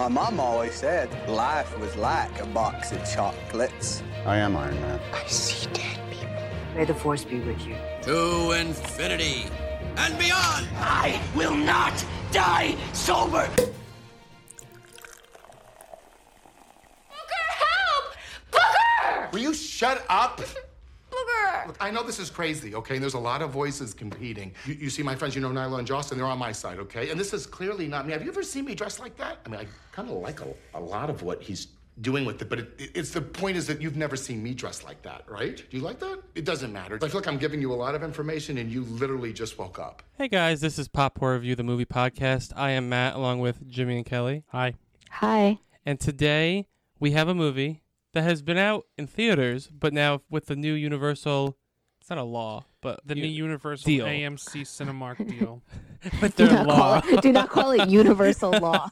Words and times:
My 0.00 0.08
mom 0.08 0.40
always 0.40 0.76
said 0.76 1.10
life 1.28 1.78
was 1.78 1.94
like 1.94 2.40
a 2.40 2.46
box 2.46 2.90
of 2.90 3.04
chocolates. 3.04 4.02
I 4.24 4.38
am 4.38 4.56
Iron 4.56 4.80
Man. 4.80 4.98
I 5.12 5.26
see 5.26 5.68
dead 5.74 6.00
people. 6.10 6.42
May 6.74 6.86
the 6.86 6.94
force 6.94 7.22
be 7.22 7.38
with 7.40 7.66
you. 7.66 7.76
To 8.04 8.52
infinity 8.52 9.44
and 9.98 10.18
beyond! 10.18 10.68
I 10.78 11.20
will 11.36 11.54
not 11.54 12.02
die 12.32 12.76
sober! 12.94 13.46
Booker, 13.56 13.74
help! 17.66 18.14
Booker! 18.50 19.28
Will 19.34 19.40
you 19.40 19.52
shut 19.52 20.02
up? 20.08 20.40
Booker! 21.66 21.68
Look, 21.68 21.76
I 21.80 21.90
know 21.90 22.02
this 22.02 22.18
is 22.18 22.30
crazy, 22.30 22.74
okay? 22.74 22.94
And 22.94 23.02
there's 23.02 23.14
a 23.14 23.18
lot 23.18 23.42
of 23.42 23.50
voices 23.50 23.94
competing. 23.94 24.52
You, 24.66 24.74
you 24.74 24.90
see 24.90 25.02
my 25.02 25.14
friends, 25.14 25.34
you 25.34 25.40
know, 25.40 25.50
Nyla 25.50 25.78
and 25.78 25.86
Jocelyn, 25.86 26.18
they're 26.18 26.26
on 26.28 26.38
my 26.38 26.52
side, 26.52 26.78
okay? 26.78 27.10
And 27.10 27.18
this 27.18 27.32
is 27.32 27.46
clearly 27.46 27.86
not 27.88 28.06
me. 28.06 28.12
Have 28.12 28.22
you 28.22 28.30
ever 28.30 28.42
seen 28.42 28.64
me 28.64 28.74
dressed 28.74 29.00
like 29.00 29.16
that? 29.16 29.38
I 29.44 29.48
mean, 29.48 29.60
I 29.60 29.66
kind 29.92 30.08
of 30.10 30.16
like 30.18 30.40
a, 30.40 30.48
a 30.74 30.80
lot 30.80 31.10
of 31.10 31.22
what 31.22 31.42
he's 31.42 31.68
doing 32.00 32.24
with 32.24 32.40
it, 32.40 32.48
but 32.48 32.58
it, 32.60 32.70
it- 32.78 32.90
it's 32.94 33.10
the 33.10 33.20
point 33.20 33.56
is 33.58 33.66
that 33.66 33.82
you've 33.82 33.96
never 33.96 34.16
seen 34.16 34.42
me 34.42 34.54
dressed 34.54 34.84
like 34.84 35.02
that, 35.02 35.22
right? 35.28 35.62
Do 35.70 35.76
you 35.76 35.82
like 35.82 35.98
that? 36.00 36.20
It 36.34 36.46
doesn't 36.46 36.72
matter. 36.72 36.98
I 37.02 37.08
feel 37.08 37.20
like 37.20 37.26
I'm 37.28 37.36
giving 37.36 37.60
you 37.60 37.72
a 37.72 37.74
lot 37.74 37.94
of 37.94 38.02
information 38.02 38.56
and 38.58 38.70
you 38.72 38.84
literally 38.84 39.32
just 39.34 39.58
woke 39.58 39.78
up. 39.78 40.02
Hey 40.16 40.28
guys, 40.28 40.60
this 40.62 40.78
is 40.78 40.88
Pop 40.88 41.18
Horror 41.18 41.34
Review, 41.34 41.56
the 41.56 41.62
movie 41.62 41.84
podcast. 41.84 42.52
I 42.56 42.70
am 42.70 42.88
Matt, 42.88 43.16
along 43.16 43.40
with 43.40 43.68
Jimmy 43.68 43.96
and 43.96 44.06
Kelly. 44.06 44.44
Hi. 44.48 44.74
Hi. 45.10 45.58
And 45.84 46.00
today 46.00 46.68
we 46.98 47.10
have 47.10 47.28
a 47.28 47.34
movie 47.34 47.82
that 48.12 48.22
has 48.22 48.42
been 48.42 48.58
out 48.58 48.86
in 48.98 49.06
theaters, 49.06 49.68
but 49.68 49.92
now 49.92 50.22
with 50.30 50.46
the 50.46 50.56
new 50.56 50.72
Universal, 50.74 51.56
it's 52.00 52.10
not 52.10 52.18
a 52.18 52.22
law, 52.24 52.64
but 52.80 53.00
The 53.04 53.14
new 53.14 53.26
Universal 53.26 53.86
deal. 53.86 54.06
AMC 54.06 54.62
Cinemark 54.62 55.18
deal. 55.38 55.62
with 56.22 56.34
Do 56.36 56.46
their 56.46 56.56
not, 56.64 56.66
law. 56.66 57.00
call 57.02 57.12
it, 57.18 57.22
do 57.22 57.32
not 57.32 57.50
call 57.50 57.70
it 57.72 57.88
universal 57.88 58.50
law. 58.60 58.88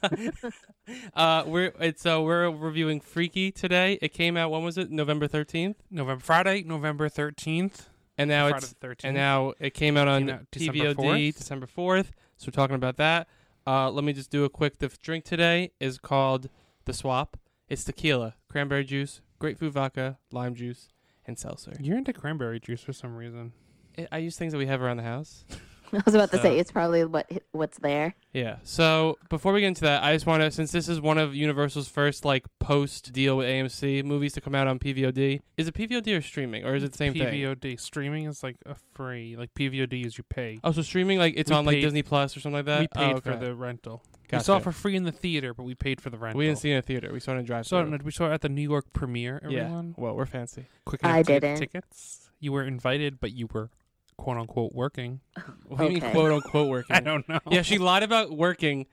uh, 1.15 1.45
we're 1.47 1.73
it's 1.81 2.05
uh, 2.07 2.21
we're 2.21 2.51
reviewing 2.51 3.01
Freaky 3.01 3.51
today. 3.51 3.99
It 4.03 4.13
came 4.13 4.37
out 4.37 4.51
when 4.51 4.63
was 4.63 4.79
it? 4.79 4.91
November 4.91 5.27
thirteenth, 5.27 5.77
November 5.91 6.23
Friday, 6.23 6.63
November 6.65 7.09
thirteenth. 7.09 7.89
and 8.17 8.29
now 8.29 8.49
Friday 8.49 8.65
it's 8.67 8.73
the 8.75 8.87
13th. 8.87 9.01
and 9.05 9.17
now 9.17 9.53
it 9.59 9.75
came 9.75 9.97
out 9.97 10.09
on 10.09 10.27
Came 10.27 10.35
out 10.35 10.47
December 10.51 10.79
PVOD 10.95 10.95
4th. 10.97 11.37
December 11.39 11.67
fourth. 11.67 12.13
So 12.37 12.47
we're 12.49 12.53
talking 12.53 12.77
about 12.77 12.97
that. 12.99 13.27
Uh, 13.67 13.91
let 13.91 14.05
me 14.05 14.13
just 14.13 14.31
do 14.31 14.45
a 14.45 14.49
quick. 14.51 14.79
The 14.79 14.89
drink 15.03 15.25
today 15.25 15.73
is 15.81 15.99
called 15.99 16.49
the 16.85 16.93
Swap. 16.93 17.37
It's 17.69 17.85
tequila, 17.85 18.35
cranberry 18.51 18.85
juice, 18.85 19.21
grapefruit 19.39 19.73
vodka, 19.73 20.19
lime 20.33 20.55
juice, 20.55 20.89
and 21.27 21.39
seltzer. 21.39 21.73
You're 21.81 21.99
into 21.99 22.13
cranberry 22.13 22.61
juice 22.61 22.83
for 22.83 22.93
some 22.93 23.17
reason. 23.17 23.53
I- 23.99 24.09
I 24.13 24.19
use 24.19 24.37
things 24.37 24.53
that 24.53 24.59
we 24.59 24.67
have 24.67 24.81
around 24.83 24.97
the 24.99 25.03
house. 25.03 25.45
I 25.93 26.03
was 26.05 26.15
about 26.15 26.31
to 26.33 26.41
say 26.43 26.59
it's 26.59 26.71
probably 26.71 27.05
what 27.05 27.31
what's 27.53 27.79
there. 27.79 28.15
Yeah. 28.33 28.57
So 28.63 29.19
before 29.31 29.53
we 29.53 29.61
get 29.61 29.69
into 29.69 29.83
that, 29.83 30.03
I 30.05 30.13
just 30.15 30.27
want 30.27 30.43
to, 30.43 30.51
since 30.51 30.71
this 30.71 30.89
is 30.89 31.01
one 31.01 31.19
of 31.19 31.35
Universal's 31.35 31.89
first 31.89 32.25
like 32.25 32.45
post 32.59 33.13
deal 33.13 33.37
with 33.37 33.47
AMC 33.49 34.05
movies 34.05 34.33
to 34.35 34.41
come 34.41 34.55
out 34.55 34.67
on 34.67 34.79
PVOD, 34.79 35.41
is 35.57 35.69
it 35.69 35.75
PVOD 35.75 36.19
or 36.19 36.23
streaming, 36.23 36.65
or 36.65 36.75
is 36.75 36.83
it 36.83 36.93
the 36.93 36.99
same 36.99 37.13
thing? 37.15 37.23
PVOD 37.23 37.81
streaming 37.81 38.27
is 38.27 38.43
like 38.43 38.57
a 38.67 38.75
free. 38.95 39.37
Like 39.37 39.55
PVOD 39.55 40.05
is 40.07 40.19
you 40.19 40.25
pay. 40.25 40.59
Oh, 40.63 40.73
so 40.73 40.83
streaming 40.83 41.19
like 41.19 41.35
it's 41.37 41.51
We 41.51 41.57
on 41.57 41.65
like 41.65 41.81
Disney 41.81 42.03
Plus 42.03 42.37
or 42.37 42.41
something 42.41 42.57
like 42.59 42.67
that. 42.67 42.81
we 42.81 42.89
paid 42.89 43.17
Oh, 43.17 43.21
for 43.21 43.37
the 43.37 43.55
rental. 43.55 44.03
We 44.31 44.41
saw 44.41 44.59
it 44.59 44.63
for 44.63 44.73
free 44.73 44.95
in 44.95 45.05
the 45.05 45.13
theater, 45.13 45.55
but 45.55 45.63
we 45.63 45.75
paid 45.75 46.03
for 46.03 46.11
the 46.11 46.19
rental. 46.19 46.39
We 46.39 46.47
didn't 46.47 46.59
see 46.59 46.69
it 46.71 46.75
in 46.75 46.79
a 46.81 46.83
theater. 46.83 47.11
We 47.13 47.19
saw 47.21 47.33
it 47.33 47.37
in 47.37 47.41
a 47.41 47.45
drive. 47.45 47.67
Saw 47.67 47.81
it, 47.81 48.03
we 48.03 48.11
saw 48.11 48.27
it 48.31 48.35
at 48.35 48.43
the 48.43 48.51
New 48.51 48.61
York 48.61 48.93
premiere. 48.93 49.41
Everyone, 49.43 49.95
Yeah. 49.97 50.03
Well, 50.05 50.15
we're 50.15 50.27
fancy. 50.27 50.67
quick 50.85 51.01
I 51.03 51.15
enough 51.15 51.27
to 51.27 51.33
get 51.33 51.41
didn't. 51.41 51.59
tickets. 51.61 52.31
You 52.39 52.53
were 52.53 52.63
invited, 52.63 53.21
but 53.21 53.33
you 53.33 53.49
were 53.51 53.71
quote 54.19 54.37
unquote 54.37 54.73
working. 54.75 55.21
What 55.69 55.79
do 55.79 55.85
you 55.85 55.91
mean 55.91 56.03
Okay. 56.03 56.13
quote 56.13 56.33
unquote 56.33 56.69
working? 56.69 56.97
I 56.97 57.01
don't 57.01 57.27
know. 57.29 57.41
Yeah, 57.51 57.63
she 57.63 57.79
lied 57.79 58.03
about 58.03 58.31
working 58.31 58.87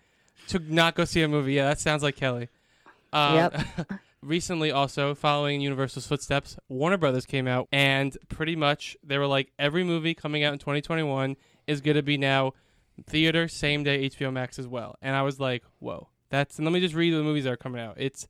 to 0.48 0.60
not 0.60 0.96
go 0.96 1.04
see 1.06 1.22
a 1.22 1.28
movie. 1.28 1.54
Yeah, 1.54 1.68
that 1.70 1.80
sounds 1.80 2.04
like 2.04 2.16
Kelly. 2.16 2.50
Um, 3.14 3.36
Yep. 3.36 3.62
recently, 4.22 4.72
also 4.72 5.14
following 5.16 5.62
Universal's 5.62 6.08
footsteps, 6.08 6.58
Warner 6.70 6.98
Brothers 6.98 7.26
came 7.26 7.48
out 7.48 7.68
and 7.72 8.18
pretty 8.30 8.56
much 8.56 8.96
they 9.04 9.18
were 9.18 9.28
like, 9.28 9.52
every 9.60 9.84
movie 9.84 10.14
coming 10.14 10.44
out 10.44 10.54
in 10.54 10.60
2021 10.60 11.36
is 11.68 11.82
going 11.82 11.96
to 11.96 12.04
be 12.04 12.18
now 12.18 12.54
theater, 13.08 13.48
same 13.48 13.84
day 13.84 14.10
HBO 14.10 14.32
Max 14.34 14.58
as 14.60 14.68
well. 14.68 14.96
And 15.02 15.16
I 15.16 15.22
was 15.22 15.40
like, 15.40 15.64
whoa, 15.80 16.10
that's. 16.30 16.58
And 16.58 16.66
let 16.66 16.74
me 16.74 16.80
just 16.82 16.96
read 16.96 17.14
the 17.14 17.24
movies 17.24 17.46
that 17.46 17.54
are 17.54 17.58
coming 17.58 17.82
out. 17.82 17.96
It's 17.98 18.28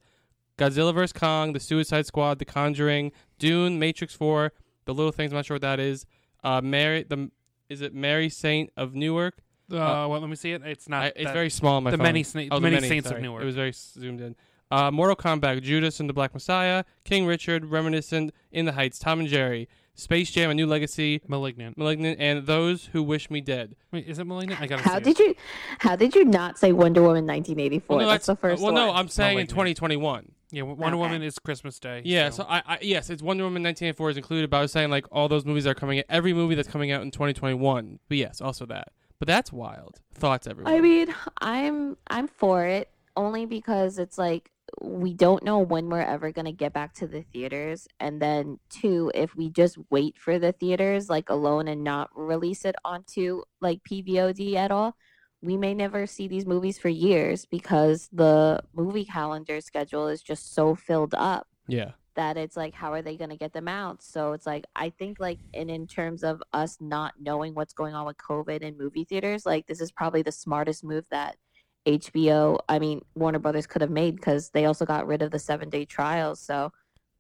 Godzilla 0.58 0.94
vs 0.94 1.14
Kong, 1.14 1.54
The 1.54 1.60
Suicide 1.60 2.06
Squad, 2.06 2.40
The 2.40 2.46
Conjuring, 2.46 3.12
Dune, 3.40 3.80
Matrix 3.80 4.14
4, 4.16 4.54
The 4.86 4.94
Little 4.94 5.12
Things. 5.12 5.32
I'm 5.32 5.38
not 5.38 5.46
sure 5.46 5.56
what 5.56 5.62
that 5.64 5.80
is. 5.80 6.06
Uh, 6.46 6.62
Mary, 6.62 7.04
the 7.04 7.30
is 7.70 7.82
it 7.82 7.94
Mary 7.94 8.30
Saint 8.30 8.72
of 8.78 8.94
Newark? 8.94 9.40
Uh, 9.72 10.06
well, 10.08 10.20
let 10.20 10.30
me 10.30 10.36
see 10.36 10.52
it. 10.52 10.62
It's 10.64 10.88
not. 10.88 11.04
I, 11.04 11.08
it's 11.08 11.24
that- 11.26 11.34
very 11.34 11.50
small 11.50 11.82
my 11.82 11.90
the 11.92 11.98
phone. 11.98 12.04
many 12.04 12.24
sna- 12.24 12.50
oh, 12.52 12.56
the 12.56 12.62
many 12.62 12.76
many 12.76 12.88
saints 12.88 13.10
of. 13.10 13.20
Newark. 13.20 13.42
It 13.42 13.46
was 13.46 13.56
very 13.56 13.72
zoomed 13.74 14.22
in. 14.22 14.36
Uh, 14.72 14.92
Mortal 14.92 15.16
Kombat, 15.16 15.62
Judas 15.62 16.00
and 16.00 16.10
the 16.10 16.14
Black 16.14 16.34
Messiah, 16.34 16.84
King 17.04 17.26
Richard, 17.26 17.66
Reminiscent, 17.66 18.32
In 18.52 18.66
the 18.66 18.72
Heights, 18.74 18.98
Tom 18.98 19.20
and 19.20 19.30
Jerry, 19.30 19.68
Space 19.96 20.30
Jam: 20.32 20.50
A 20.50 20.54
New 20.54 20.68
Legacy, 20.68 21.22
Malignant. 21.28 21.78
Malignant, 21.78 22.20
and 22.20 22.46
Those 22.46 22.90
Who 22.92 23.02
Wish 23.02 23.30
Me 23.30 23.42
Dead. 23.42 23.76
Wait, 23.92 24.08
is 24.08 24.20
it 24.20 24.26
Malignant? 24.26 24.62
I 24.62 24.68
gotta 24.68 24.84
How 24.84 24.98
see 24.98 25.06
did 25.06 25.20
it. 25.20 25.28
you 25.28 25.36
how 25.80 25.96
did 25.96 26.16
you 26.16 26.26
not 26.26 26.60
say 26.60 26.72
Wonder 26.74 27.02
Woman 27.02 27.26
1984? 27.26 28.00
no, 28.02 28.08
that's, 28.08 28.26
the 28.26 28.36
first 28.36 28.62
well, 28.62 28.74
one. 28.74 28.82
no, 28.88 28.94
I'm 28.94 29.08
saying 29.08 29.40
in 29.40 29.48
2021. 29.48 30.32
Yeah, 30.52 30.62
Wonder 30.64 30.86
Okay. 30.86 30.96
Woman 30.96 31.24
is 31.24 31.40
Christmas 31.40 31.80
Day. 31.80 32.02
Yeah, 32.06 32.30
so, 32.30 32.44
so 32.44 32.50
I, 32.50 32.62
I 32.66 32.78
yes, 32.82 33.10
it's 33.10 33.24
Wonder 33.24 33.44
Woman 33.46 33.64
1984 33.64 34.10
is 34.12 34.18
included, 34.18 34.50
but 34.50 34.58
I 34.58 34.62
was 34.62 34.72
saying 34.72 34.90
like 34.90 35.06
all 35.12 35.28
those 35.28 35.46
movies 35.46 35.66
are 35.66 35.74
coming 35.74 36.00
out, 36.00 36.06
every 36.10 36.34
movie 36.34 36.56
that's 36.56 36.70
coming 36.70 36.92
out 36.92 37.02
in 37.02 37.12
2021. 37.12 38.00
But 38.08 38.18
yes, 38.18 38.42
also 38.42 38.66
that. 38.68 38.90
But 39.20 39.28
that's 39.28 39.52
wild. 39.52 40.02
Thoughts, 40.14 40.46
everyone. 40.46 40.74
I 40.74 40.82
mean, 40.82 41.14
I'm 41.40 41.98
I'm 42.10 42.28
for 42.28 42.66
it 42.66 42.90
only 43.18 43.46
because 43.46 43.98
it's 43.98 44.18
like 44.18 44.52
we 44.82 45.14
don't 45.14 45.44
know 45.44 45.60
when 45.60 45.90
we're 45.90 46.02
ever 46.02 46.32
going 46.32 46.46
to 46.46 46.52
get 46.52 46.74
back 46.74 46.94
to 46.94 47.08
the 47.08 47.24
theaters 47.34 47.88
and 48.00 48.22
then 48.22 48.60
two 48.70 49.12
if 49.16 49.36
we 49.36 49.50
just 49.50 49.78
wait 49.90 50.18
for 50.18 50.40
the 50.40 50.52
theaters 50.52 51.10
like 51.10 51.30
alone 51.30 51.68
and 51.68 51.84
not 51.84 52.10
release 52.16 52.66
it 52.66 52.76
onto 52.84 53.42
like 53.62 53.80
PVOD 53.84 54.56
at 54.56 54.72
all 54.72 54.96
we 55.42 55.58
may 55.58 55.74
never 55.74 56.08
see 56.08 56.28
these 56.28 56.46
movies 56.46 56.80
for 56.80 56.90
years 56.90 57.46
because 57.46 58.10
the 58.12 58.62
movie 58.74 59.06
calendar 59.06 59.62
schedule 59.62 60.08
is 60.08 60.22
just 60.22 60.54
so 60.54 60.76
filled 60.76 61.14
up 61.16 61.48
yeah. 61.68 61.92
that 62.16 62.36
it's 62.36 62.58
like 62.58 62.74
how 62.74 62.92
are 62.92 63.02
they 63.02 63.16
going 63.16 63.30
to 63.30 63.38
get 63.38 63.54
them 63.54 63.68
out 63.68 64.02
so 64.02 64.34
it's 64.34 64.46
like 64.46 64.66
i 64.76 64.90
think 64.90 65.20
like 65.20 65.40
and 65.54 65.70
in 65.70 65.86
terms 65.86 66.24
of 66.24 66.42
us 66.54 66.78
not 66.80 67.14
knowing 67.20 67.54
what's 67.54 67.74
going 67.74 67.94
on 67.94 68.06
with 68.06 68.18
covid 68.18 68.62
in 68.62 68.78
movie 68.78 69.04
theaters 69.04 69.46
like 69.46 69.68
this 69.68 69.82
is 69.82 69.92
probably 69.92 70.22
the 70.22 70.32
smartest 70.32 70.84
move 70.84 71.06
that 71.12 71.38
hbo 71.86 72.58
i 72.70 72.80
mean 72.80 73.02
warner 73.16 73.40
brothers 73.40 73.68
could 73.68 73.82
have 73.82 73.92
made 73.92 74.16
because 74.16 74.50
they 74.50 74.66
also 74.66 74.86
got 74.86 75.08
rid 75.08 75.22
of 75.22 75.32
the 75.32 75.40
seven 75.40 75.70
day 75.70 75.86
trials 75.86 76.40
so 76.40 76.72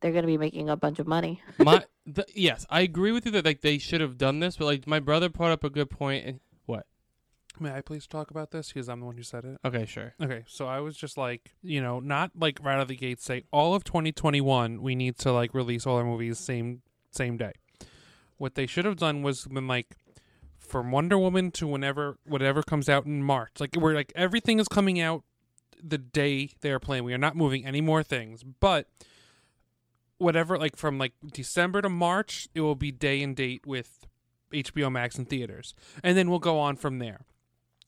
they're 0.01 0.11
going 0.11 0.23
to 0.23 0.27
be 0.27 0.37
making 0.37 0.69
a 0.69 0.75
bunch 0.75 0.99
of 0.99 1.07
money 1.07 1.41
my 1.59 1.83
the, 2.05 2.25
yes, 2.33 2.65
I 2.69 2.81
agree 2.81 3.11
with 3.11 3.25
you 3.25 3.31
that 3.31 3.45
like 3.45 3.61
they 3.61 3.77
should 3.77 4.01
have 4.01 4.17
done 4.17 4.39
this, 4.39 4.57
but 4.57 4.65
like 4.65 4.87
my 4.87 4.99
brother 4.99 5.29
brought 5.29 5.51
up 5.51 5.63
a 5.63 5.69
good 5.69 5.89
point. 5.89 6.25
And 6.25 6.39
what? 6.65 6.85
may 7.59 7.71
I 7.71 7.81
please 7.81 8.05
talk 8.05 8.31
about 8.31 8.51
this 8.51 8.67
because 8.67 8.89
I'm 8.89 8.99
the 8.99 9.05
one 9.05 9.17
who 9.17 9.23
said 9.23 9.45
it. 9.45 9.57
Okay, 9.65 9.85
sure. 9.85 10.13
Okay, 10.21 10.43
so 10.45 10.67
I 10.67 10.81
was 10.81 10.97
just 10.97 11.17
like, 11.17 11.53
you 11.63 11.81
know, 11.81 11.99
not 11.99 12.31
like 12.37 12.59
right 12.61 12.75
out 12.75 12.81
of 12.81 12.87
the 12.89 12.95
gate 12.95 13.21
say 13.21 13.43
all 13.51 13.73
of 13.73 13.83
2021 13.83 14.81
we 14.81 14.93
need 14.95 15.17
to 15.19 15.31
like 15.31 15.53
release 15.53 15.87
all 15.87 15.97
our 15.97 16.03
movies 16.03 16.37
same 16.37 16.81
same 17.11 17.37
day. 17.37 17.53
What 18.37 18.55
they 18.55 18.67
should 18.67 18.85
have 18.85 18.97
done 18.97 19.23
was 19.23 19.45
been 19.45 19.67
like 19.67 19.95
from 20.65 20.91
Wonder 20.91 21.17
Woman 21.17 21.51
to 21.51 21.67
whenever 21.67 22.17
whatever 22.25 22.63
comes 22.63 22.89
out 22.89 23.05
in 23.05 23.23
March. 23.23 23.53
Like 23.59 23.75
we're 23.75 23.93
like 23.93 24.11
everything 24.15 24.59
is 24.59 24.67
coming 24.67 24.99
out 24.99 25.23
the 25.81 25.97
day 25.97 26.51
they 26.61 26.71
are 26.71 26.79
playing. 26.79 27.03
We 27.03 27.13
are 27.13 27.19
not 27.19 27.35
moving 27.35 27.65
any 27.65 27.81
more 27.81 28.03
things, 28.03 28.43
but 28.43 28.89
whatever 30.17 30.57
like 30.57 30.75
from 30.75 30.97
like 30.97 31.13
December 31.33 31.81
to 31.81 31.89
March, 31.89 32.47
it 32.53 32.61
will 32.61 32.75
be 32.75 32.91
day 32.91 33.21
and 33.21 33.35
date 33.35 33.65
with 33.65 34.05
HBO 34.53 34.91
Max 34.91 35.17
and 35.17 35.29
theaters, 35.29 35.73
and 36.03 36.17
then 36.17 36.29
we'll 36.29 36.39
go 36.39 36.59
on 36.59 36.75
from 36.75 36.99
there 36.99 37.25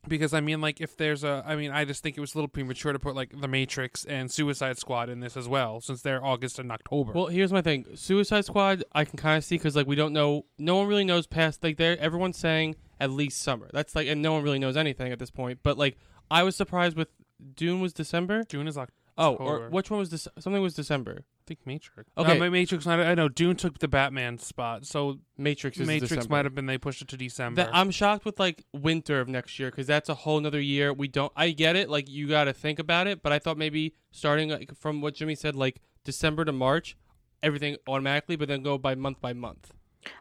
because 0.07 0.33
I 0.33 0.39
mean, 0.39 0.61
like, 0.61 0.81
if 0.81 0.97
there's 0.97 1.23
a, 1.23 1.43
I 1.45 1.55
mean, 1.55 1.71
I 1.71 1.85
just 1.85 2.03
think 2.03 2.17
it 2.17 2.21
was 2.21 2.33
a 2.33 2.37
little 2.37 2.47
premature 2.47 2.93
to 2.93 2.99
put 2.99 3.15
like 3.15 3.39
The 3.39 3.47
Matrix 3.47 4.05
and 4.05 4.31
Suicide 4.31 4.77
Squad 4.77 5.09
in 5.09 5.19
this 5.19 5.37
as 5.37 5.47
well, 5.47 5.81
since 5.81 6.01
they're 6.01 6.23
August 6.23 6.59
and 6.59 6.71
October. 6.71 7.13
Well, 7.13 7.27
here's 7.27 7.51
my 7.51 7.61
thing. 7.61 7.85
Suicide 7.95 8.45
Squad, 8.45 8.83
I 8.93 9.05
can 9.05 9.17
kind 9.17 9.37
of 9.37 9.43
see 9.43 9.55
because 9.55 9.75
like 9.75 9.87
we 9.87 9.95
don't 9.95 10.13
know. 10.13 10.45
No 10.57 10.77
one 10.77 10.87
really 10.87 11.05
knows 11.05 11.27
past 11.27 11.63
like 11.63 11.77
there. 11.77 11.97
Everyone's 11.99 12.37
saying 12.37 12.75
at 12.99 13.11
least 13.11 13.41
summer. 13.41 13.69
That's 13.73 13.95
like, 13.95 14.07
and 14.07 14.21
no 14.21 14.33
one 14.33 14.43
really 14.43 14.59
knows 14.59 14.77
anything 14.77 15.11
at 15.11 15.19
this 15.19 15.31
point. 15.31 15.59
But 15.63 15.77
like, 15.77 15.97
I 16.29 16.43
was 16.43 16.55
surprised 16.55 16.97
with 16.97 17.09
Dune 17.55 17.81
was 17.81 17.93
December. 17.93 18.43
Dune 18.43 18.67
is 18.67 18.77
October. 18.77 18.93
Oh, 19.17 19.35
or 19.35 19.69
which 19.69 19.89
one 19.89 19.99
was 19.99 20.09
this? 20.09 20.27
Something 20.39 20.61
was 20.61 20.75
December. 20.75 21.23
I 21.47 21.55
think 21.55 21.65
Matrix. 21.65 22.11
Okay. 22.17 22.31
Okay, 22.33 22.49
Matrix. 22.49 22.85
I 22.85 23.01
I 23.01 23.15
know 23.15 23.29
Dune 23.29 23.55
took 23.55 23.79
the 23.79 23.87
Batman 23.87 24.37
spot, 24.37 24.85
so 24.85 25.19
Matrix 25.37 25.79
is 25.79 25.87
Matrix 25.87 26.09
December. 26.09 26.29
might 26.29 26.45
have 26.45 26.53
been 26.53 26.65
they 26.65 26.77
pushed 26.77 27.01
it 27.01 27.07
to 27.07 27.17
December. 27.17 27.63
That, 27.63 27.69
I'm 27.73 27.89
shocked 27.89 28.25
with 28.25 28.37
like 28.37 28.65
winter 28.73 29.21
of 29.21 29.29
next 29.29 29.57
year 29.57 29.71
because 29.71 29.87
that's 29.87 30.09
a 30.09 30.13
whole 30.13 30.41
nother 30.41 30.59
year. 30.59 30.91
We 30.91 31.07
don't. 31.07 31.31
I 31.37 31.51
get 31.51 31.77
it. 31.77 31.89
Like 31.89 32.09
you 32.09 32.27
got 32.27 32.45
to 32.45 32.53
think 32.53 32.79
about 32.79 33.07
it, 33.07 33.23
but 33.23 33.31
I 33.31 33.39
thought 33.39 33.57
maybe 33.57 33.93
starting 34.11 34.49
like 34.49 34.75
from 34.75 34.99
what 34.99 35.13
Jimmy 35.13 35.35
said, 35.35 35.55
like 35.55 35.79
December 36.03 36.43
to 36.43 36.51
March, 36.51 36.97
everything 37.41 37.77
automatically, 37.87 38.35
but 38.35 38.49
then 38.49 38.61
go 38.61 38.77
by 38.77 38.93
month 38.95 39.21
by 39.21 39.31
month. 39.31 39.71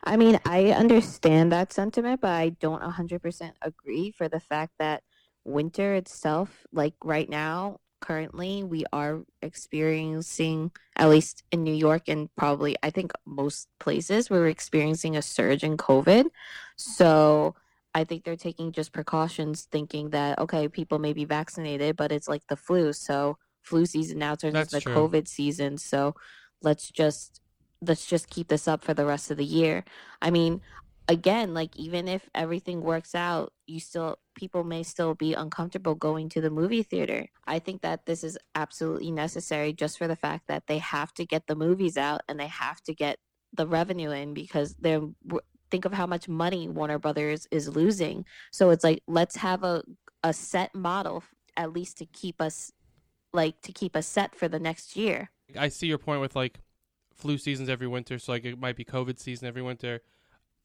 I 0.05 0.17
mean, 0.17 0.39
I 0.45 0.71
understand 0.71 1.51
that 1.51 1.73
sentiment, 1.73 2.21
but 2.21 2.31
I 2.31 2.51
don't 2.51 2.83
100% 2.83 3.53
agree 3.63 4.13
for 4.13 4.29
the 4.29 4.41
fact 4.41 4.75
that 4.79 5.03
winter 5.45 5.95
itself, 5.95 6.67
like 6.73 6.95
right 7.03 7.29
now, 7.29 7.81
currently 8.07 8.63
we 8.63 8.85
are 8.93 9.23
experiencing, 9.43 10.71
at 10.97 11.09
least 11.09 11.43
in 11.51 11.65
New 11.65 11.75
York 11.75 12.05
and 12.09 12.29
probably 12.37 12.77
I 12.83 12.91
think 12.91 13.13
most 13.25 13.69
places, 13.81 14.31
we're 14.31 14.47
experiencing 14.47 15.17
a 15.17 15.23
surge 15.23 15.65
in 15.65 15.77
COVID. 15.77 16.27
So 16.77 17.55
I 17.95 18.05
think 18.05 18.25
they're 18.25 18.37
taking 18.37 18.73
just 18.73 18.93
precautions, 18.93 19.67
thinking 19.73 20.11
that 20.11 20.39
okay, 20.39 20.69
people 20.69 20.99
may 20.99 21.13
be 21.13 21.25
vaccinated, 21.25 21.97
but 21.97 22.13
it's 22.13 22.29
like 22.29 22.47
the 22.49 22.57
flu. 22.57 22.93
So 22.93 23.39
flu 23.63 23.87
season 23.87 24.19
now 24.19 24.35
turns 24.37 24.55
That's 24.55 24.75
into 24.75 24.85
true. 24.85 24.95
COVID 24.95 25.27
season. 25.27 25.79
So 25.79 26.15
let's 26.63 26.91
just 26.91 27.41
let's 27.83 28.07
just 28.07 28.31
keep 28.31 28.49
this 28.49 28.69
up 28.69 28.85
for 28.85 28.95
the 28.95 29.05
rest 29.05 29.31
of 29.31 29.37
the 29.37 29.45
year. 29.45 29.85
I 30.23 30.31
mean, 30.31 30.61
again, 31.09 31.55
like 31.55 31.77
even 31.77 32.09
if 32.09 32.29
everything 32.35 32.81
works 32.81 33.15
out, 33.15 33.53
you 33.67 33.81
still 33.81 34.19
people 34.35 34.65
may 34.65 34.83
still 34.83 35.15
be 35.15 35.35
uncomfortable 35.35 35.95
going 35.95 36.29
to 36.31 36.41
the 36.41 36.51
movie 36.51 36.83
theater. 36.83 37.27
I 37.47 37.59
think 37.59 37.83
that 37.83 38.07
this 38.07 38.25
is 38.25 38.39
absolutely 38.55 39.11
necessary 39.11 39.73
just 39.73 39.99
for 39.99 40.09
the 40.09 40.17
fact 40.17 40.49
that 40.49 40.67
they 40.67 40.79
have 40.79 41.13
to 41.15 41.25
get 41.25 41.47
the 41.47 41.57
movies 41.57 41.97
out 41.97 42.23
and 42.29 42.39
they 42.39 42.49
have 42.49 42.83
to 42.83 42.95
get 42.95 43.19
the 43.53 43.67
revenue 43.67 44.11
in 44.11 44.35
because 44.35 44.75
they're 44.79 45.03
think 45.71 45.85
of 45.85 45.93
how 45.93 46.07
much 46.07 46.29
money 46.29 46.69
Warner 46.69 46.99
Brothers 46.99 47.47
is 47.51 47.69
losing. 47.69 48.25
So 48.53 48.71
it's 48.71 48.85
like 48.85 49.03
let's 49.07 49.37
have 49.37 49.65
a 49.65 49.83
a 50.23 50.33
set 50.33 50.75
model 50.75 51.23
at 51.57 51.73
least 51.73 51.99
to 51.99 52.07
keep 52.07 52.41
us 52.41 52.73
like 53.33 53.61
to 53.63 53.73
keep 53.73 53.97
us 53.97 54.07
set 54.07 54.35
for 54.35 54.49
the 54.49 54.59
next 54.59 54.97
year. 54.97 55.31
I 55.57 55.69
see 55.69 55.87
your 55.87 55.99
point 55.99 56.21
with 56.21 56.35
like 56.37 56.61
flu 57.15 57.39
seasons 57.39 57.69
every 57.69 57.87
winter, 57.87 58.19
so 58.19 58.33
like 58.33 58.45
it 58.45 58.59
might 58.59 58.77
be 58.77 58.85
COVID 58.85 59.19
season 59.19 59.49
every 59.49 59.63
winter. 59.63 60.01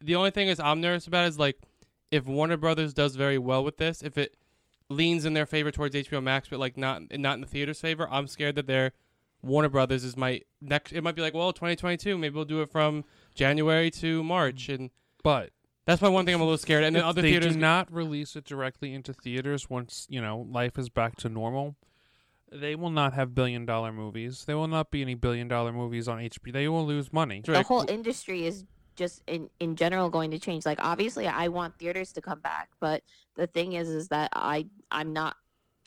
The 0.01 0.15
only 0.15 0.31
thing 0.31 0.47
is 0.47 0.59
I'm 0.59 0.81
nervous 0.81 1.07
about 1.07 1.27
is 1.27 1.39
like 1.39 1.57
if 2.11 2.25
Warner 2.25 2.57
Brothers 2.57 2.93
does 2.93 3.15
very 3.15 3.37
well 3.37 3.63
with 3.63 3.77
this, 3.77 4.01
if 4.01 4.17
it 4.17 4.35
leans 4.89 5.25
in 5.25 5.33
their 5.33 5.45
favor 5.45 5.71
towards 5.71 5.95
HBO 5.95 6.21
Max, 6.21 6.49
but 6.49 6.59
like 6.59 6.77
not 6.77 7.03
not 7.17 7.35
in 7.35 7.41
the 7.41 7.47
theater's 7.47 7.79
favor, 7.79 8.07
I'm 8.11 8.27
scared 8.27 8.55
that 8.55 8.67
their 8.67 8.91
Warner 9.41 9.69
Brothers 9.69 10.03
is 10.03 10.15
my 10.17 10.41
next. 10.61 10.91
It 10.93 11.01
might 11.01 11.15
be 11.15 11.21
like, 11.21 11.33
well, 11.33 11.53
2022, 11.53 12.17
maybe 12.17 12.35
we'll 12.35 12.45
do 12.45 12.61
it 12.61 12.71
from 12.71 13.05
January 13.33 13.89
to 13.91 14.23
March, 14.23 14.69
and 14.69 14.89
But 15.23 15.51
that's 15.85 16.01
my 16.01 16.09
one 16.09 16.25
thing 16.25 16.35
I'm 16.35 16.41
a 16.41 16.43
little 16.43 16.57
scared. 16.57 16.83
And 16.83 16.95
then 16.95 17.03
other 17.03 17.21
they 17.21 17.31
theaters, 17.31 17.53
do 17.53 17.59
not 17.59 17.91
release 17.91 18.35
it 18.35 18.45
directly 18.45 18.93
into 18.93 19.13
theaters 19.13 19.69
once 19.69 20.05
you 20.09 20.21
know 20.21 20.45
life 20.49 20.77
is 20.77 20.89
back 20.89 21.15
to 21.17 21.29
normal. 21.29 21.75
They 22.51 22.75
will 22.75 22.89
not 22.89 23.13
have 23.13 23.33
billion 23.33 23.65
dollar 23.65 23.93
movies. 23.93 24.43
There 24.45 24.57
will 24.57 24.67
not 24.67 24.91
be 24.91 25.01
any 25.01 25.15
billion 25.15 25.47
dollar 25.47 25.71
movies 25.71 26.07
on 26.07 26.19
HBO. 26.19 26.51
They 26.51 26.67
will 26.67 26.85
lose 26.85 27.13
money. 27.13 27.41
the 27.45 27.63
whole 27.63 27.89
industry 27.89 28.45
is 28.45 28.65
just 29.01 29.23
in 29.25 29.49
in 29.59 29.75
general 29.75 30.11
going 30.11 30.29
to 30.29 30.37
change 30.37 30.63
like 30.63 30.77
obviously 30.83 31.25
i 31.27 31.47
want 31.47 31.75
theaters 31.79 32.11
to 32.13 32.21
come 32.21 32.39
back 32.39 32.69
but 32.79 33.01
the 33.35 33.47
thing 33.47 33.73
is 33.73 33.89
is 33.89 34.09
that 34.09 34.29
i 34.33 34.63
i'm 34.91 35.11
not 35.11 35.35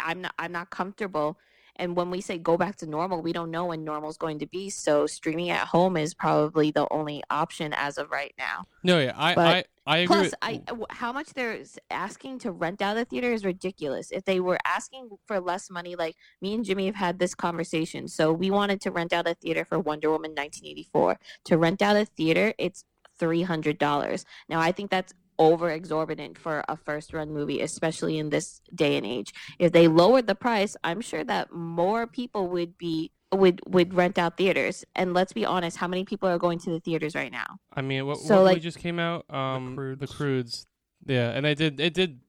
i'm 0.00 0.20
not 0.20 0.34
i'm 0.36 0.50
not 0.50 0.68
comfortable 0.70 1.38
and 1.76 1.94
when 1.96 2.10
we 2.10 2.20
say 2.20 2.36
go 2.36 2.56
back 2.56 2.74
to 2.74 2.86
normal 2.86 3.22
we 3.22 3.32
don't 3.32 3.52
know 3.52 3.66
when 3.66 3.84
normal 3.84 4.10
is 4.10 4.16
going 4.16 4.40
to 4.40 4.46
be 4.46 4.68
so 4.68 5.06
streaming 5.06 5.50
at 5.50 5.68
home 5.68 5.96
is 5.96 6.12
probably 6.12 6.72
the 6.72 6.88
only 6.90 7.22
option 7.30 7.72
as 7.72 7.98
of 7.98 8.10
right 8.10 8.34
now 8.36 8.66
no, 8.84 8.98
yeah, 9.00 9.14
I 9.16 9.34
But 9.34 9.46
I 9.46 9.64
I 9.86 9.98
agree. 9.98 10.16
Plus, 10.16 10.24
with- 10.26 10.34
I 10.42 10.60
how 10.90 11.12
much 11.12 11.32
they're 11.32 11.58
asking 11.90 12.38
to 12.40 12.52
rent 12.52 12.82
out 12.82 12.98
a 12.98 13.04
theater 13.06 13.32
is 13.32 13.44
ridiculous. 13.44 14.12
If 14.12 14.24
they 14.24 14.40
were 14.40 14.58
asking 14.66 15.08
for 15.26 15.40
less 15.40 15.70
money, 15.70 15.96
like 15.96 16.16
me 16.40 16.54
and 16.54 16.64
Jimmy 16.64 16.86
have 16.86 16.94
had 16.94 17.18
this 17.18 17.34
conversation, 17.34 18.08
so 18.08 18.32
we 18.32 18.50
wanted 18.50 18.80
to 18.82 18.90
rent 18.90 19.12
out 19.12 19.26
a 19.26 19.34
theater 19.34 19.64
for 19.64 19.78
Wonder 19.78 20.10
Woman 20.10 20.32
1984. 20.32 21.18
To 21.46 21.58
rent 21.58 21.80
out 21.80 21.96
a 21.96 22.04
theater, 22.04 22.52
it's 22.58 22.84
three 23.18 23.42
hundred 23.42 23.78
dollars. 23.78 24.24
Now, 24.48 24.60
I 24.60 24.72
think 24.72 24.90
that's 24.90 25.12
over 25.38 25.70
exorbitant 25.70 26.38
for 26.38 26.64
a 26.68 26.76
first 26.76 27.12
run 27.12 27.32
movie, 27.32 27.60
especially 27.60 28.18
in 28.18 28.30
this 28.30 28.60
day 28.74 28.96
and 28.96 29.04
age. 29.04 29.32
If 29.58 29.72
they 29.72 29.88
lowered 29.88 30.26
the 30.26 30.34
price, 30.34 30.76
I'm 30.84 31.00
sure 31.00 31.24
that 31.24 31.52
more 31.52 32.06
people 32.06 32.48
would 32.48 32.78
be 32.78 33.10
would 33.32 33.60
would 33.66 33.94
rent 33.94 34.16
out 34.18 34.36
theaters. 34.36 34.84
And 34.94 35.12
let's 35.12 35.32
be 35.32 35.44
honest, 35.44 35.76
how 35.76 35.88
many 35.88 36.04
people 36.04 36.28
are 36.28 36.38
going 36.38 36.58
to 36.60 36.70
the 36.70 36.80
theaters 36.80 37.14
right 37.14 37.32
now? 37.32 37.58
I 37.72 37.82
mean, 37.82 38.06
what, 38.06 38.18
So, 38.18 38.36
what 38.36 38.40
movie 38.42 38.54
like- 38.54 38.62
just 38.62 38.78
came 38.78 38.98
out? 38.98 39.24
Um, 39.32 39.74
the 39.98 40.06
Croods. 40.06 40.14
Crudes. 40.14 40.66
Yeah, 41.06 41.30
and 41.30 41.44
they 41.44 41.54
did 41.54 41.80
it 41.80 41.94
did 41.94 42.20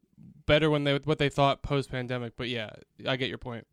better 0.47 0.69
when 0.69 0.83
they 0.83 0.97
what 0.97 1.17
they 1.19 1.29
thought 1.29 1.61
post 1.61 1.91
pandemic. 1.91 2.33
But 2.35 2.49
yeah, 2.49 2.71
I 3.07 3.15
get 3.15 3.29
your 3.29 3.37
point. 3.37 3.67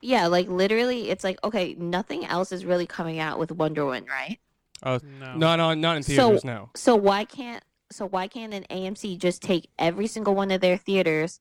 Yeah, 0.00 0.26
like 0.28 0.48
literally, 0.48 1.10
it's 1.10 1.24
like 1.24 1.38
okay, 1.44 1.74
nothing 1.74 2.24
else 2.24 2.52
is 2.52 2.64
really 2.64 2.86
coming 2.86 3.18
out 3.18 3.38
with 3.38 3.52
Wonder 3.52 3.84
Woman, 3.84 4.06
right? 4.08 4.38
Oh, 4.82 4.98
No. 5.20 5.36
not 5.36 5.60
on 5.60 5.80
not 5.80 5.96
in 5.96 6.02
So- 6.02 6.12
theaters 6.28 6.44
now. 6.44 6.70
So 6.74 6.94
why 6.96 7.24
can't 7.24 7.62
so 7.90 8.06
why 8.06 8.28
can't 8.28 8.52
an 8.52 8.64
AMC 8.70 9.16
just 9.18 9.40
take 9.42 9.70
every 9.78 10.06
single 10.06 10.34
one 10.34 10.50
of 10.50 10.60
their 10.60 10.76
theaters 10.76 11.40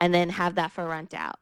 and 0.00 0.14
then 0.14 0.30
have 0.30 0.54
that 0.54 0.70
for 0.72 0.86
rent 0.86 1.12
out? 1.12 1.36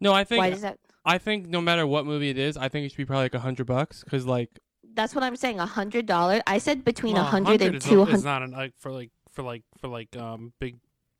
No, 0.00 0.12
I 0.12 0.24
think 0.24 0.38
Why 0.38 0.50
does 0.50 0.60
that? 0.62 0.78
I 1.04 1.18
think 1.18 1.48
no 1.48 1.60
matter 1.60 1.86
what 1.86 2.04
movie 2.06 2.30
it 2.30 2.38
is, 2.38 2.56
I 2.56 2.68
think 2.68 2.86
it 2.86 2.90
should 2.90 2.98
be 2.98 3.04
probably 3.04 3.24
like 3.24 3.34
a 3.34 3.40
hundred 3.40 3.66
bucks 3.66 4.04
because 4.04 4.26
like 4.26 4.58
That's 4.94 5.14
what 5.14 5.22
I'm 5.24 5.36
saying. 5.36 5.60
A 5.60 5.66
hundred 5.66 6.06
dollars. 6.06 6.40
I 6.46 6.58
said 6.58 6.84
between 6.84 7.16
a 7.16 7.20
Well, 7.20 7.24
hundred 7.30 7.60
and 7.62 7.76
is, 7.76 7.84
two 7.84 8.02
is 8.02 8.08
hundred. 8.08 8.24
not 8.24 8.42
an, 8.42 8.50
like 8.52 8.72
for 8.78 8.90
like 8.90 9.10
for 9.30 9.42
like 9.42 9.62
for 9.78 9.88
like 9.88 10.16
um 10.16 10.52
big 10.58 10.78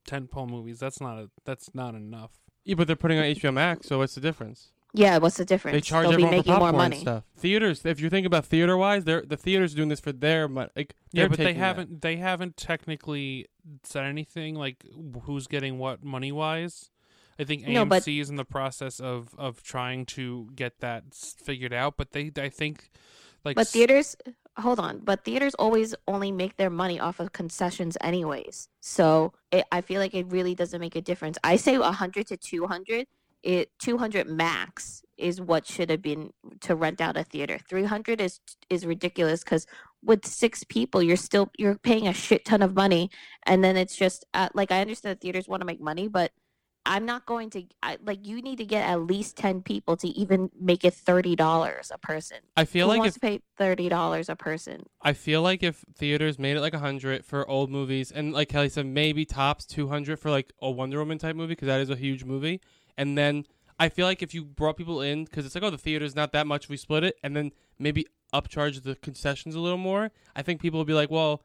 tentpole 0.08 0.48
movies. 0.48 0.78
That's 0.78 1.00
not 1.00 1.18
a 1.18 1.30
that's 1.44 1.74
not 1.74 1.94
enough. 1.94 2.30
yeah, 2.64 2.74
but 2.74 2.86
they're 2.86 2.96
putting 2.96 3.18
on 3.18 3.24
HBO 3.24 3.52
Max, 3.52 3.86
so 3.88 3.98
what's 3.98 4.14
the 4.14 4.20
difference? 4.20 4.70
Yeah, 4.98 5.18
what's 5.18 5.36
the 5.36 5.44
difference? 5.44 5.74
They 5.74 5.80
charge 5.82 6.04
They'll 6.08 6.16
be 6.16 6.24
everyone 6.24 6.30
for 6.32 6.36
making 6.38 6.52
popcorn 6.54 6.72
more 6.74 6.82
and 6.84 6.90
money. 6.92 7.00
stuff. 7.02 7.24
Theaters, 7.36 7.84
if 7.84 8.00
you're 8.00 8.10
thinking 8.10 8.26
about 8.26 8.46
theater 8.46 8.76
wise, 8.76 9.04
they're 9.04 9.22
the 9.22 9.36
theaters 9.36 9.74
doing 9.74 9.88
this 9.90 10.00
for 10.00 10.12
their 10.12 10.48
money. 10.48 10.70
Like 10.74 10.94
Yeah, 11.12 11.22
they're 11.22 11.28
but 11.28 11.38
they 11.38 11.44
taking 11.44 11.60
that. 11.60 11.66
haven't 11.66 12.00
they 12.02 12.16
haven't 12.16 12.56
technically 12.56 13.46
said 13.82 14.04
anything 14.04 14.54
like 14.54 14.84
who's 15.24 15.46
getting 15.46 15.78
what 15.78 16.02
money 16.02 16.32
wise. 16.32 16.90
I 17.38 17.44
think 17.44 17.66
No, 17.68 17.84
AMC 17.84 17.88
but- 17.90 18.08
is 18.08 18.30
in 18.30 18.36
the 18.36 18.44
process 18.46 18.98
of 19.00 19.34
of 19.36 19.62
trying 19.62 20.06
to 20.16 20.48
get 20.54 20.80
that 20.80 21.04
s- 21.12 21.34
figured 21.38 21.72
out, 21.74 21.96
but 21.98 22.12
they 22.12 22.32
I 22.38 22.48
think 22.48 22.90
like 23.44 23.56
But 23.56 23.66
s- 23.66 23.72
theaters, 23.72 24.16
hold 24.58 24.80
on. 24.80 25.00
But 25.00 25.24
theaters 25.24 25.54
always 25.56 25.94
only 26.08 26.32
make 26.32 26.56
their 26.56 26.70
money 26.70 26.98
off 26.98 27.20
of 27.20 27.32
concessions, 27.34 27.98
anyways. 28.00 28.68
So 28.80 29.34
it, 29.52 29.66
I 29.70 29.82
feel 29.82 30.00
like 30.00 30.14
it 30.14 30.26
really 30.28 30.54
doesn't 30.54 30.80
make 30.80 30.96
a 30.96 31.02
difference. 31.02 31.36
I 31.44 31.56
say 31.56 31.76
100 31.76 32.26
to 32.28 32.36
200. 32.38 33.06
It 33.46 33.70
200 33.78 34.28
max 34.28 35.04
is 35.16 35.40
what 35.40 35.66
should 35.66 35.88
have 35.88 36.02
been 36.02 36.32
to 36.62 36.74
rent 36.74 37.00
out 37.00 37.16
a 37.16 37.22
theater. 37.22 37.58
300 37.68 38.20
is 38.20 38.40
is 38.68 38.84
ridiculous 38.84 39.44
because 39.44 39.68
with 40.02 40.26
six 40.26 40.64
people, 40.64 41.00
you're 41.00 41.16
still 41.16 41.50
you're 41.56 41.76
paying 41.76 42.08
a 42.08 42.12
shit 42.12 42.44
ton 42.44 42.60
of 42.60 42.74
money, 42.74 43.08
and 43.44 43.62
then 43.62 43.76
it's 43.76 43.96
just 43.96 44.24
uh, 44.34 44.48
like 44.52 44.72
I 44.72 44.80
understand 44.80 45.12
that 45.12 45.20
theaters 45.20 45.46
want 45.46 45.60
to 45.60 45.64
make 45.64 45.80
money, 45.80 46.08
but 46.08 46.32
I'm 46.84 47.06
not 47.06 47.24
going 47.24 47.50
to 47.50 47.64
I, 47.84 47.98
like 48.04 48.26
you 48.26 48.42
need 48.42 48.58
to 48.58 48.64
get 48.64 48.88
at 48.88 49.02
least 49.02 49.36
10 49.36 49.62
people 49.62 49.96
to 49.98 50.08
even 50.08 50.50
make 50.60 50.84
it 50.84 50.94
$30 50.94 51.90
a 51.92 51.98
person. 51.98 52.38
I 52.56 52.64
feel 52.64 52.86
Who 52.86 52.90
like 52.90 52.98
wants 52.98 53.16
if 53.16 53.20
to 53.20 53.26
pay 53.28 53.40
thirty 53.56 53.88
dollars 53.88 54.28
a 54.28 54.36
person? 54.36 54.86
I 55.02 55.12
feel 55.12 55.40
like 55.40 55.62
if 55.62 55.84
theaters 55.96 56.36
made 56.36 56.56
it 56.56 56.60
like 56.60 56.74
a 56.74 56.80
hundred 56.80 57.24
for 57.24 57.48
old 57.48 57.70
movies, 57.70 58.10
and 58.10 58.32
like 58.32 58.48
Kelly 58.48 58.70
said, 58.70 58.86
maybe 58.86 59.24
tops 59.24 59.66
two 59.66 59.86
hundred 59.86 60.18
for 60.18 60.30
like 60.30 60.52
a 60.60 60.68
Wonder 60.68 60.98
Woman 60.98 61.18
type 61.18 61.36
movie 61.36 61.54
because 61.54 61.66
that 61.66 61.80
is 61.80 61.90
a 61.90 61.96
huge 61.96 62.24
movie, 62.24 62.60
and 62.96 63.16
then 63.16 63.46
I 63.78 63.88
feel 63.88 64.06
like 64.06 64.22
if 64.22 64.34
you 64.34 64.44
brought 64.44 64.76
people 64.76 65.00
in 65.00 65.24
because 65.24 65.44
it's 65.44 65.54
like 65.54 65.64
oh 65.64 65.70
the 65.70 65.78
theater's 65.78 66.14
not 66.16 66.32
that 66.32 66.46
much, 66.46 66.68
we 66.68 66.76
split 66.76 67.04
it, 67.04 67.18
and 67.22 67.36
then 67.36 67.52
maybe 67.78 68.06
upcharge 68.32 68.82
the 68.82 68.96
concessions 68.96 69.54
a 69.54 69.60
little 69.60 69.78
more. 69.78 70.10
I 70.34 70.42
think 70.42 70.60
people 70.60 70.78
would 70.80 70.86
be 70.86 70.94
like, 70.94 71.10
well, 71.10 71.42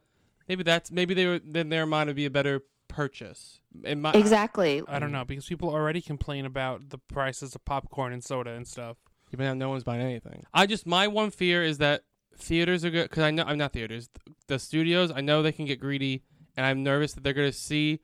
maybe 0.47 0.63
that's 0.63 0.91
maybe 0.91 1.13
they 1.13 1.25
were 1.25 1.39
then 1.43 1.69
their 1.69 1.85
mind 1.85 2.07
would 2.07 2.15
be 2.15 2.25
a 2.25 2.31
better 2.31 2.63
purchase. 2.87 3.61
In 3.83 4.01
my, 4.01 4.11
Exactly. 4.11 4.81
I 4.87 4.99
don't 4.99 5.11
know 5.11 5.23
because 5.25 5.45
people 5.45 5.69
already 5.69 6.01
complain 6.01 6.45
about 6.45 6.89
the 6.89 6.97
prices 6.97 7.55
of 7.55 7.63
popcorn 7.65 8.13
and 8.13 8.23
soda 8.23 8.51
and 8.51 8.67
stuff. 8.67 8.97
Even 9.33 9.45
now, 9.45 9.53
no 9.53 9.69
one's 9.69 9.85
buying 9.85 10.01
anything. 10.01 10.45
I 10.53 10.65
just 10.65 10.85
my 10.85 11.07
one 11.07 11.31
fear 11.31 11.63
is 11.63 11.77
that 11.77 12.03
theaters 12.35 12.83
are 12.83 12.89
good 12.89 13.09
because 13.09 13.23
I 13.23 13.31
know 13.31 13.43
I'm 13.43 13.57
not 13.57 13.71
theaters. 13.71 14.09
The 14.47 14.59
studios, 14.59 15.11
I 15.11 15.21
know 15.21 15.41
they 15.41 15.53
can 15.53 15.65
get 15.65 15.79
greedy, 15.79 16.23
and 16.57 16.65
I'm 16.65 16.83
nervous 16.83 17.13
that 17.13 17.23
they're 17.23 17.33
going 17.33 17.51
to 17.51 17.57
see 17.57 18.01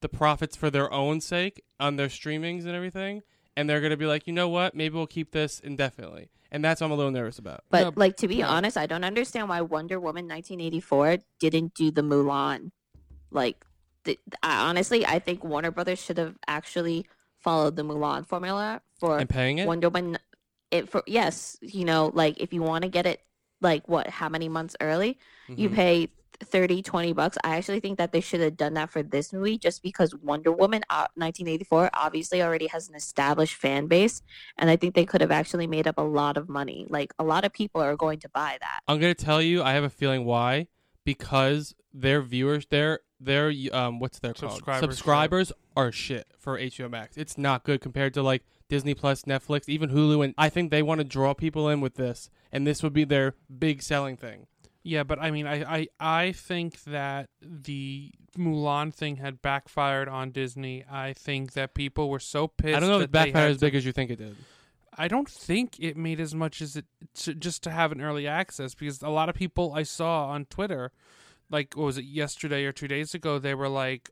the 0.00 0.08
profits 0.08 0.56
for 0.56 0.70
their 0.70 0.92
own 0.92 1.20
sake 1.20 1.62
on 1.80 1.96
their 1.96 2.08
streamings 2.08 2.64
and 2.64 2.70
everything, 2.74 3.22
and 3.56 3.68
they're 3.68 3.80
going 3.80 3.90
to 3.90 3.96
be 3.96 4.06
like, 4.06 4.26
you 4.26 4.32
know 4.32 4.48
what, 4.48 4.74
maybe 4.74 4.94
we'll 4.94 5.06
keep 5.06 5.32
this 5.32 5.60
indefinitely, 5.60 6.28
and 6.50 6.64
that's 6.64 6.80
what 6.80 6.86
I'm 6.86 6.92
a 6.92 6.96
little 6.96 7.12
nervous 7.12 7.38
about. 7.38 7.64
But 7.70 7.82
No, 7.84 7.92
like 7.96 8.16
to 8.18 8.28
be 8.28 8.38
no. 8.40 8.48
honest, 8.48 8.76
I 8.76 8.86
don't 8.86 9.04
understand 9.04 9.48
why 9.48 9.60
Wonder 9.60 9.98
Woman 9.98 10.26
1984 10.28 11.18
didn't 11.40 11.74
do 11.74 11.90
the 11.90 12.02
Mulan. 12.02 12.70
Like, 13.30 13.64
the, 14.04 14.18
I, 14.42 14.68
honestly, 14.68 15.04
I 15.04 15.18
think 15.18 15.44
Warner 15.44 15.70
Brothers 15.70 16.02
should 16.02 16.18
have 16.18 16.36
actually 16.46 17.06
followed 17.38 17.76
the 17.76 17.82
Mulan 17.82 18.26
formula 18.26 18.80
for 18.98 19.18
And 19.18 19.28
paying 19.28 19.58
it, 19.58 19.66
Wonder 19.66 19.88
Woman. 19.88 20.18
It 20.70 20.88
for 20.90 21.02
yes, 21.06 21.56
you 21.62 21.84
know, 21.86 22.10
like 22.12 22.38
if 22.40 22.52
you 22.52 22.62
want 22.62 22.82
to 22.82 22.90
get 22.90 23.06
it, 23.06 23.22
like 23.60 23.88
what, 23.88 24.06
how 24.06 24.28
many 24.28 24.48
months 24.50 24.76
early, 24.80 25.18
you 25.48 25.70
Mhm. 25.70 25.74
pay 25.74 26.08
30 26.40 26.82
20 26.82 27.12
bucks. 27.12 27.38
I 27.44 27.56
actually 27.56 27.80
think 27.80 27.98
that 27.98 28.12
they 28.12 28.20
should 28.20 28.40
have 28.40 28.56
done 28.56 28.74
that 28.74 28.90
for 28.90 29.02
this 29.02 29.32
movie 29.32 29.58
just 29.58 29.82
because 29.82 30.14
wonder 30.16 30.52
woman 30.52 30.82
uh, 30.90 31.08
1984 31.14 31.90
obviously 31.94 32.42
already 32.42 32.68
has 32.68 32.88
an 32.88 32.94
established 32.94 33.54
fan 33.54 33.86
base 33.86 34.22
and 34.56 34.70
i 34.70 34.76
think 34.76 34.94
they 34.94 35.04
could 35.04 35.20
have 35.20 35.30
actually 35.30 35.66
made 35.66 35.86
up 35.86 35.98
a 35.98 36.02
lot 36.02 36.36
of 36.36 36.48
money. 36.48 36.86
Like 36.88 37.12
a 37.18 37.24
lot 37.24 37.44
of 37.44 37.52
people 37.52 37.80
are 37.80 37.96
going 37.96 38.20
to 38.20 38.28
buy 38.28 38.56
that. 38.60 38.80
I'm 38.86 38.98
going 38.98 39.14
to 39.14 39.24
tell 39.24 39.42
you, 39.42 39.62
I 39.62 39.72
have 39.72 39.84
a 39.84 39.90
feeling 39.90 40.24
why. 40.24 40.68
Because 41.04 41.74
their 41.94 42.20
viewers, 42.20 42.66
their 42.66 43.00
their 43.18 43.52
um, 43.72 43.98
what's 43.98 44.18
their 44.18 44.34
called? 44.34 44.52
Subscribers, 44.52 44.80
subscribers 44.80 45.52
are 45.76 45.90
shit 45.90 46.26
for 46.38 46.58
HBO 46.58 46.90
Max. 46.90 47.16
It's 47.16 47.38
not 47.38 47.64
good 47.64 47.80
compared 47.80 48.12
to 48.14 48.22
like 48.22 48.44
Disney 48.68 48.94
Plus, 48.94 49.22
Netflix, 49.22 49.68
even 49.68 49.90
Hulu, 49.90 50.24
and 50.24 50.34
I 50.36 50.48
think 50.48 50.70
they 50.70 50.82
want 50.82 50.98
to 50.98 51.04
draw 51.04 51.32
people 51.32 51.68
in 51.68 51.80
with 51.80 51.94
this, 51.94 52.30
and 52.52 52.66
this 52.66 52.82
would 52.82 52.92
be 52.92 53.04
their 53.04 53.34
big 53.58 53.82
selling 53.82 54.16
thing. 54.16 54.46
Yeah, 54.88 55.02
but 55.02 55.18
I 55.18 55.30
mean, 55.30 55.46
I, 55.46 55.80
I, 55.80 55.88
I 56.00 56.32
think 56.32 56.82
that 56.84 57.28
the 57.42 58.10
Mulan 58.38 58.94
thing 58.94 59.16
had 59.16 59.42
backfired 59.42 60.08
on 60.08 60.30
Disney. 60.30 60.82
I 60.90 61.12
think 61.12 61.52
that 61.52 61.74
people 61.74 62.08
were 62.08 62.18
so 62.18 62.48
pissed. 62.48 62.74
I 62.74 62.80
don't 62.80 62.88
know 62.88 63.00
if 63.00 63.04
it 63.04 63.12
backfired 63.12 63.50
as 63.50 63.58
big 63.58 63.74
as 63.74 63.84
you 63.84 63.92
think 63.92 64.10
it 64.10 64.16
did. 64.16 64.34
I 64.96 65.06
don't 65.06 65.28
think 65.28 65.76
it 65.78 65.98
made 65.98 66.20
as 66.20 66.34
much 66.34 66.62
as 66.62 66.74
it 66.74 66.86
to, 67.16 67.34
just 67.34 67.62
to 67.64 67.70
have 67.70 67.92
an 67.92 68.00
early 68.00 68.26
access 68.26 68.74
because 68.74 69.02
a 69.02 69.10
lot 69.10 69.28
of 69.28 69.34
people 69.34 69.74
I 69.74 69.82
saw 69.82 70.28
on 70.28 70.46
Twitter, 70.46 70.90
like 71.50 71.76
what 71.76 71.84
was 71.84 71.98
it 71.98 72.06
yesterday 72.06 72.64
or 72.64 72.72
two 72.72 72.88
days 72.88 73.12
ago, 73.12 73.38
they 73.38 73.54
were 73.54 73.68
like, 73.68 74.08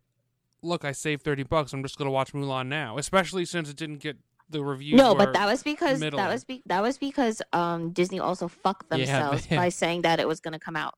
"Look, 0.62 0.84
I 0.84 0.92
saved 0.92 1.22
thirty 1.22 1.42
bucks. 1.42 1.72
I'm 1.72 1.82
just 1.82 1.96
gonna 1.96 2.10
watch 2.10 2.34
Mulan 2.34 2.66
now." 2.66 2.98
Especially 2.98 3.46
since 3.46 3.70
it 3.70 3.76
didn't 3.78 4.00
get 4.00 4.18
the 4.50 4.62
reviews. 4.62 4.96
No, 4.96 5.12
were 5.12 5.18
but 5.18 5.32
that 5.34 5.46
was 5.46 5.62
because 5.62 6.00
middling. 6.00 6.22
that 6.22 6.32
was 6.32 6.44
be- 6.44 6.62
that 6.66 6.82
was 6.82 6.98
because 6.98 7.42
um 7.52 7.90
Disney 7.90 8.20
also 8.20 8.48
fucked 8.48 8.90
themselves 8.94 9.46
yeah. 9.50 9.56
by 9.56 9.68
saying 9.68 10.02
that 10.02 10.20
it 10.20 10.28
was 10.28 10.40
going 10.40 10.52
to 10.52 10.58
come 10.60 10.76
out 10.76 10.94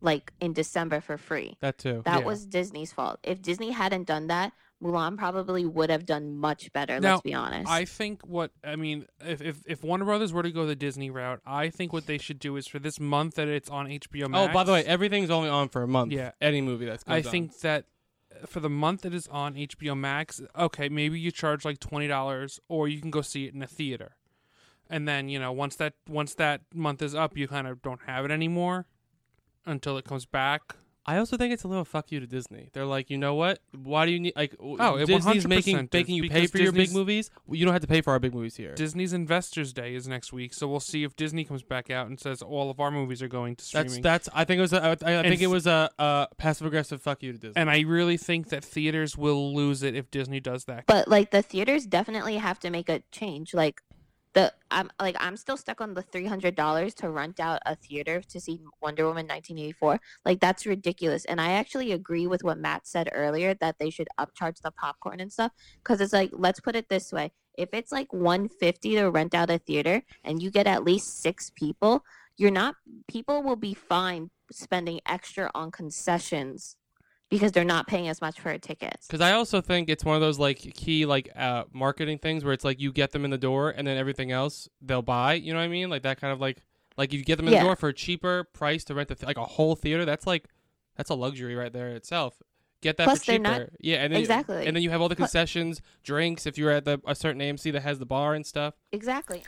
like 0.00 0.32
in 0.40 0.52
December 0.52 1.00
for 1.00 1.18
free. 1.18 1.56
That 1.60 1.78
too. 1.78 2.02
That 2.04 2.20
Yeah. 2.20 2.26
was 2.26 2.46
Disney's 2.46 2.92
fault. 2.92 3.18
If 3.22 3.42
Disney 3.42 3.70
hadn't 3.72 4.04
done 4.06 4.28
that, 4.28 4.52
Mulan 4.82 5.18
probably 5.18 5.66
would 5.66 5.90
have 5.90 6.06
done 6.06 6.36
much 6.36 6.72
better. 6.72 7.00
Now, 7.00 7.14
let's 7.14 7.22
be 7.22 7.34
honest. 7.34 7.68
I 7.68 7.84
think 7.84 8.22
what 8.24 8.52
I 8.62 8.76
mean, 8.76 9.06
if, 9.24 9.42
if 9.42 9.62
if 9.66 9.82
Warner 9.82 10.04
Brothers 10.04 10.32
were 10.32 10.44
to 10.44 10.52
go 10.52 10.66
the 10.66 10.76
Disney 10.76 11.10
route, 11.10 11.40
I 11.44 11.68
think 11.70 11.92
what 11.92 12.06
they 12.06 12.16
should 12.18 12.38
do 12.38 12.56
is 12.56 12.68
for 12.68 12.78
this 12.78 13.00
month 13.00 13.34
that 13.34 13.48
it's 13.48 13.68
on 13.68 13.86
HBO 13.88 14.28
Max. 14.30 14.50
Oh, 14.50 14.54
by 14.54 14.62
the 14.62 14.70
way, 14.72 14.84
everything's 14.84 15.30
only 15.30 15.48
on 15.48 15.68
for 15.68 15.82
a 15.82 15.88
month. 15.88 16.12
Yeah. 16.12 16.30
Any 16.40 16.60
movie 16.60 16.86
that's 16.86 17.02
good. 17.02 17.12
I 17.12 17.16
on. 17.16 17.22
think 17.24 17.58
that 17.60 17.86
for 18.46 18.60
the 18.60 18.70
month 18.70 19.02
that 19.02 19.14
is 19.14 19.28
on 19.28 19.54
HBO 19.54 19.96
Max, 19.96 20.40
okay, 20.56 20.88
maybe 20.88 21.18
you 21.18 21.30
charge 21.30 21.64
like 21.64 21.80
twenty 21.80 22.06
dollars, 22.06 22.60
or 22.68 22.88
you 22.88 23.00
can 23.00 23.10
go 23.10 23.22
see 23.22 23.46
it 23.46 23.54
in 23.54 23.62
a 23.62 23.66
theater, 23.66 24.16
and 24.88 25.06
then 25.08 25.28
you 25.28 25.38
know 25.38 25.52
once 25.52 25.76
that 25.76 25.94
once 26.08 26.34
that 26.34 26.62
month 26.74 27.02
is 27.02 27.14
up, 27.14 27.36
you 27.36 27.48
kind 27.48 27.66
of 27.66 27.82
don't 27.82 28.00
have 28.06 28.24
it 28.24 28.30
anymore 28.30 28.86
until 29.66 29.96
it 29.96 30.04
comes 30.04 30.26
back. 30.26 30.76
I 31.08 31.16
also 31.16 31.38
think 31.38 31.54
it's 31.54 31.64
a 31.64 31.68
little 31.68 31.86
fuck 31.86 32.12
you 32.12 32.20
to 32.20 32.26
Disney. 32.26 32.68
They're 32.74 32.84
like, 32.84 33.08
you 33.08 33.16
know 33.16 33.34
what? 33.34 33.60
Why 33.74 34.04
do 34.04 34.12
you 34.12 34.20
need 34.20 34.34
like? 34.36 34.54
Oh, 34.60 34.96
it 34.96 35.06
Disney's 35.06 35.46
100% 35.46 35.48
making 35.48 35.88
making 35.90 36.16
you 36.16 36.28
pay 36.28 36.42
because 36.42 36.50
for 36.50 36.58
your 36.58 36.70
big 36.72 36.92
movies. 36.92 37.30
Well, 37.46 37.56
you 37.56 37.64
don't 37.64 37.72
have 37.72 37.80
to 37.80 37.88
pay 37.88 38.02
for 38.02 38.12
our 38.12 38.18
big 38.18 38.34
movies 38.34 38.56
here. 38.56 38.74
Disney's 38.74 39.14
Investors 39.14 39.72
Day 39.72 39.94
is 39.94 40.06
next 40.06 40.34
week, 40.34 40.52
so 40.52 40.68
we'll 40.68 40.80
see 40.80 41.04
if 41.04 41.16
Disney 41.16 41.44
comes 41.44 41.62
back 41.62 41.90
out 41.90 42.08
and 42.08 42.20
says 42.20 42.42
all 42.42 42.70
of 42.70 42.78
our 42.78 42.90
movies 42.90 43.22
are 43.22 43.28
going 43.28 43.56
to 43.56 43.64
streaming. 43.64 44.02
That's 44.02 44.26
that's. 44.26 44.28
I 44.34 44.44
think 44.44 44.58
it 44.58 44.60
was. 44.60 44.74
A, 44.74 44.98
I, 45.02 45.20
I 45.20 45.22
think 45.22 45.40
it 45.40 45.46
was 45.46 45.66
a, 45.66 45.90
a 45.98 46.28
passive 46.36 46.66
aggressive 46.66 47.00
fuck 47.00 47.22
you 47.22 47.32
to 47.32 47.38
Disney. 47.38 47.54
and 47.56 47.70
I 47.70 47.80
really 47.80 48.18
think 48.18 48.50
that 48.50 48.62
theaters 48.62 49.16
will 49.16 49.54
lose 49.54 49.82
it 49.82 49.94
if 49.94 50.10
Disney 50.10 50.40
does 50.40 50.66
that. 50.66 50.84
but 50.86 51.08
like 51.08 51.30
the 51.30 51.40
theaters 51.40 51.86
definitely 51.86 52.36
have 52.36 52.58
to 52.58 52.68
make 52.68 52.90
a 52.90 53.02
change. 53.12 53.54
Like 53.54 53.80
the 54.34 54.52
I'm 54.70 54.90
like 55.00 55.16
I'm 55.18 55.36
still 55.36 55.56
stuck 55.56 55.80
on 55.80 55.94
the 55.94 56.02
three 56.02 56.26
hundred 56.26 56.54
dollars 56.54 56.94
to 56.94 57.10
rent 57.10 57.40
out 57.40 57.60
a 57.66 57.74
theater 57.76 58.20
to 58.22 58.40
see 58.40 58.60
Wonder 58.82 59.06
Woman 59.06 59.26
nineteen 59.26 59.58
eighty 59.58 59.72
four. 59.72 60.00
Like 60.24 60.40
that's 60.40 60.66
ridiculous. 60.66 61.24
And 61.24 61.40
I 61.40 61.52
actually 61.52 61.92
agree 61.92 62.26
with 62.26 62.44
what 62.44 62.58
Matt 62.58 62.86
said 62.86 63.08
earlier 63.12 63.54
that 63.54 63.76
they 63.78 63.90
should 63.90 64.08
upcharge 64.18 64.60
the 64.62 64.70
popcorn 64.70 65.20
and 65.20 65.32
stuff. 65.32 65.52
Because 65.82 66.00
it's 66.00 66.12
like 66.12 66.30
let's 66.32 66.60
put 66.60 66.76
it 66.76 66.88
this 66.88 67.12
way: 67.12 67.32
if 67.56 67.70
it's 67.72 67.92
like 67.92 68.12
one 68.12 68.48
fifty 68.48 68.94
to 68.96 69.08
rent 69.10 69.34
out 69.34 69.50
a 69.50 69.58
theater 69.58 70.02
and 70.24 70.42
you 70.42 70.50
get 70.50 70.66
at 70.66 70.84
least 70.84 71.20
six 71.20 71.50
people, 71.54 72.04
you're 72.36 72.50
not 72.50 72.76
people 73.08 73.42
will 73.42 73.56
be 73.56 73.74
fine 73.74 74.30
spending 74.50 75.00
extra 75.06 75.50
on 75.54 75.70
concessions 75.70 76.76
because 77.30 77.52
they're 77.52 77.64
not 77.64 77.86
paying 77.86 78.08
as 78.08 78.20
much 78.20 78.40
for 78.40 78.50
a 78.50 78.58
ticket. 78.58 78.96
Because 79.06 79.20
I 79.20 79.32
also 79.32 79.60
think 79.60 79.88
it's 79.88 80.04
one 80.04 80.14
of 80.14 80.20
those 80.20 80.38
like 80.38 80.58
key 80.58 81.06
like 81.06 81.30
uh, 81.36 81.64
marketing 81.72 82.18
things 82.18 82.44
where 82.44 82.52
it's 82.52 82.64
like 82.64 82.80
you 82.80 82.92
get 82.92 83.12
them 83.12 83.24
in 83.24 83.30
the 83.30 83.38
door 83.38 83.70
and 83.70 83.86
then 83.86 83.96
everything 83.98 84.32
else 84.32 84.68
they'll 84.80 85.02
buy. 85.02 85.34
You 85.34 85.52
know 85.52 85.58
what 85.58 85.64
I 85.64 85.68
mean? 85.68 85.90
Like 85.90 86.02
that 86.02 86.20
kind 86.20 86.32
of 86.32 86.40
like 86.40 86.58
like 86.96 87.12
if 87.12 87.18
you 87.18 87.24
get 87.24 87.36
them 87.36 87.46
in 87.46 87.52
Yeah. 87.54 87.60
the 87.60 87.66
door 87.66 87.76
for 87.76 87.88
a 87.90 87.94
cheaper 87.94 88.44
price 88.44 88.84
to 88.84 88.94
rent 88.94 89.08
the 89.08 89.14
th- 89.14 89.26
like 89.26 89.36
a 89.38 89.44
whole 89.44 89.76
theater. 89.76 90.04
That's 90.04 90.26
like 90.26 90.46
that's 90.96 91.10
a 91.10 91.14
luxury 91.14 91.54
right 91.54 91.72
there 91.72 91.88
itself. 91.88 92.40
Get 92.80 92.96
that 92.98 93.04
Plus, 93.04 93.20
for 93.24 93.32
they're 93.32 93.38
cheaper. 93.38 93.48
not- 93.60 93.68
yeah, 93.80 93.96
and 94.04 94.12
then 94.12 94.20
Exactly. 94.20 94.66
and 94.66 94.74
then 94.76 94.82
you 94.84 94.90
have 94.90 95.00
all 95.00 95.08
the 95.08 95.16
concessions, 95.16 95.80
drinks. 96.04 96.46
If 96.46 96.56
you're 96.56 96.70
at 96.70 96.84
the 96.84 97.00
a 97.06 97.14
certain 97.14 97.40
AMC 97.40 97.72
that 97.72 97.82
has 97.82 97.98
the 97.98 98.06
bar 98.06 98.34
and 98.34 98.46
stuff. 98.46 98.74
Exactly. 98.92 99.42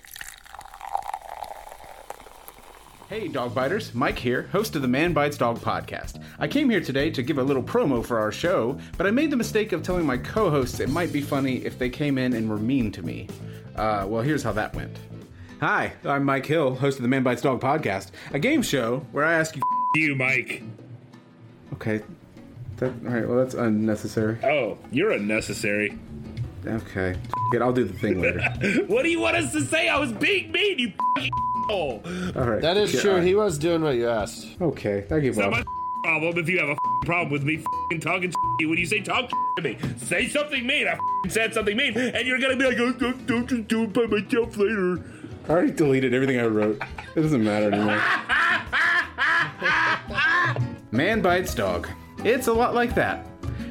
Hey, 3.10 3.26
dog 3.26 3.56
biters. 3.56 3.92
Mike 3.92 4.20
here, 4.20 4.42
host 4.52 4.76
of 4.76 4.82
the 4.82 4.88
Man 4.88 5.12
Bites 5.12 5.36
Dog 5.36 5.58
podcast. 5.58 6.22
I 6.38 6.46
came 6.46 6.70
here 6.70 6.80
today 6.80 7.10
to 7.10 7.24
give 7.24 7.38
a 7.38 7.42
little 7.42 7.60
promo 7.60 8.06
for 8.06 8.20
our 8.20 8.30
show, 8.30 8.78
but 8.96 9.04
I 9.04 9.10
made 9.10 9.32
the 9.32 9.36
mistake 9.36 9.72
of 9.72 9.82
telling 9.82 10.06
my 10.06 10.16
co 10.16 10.48
hosts 10.48 10.78
it 10.78 10.88
might 10.88 11.12
be 11.12 11.20
funny 11.20 11.56
if 11.64 11.76
they 11.76 11.90
came 11.90 12.18
in 12.18 12.34
and 12.34 12.48
were 12.48 12.56
mean 12.56 12.92
to 12.92 13.02
me. 13.02 13.26
Uh, 13.74 14.06
well, 14.06 14.22
here's 14.22 14.44
how 14.44 14.52
that 14.52 14.76
went. 14.76 14.96
Hi, 15.58 15.92
I'm 16.04 16.24
Mike 16.24 16.46
Hill, 16.46 16.76
host 16.76 16.98
of 16.98 17.02
the 17.02 17.08
Man 17.08 17.24
Bites 17.24 17.42
Dog 17.42 17.60
podcast, 17.60 18.12
a 18.32 18.38
game 18.38 18.62
show 18.62 19.04
where 19.10 19.24
I 19.24 19.32
ask 19.32 19.56
you. 19.56 19.62
You, 19.96 20.14
Mike. 20.14 20.62
Okay. 21.72 22.02
That, 22.76 22.92
all 23.04 23.12
right, 23.12 23.28
well, 23.28 23.38
that's 23.38 23.54
unnecessary. 23.54 24.38
Oh, 24.44 24.78
you're 24.92 25.10
unnecessary. 25.10 25.98
Okay. 26.64 27.16
It, 27.52 27.60
I'll 27.60 27.72
do 27.72 27.82
the 27.82 27.98
thing 27.98 28.20
later. 28.20 28.40
what 28.86 29.02
do 29.02 29.10
you 29.10 29.18
want 29.18 29.34
us 29.34 29.50
to 29.50 29.62
say? 29.62 29.88
I 29.88 29.98
was 29.98 30.12
being 30.12 30.52
mean, 30.52 30.78
you. 30.78 30.92
All 31.70 32.00
right. 32.48 32.60
That 32.60 32.76
is 32.76 32.92
yeah, 32.94 33.00
true. 33.00 33.10
all 33.10 33.16
right. 33.18 33.26
He 33.26 33.34
was 33.34 33.58
doing 33.58 33.82
what 33.82 33.96
you 33.96 34.08
asked. 34.08 34.48
Okay, 34.60 35.04
I 35.10 35.18
give 35.20 35.30
It's 35.30 35.38
not 35.38 35.46
up. 35.48 35.52
my 35.52 35.64
problem 36.04 36.38
if 36.38 36.48
you 36.48 36.58
have 36.58 36.70
a 36.70 36.76
problem 37.06 37.30
with 37.30 37.44
me 37.44 37.56
f***ing 37.56 38.00
talking 38.00 38.30
to 38.30 38.36
you 38.60 38.68
when 38.68 38.78
you 38.78 38.86
say 38.86 39.00
talk 39.00 39.30
to 39.56 39.62
me. 39.62 39.76
Say 39.98 40.28
something 40.28 40.66
mean. 40.66 40.86
I 40.88 40.92
f***ing 40.92 41.30
said 41.30 41.54
something 41.54 41.76
mean, 41.76 41.96
and 41.96 42.26
you're 42.26 42.38
gonna 42.38 42.56
be 42.56 42.64
like, 42.64 42.78
oh, 42.78 42.92
don't, 42.92 43.26
don't 43.26 43.46
just 43.48 43.68
do 43.68 43.84
it 43.84 43.92
by 43.92 44.06
myself 44.06 44.56
later. 44.56 45.02
I 45.48 45.52
already 45.52 45.72
deleted 45.72 46.14
everything 46.14 46.38
I 46.38 46.46
wrote. 46.46 46.80
It 47.16 47.22
doesn't 47.22 47.42
matter 47.42 47.72
anymore. 47.72 48.00
Man 50.92 51.20
bites 51.22 51.54
dog. 51.54 51.88
It's 52.24 52.46
a 52.48 52.52
lot 52.52 52.74
like 52.74 52.94
that. 52.94 53.26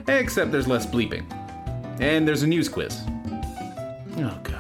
Except 0.08 0.52
there's 0.52 0.68
less 0.68 0.86
bleeping. 0.86 1.24
And 2.02 2.28
there's 2.28 2.44
a 2.44 2.48
news 2.48 2.68
quiz. 2.70 3.00
Oh, 4.18 4.40
God. 4.44 4.56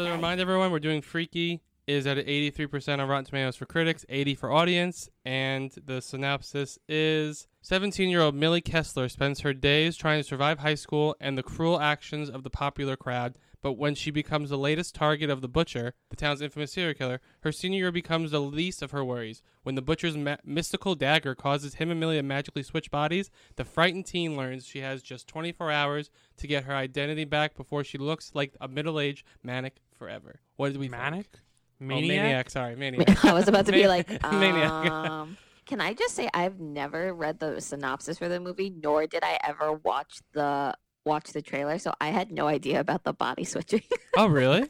So 0.00 0.06
to 0.06 0.12
remind 0.12 0.40
everyone, 0.40 0.72
we're 0.72 0.78
doing 0.78 1.02
Freaky 1.02 1.60
is 1.86 2.06
at 2.06 2.16
83% 2.16 3.00
on 3.00 3.06
Rotten 3.06 3.26
Tomatoes 3.26 3.56
for 3.56 3.66
critics, 3.66 4.06
80 4.08 4.34
for 4.34 4.50
audience, 4.50 5.10
and 5.26 5.70
the 5.84 6.00
synopsis 6.00 6.78
is 6.88 7.46
17-year-old 7.62 8.34
Millie 8.34 8.62
Kessler 8.62 9.10
spends 9.10 9.40
her 9.40 9.52
days 9.52 9.98
trying 9.98 10.18
to 10.18 10.26
survive 10.26 10.60
high 10.60 10.74
school 10.74 11.14
and 11.20 11.36
the 11.36 11.42
cruel 11.42 11.78
actions 11.78 12.30
of 12.30 12.44
the 12.44 12.48
popular 12.48 12.96
crowd, 12.96 13.36
but 13.60 13.74
when 13.74 13.94
she 13.94 14.10
becomes 14.10 14.48
the 14.48 14.56
latest 14.56 14.94
target 14.94 15.28
of 15.28 15.42
the 15.42 15.48
butcher, 15.48 15.92
the 16.08 16.16
town's 16.16 16.40
infamous 16.40 16.72
serial 16.72 16.94
killer, 16.94 17.20
her 17.42 17.52
senior 17.52 17.80
year 17.80 17.92
becomes 17.92 18.30
the 18.30 18.40
least 18.40 18.80
of 18.80 18.92
her 18.92 19.04
worries. 19.04 19.42
When 19.64 19.74
the 19.74 19.82
butcher's 19.82 20.16
ma- 20.16 20.36
mystical 20.42 20.94
dagger 20.94 21.34
causes 21.34 21.74
him 21.74 21.90
and 21.90 22.00
Millie 22.00 22.16
to 22.16 22.22
magically 22.22 22.62
switch 22.62 22.90
bodies, 22.90 23.30
the 23.56 23.66
frightened 23.66 24.06
teen 24.06 24.34
learns 24.34 24.64
she 24.64 24.80
has 24.80 25.02
just 25.02 25.28
24 25.28 25.70
hours 25.70 26.08
to 26.38 26.46
get 26.46 26.64
her 26.64 26.74
identity 26.74 27.26
back 27.26 27.54
before 27.54 27.84
she 27.84 27.98
looks 27.98 28.30
like 28.34 28.56
a 28.62 28.66
middle-aged 28.66 29.26
manic 29.42 29.76
forever. 30.00 30.40
What 30.56 30.72
did 30.72 30.78
we 30.78 30.88
Manic? 30.88 31.26
Think? 31.26 31.42
Maniac? 31.78 32.18
Oh, 32.18 32.22
maniac. 32.22 32.50
Sorry, 32.50 32.74
maniac. 32.76 33.24
I 33.30 33.32
was 33.34 33.48
about 33.48 33.66
to 33.66 33.72
be 33.72 33.80
Man- 33.82 33.88
like, 33.88 34.22
maniac. 34.32 34.90
um, 34.90 35.36
can 35.66 35.80
I 35.80 35.92
just 35.92 36.14
say 36.14 36.28
I've 36.32 36.58
never 36.58 37.12
read 37.14 37.38
the 37.38 37.60
synopsis 37.60 38.18
for 38.18 38.28
the 38.28 38.40
movie, 38.40 38.70
nor 38.70 39.06
did 39.06 39.22
I 39.22 39.38
ever 39.46 39.74
watch 39.74 40.18
the 40.32 40.74
watch 41.04 41.32
the 41.32 41.42
trailer, 41.42 41.78
so 41.78 41.92
I 42.00 42.08
had 42.08 42.32
no 42.32 42.46
idea 42.46 42.80
about 42.80 43.04
the 43.04 43.12
body 43.12 43.44
switching. 43.52 43.82
oh, 44.16 44.26
really? 44.26 44.68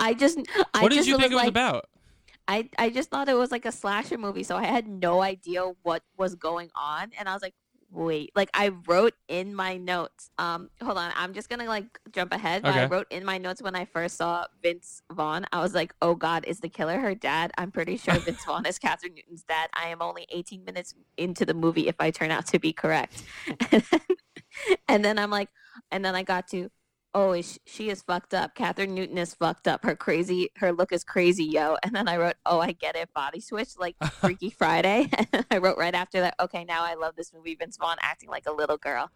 I 0.00 0.14
just, 0.14 0.38
I 0.74 0.82
what 0.82 0.88
did 0.90 0.96
just 0.96 1.08
you 1.08 1.16
think 1.18 1.32
it 1.32 1.34
was 1.34 1.42
like, 1.44 1.48
about? 1.48 1.86
I, 2.46 2.68
I 2.78 2.88
just 2.90 3.10
thought 3.10 3.28
it 3.28 3.34
was 3.36 3.50
like 3.50 3.64
a 3.66 3.72
slasher 3.72 4.16
movie, 4.18 4.42
so 4.42 4.56
I 4.56 4.64
had 4.64 4.88
no 4.88 5.20
idea 5.22 5.62
what 5.82 6.02
was 6.16 6.34
going 6.34 6.70
on, 6.74 7.10
and 7.18 7.28
I 7.28 7.32
was 7.34 7.42
like, 7.42 7.54
wait, 7.90 8.32
like 8.34 8.50
I 8.54 8.68
wrote 8.86 9.14
in 9.28 9.54
my 9.54 9.76
notes. 9.76 10.30
Um, 10.38 10.70
hold 10.82 10.98
on, 10.98 11.12
I'm 11.16 11.32
just 11.32 11.48
gonna 11.48 11.64
like 11.64 11.98
jump 12.12 12.32
ahead. 12.32 12.62
But 12.62 12.74
I 12.74 12.86
wrote 12.86 13.06
in 13.10 13.24
my 13.24 13.38
notes 13.38 13.62
when 13.62 13.74
I 13.74 13.84
first 13.84 14.16
saw 14.16 14.46
Vince 14.62 15.02
Vaughn. 15.12 15.46
I 15.52 15.60
was 15.60 15.74
like, 15.74 15.94
oh 16.02 16.14
God, 16.14 16.44
is 16.44 16.60
the 16.60 16.68
killer 16.68 16.98
her 16.98 17.14
dad? 17.14 17.52
I'm 17.58 17.70
pretty 17.70 17.96
sure 17.96 18.14
Vince 18.20 18.44
Vaughn 18.44 18.66
is 18.66 18.78
Kathryn 18.78 19.14
Newton's 19.14 19.44
dad. 19.44 19.68
I 19.72 19.88
am 19.88 20.02
only 20.02 20.26
18 20.30 20.64
minutes 20.64 20.94
into 21.16 21.44
the 21.44 21.54
movie 21.54 21.88
if 21.88 21.96
I 21.98 22.10
turn 22.10 22.30
out 22.30 22.46
to 22.46 22.58
be 22.58 22.72
correct. 22.72 23.22
And 23.70 23.82
then, 23.90 24.00
and 24.88 25.04
then 25.04 25.18
I'm 25.18 25.30
like, 25.30 25.48
and 25.90 26.04
then 26.04 26.14
I 26.14 26.22
got 26.22 26.48
to. 26.48 26.70
Oh, 27.18 27.32
is 27.32 27.58
she 27.66 27.90
is 27.90 28.00
fucked 28.00 28.32
up. 28.32 28.54
Kathryn 28.54 28.90
Newton 28.90 29.18
is 29.18 29.34
fucked 29.34 29.66
up. 29.66 29.82
Her 29.82 29.96
crazy, 29.96 30.50
her 30.58 30.70
look 30.72 30.92
is 30.92 31.02
crazy, 31.02 31.44
yo. 31.44 31.76
And 31.82 31.92
then 31.96 32.06
I 32.06 32.16
wrote, 32.16 32.36
oh, 32.46 32.60
I 32.60 32.70
get 32.72 32.94
it, 32.94 33.12
body 33.12 33.40
switch, 33.40 33.70
like 33.76 33.96
Freaky 34.20 34.50
Friday. 34.50 35.10
And 35.32 35.44
I 35.50 35.58
wrote 35.58 35.78
right 35.78 35.94
after 35.94 36.20
that, 36.20 36.36
okay, 36.38 36.64
now 36.64 36.84
I 36.84 36.94
love 36.94 37.16
this 37.16 37.32
movie. 37.34 37.56
Vince 37.56 37.76
Vaughn 37.76 37.96
acting 38.02 38.30
like 38.30 38.46
a 38.46 38.52
little 38.52 38.76
girl. 38.76 39.10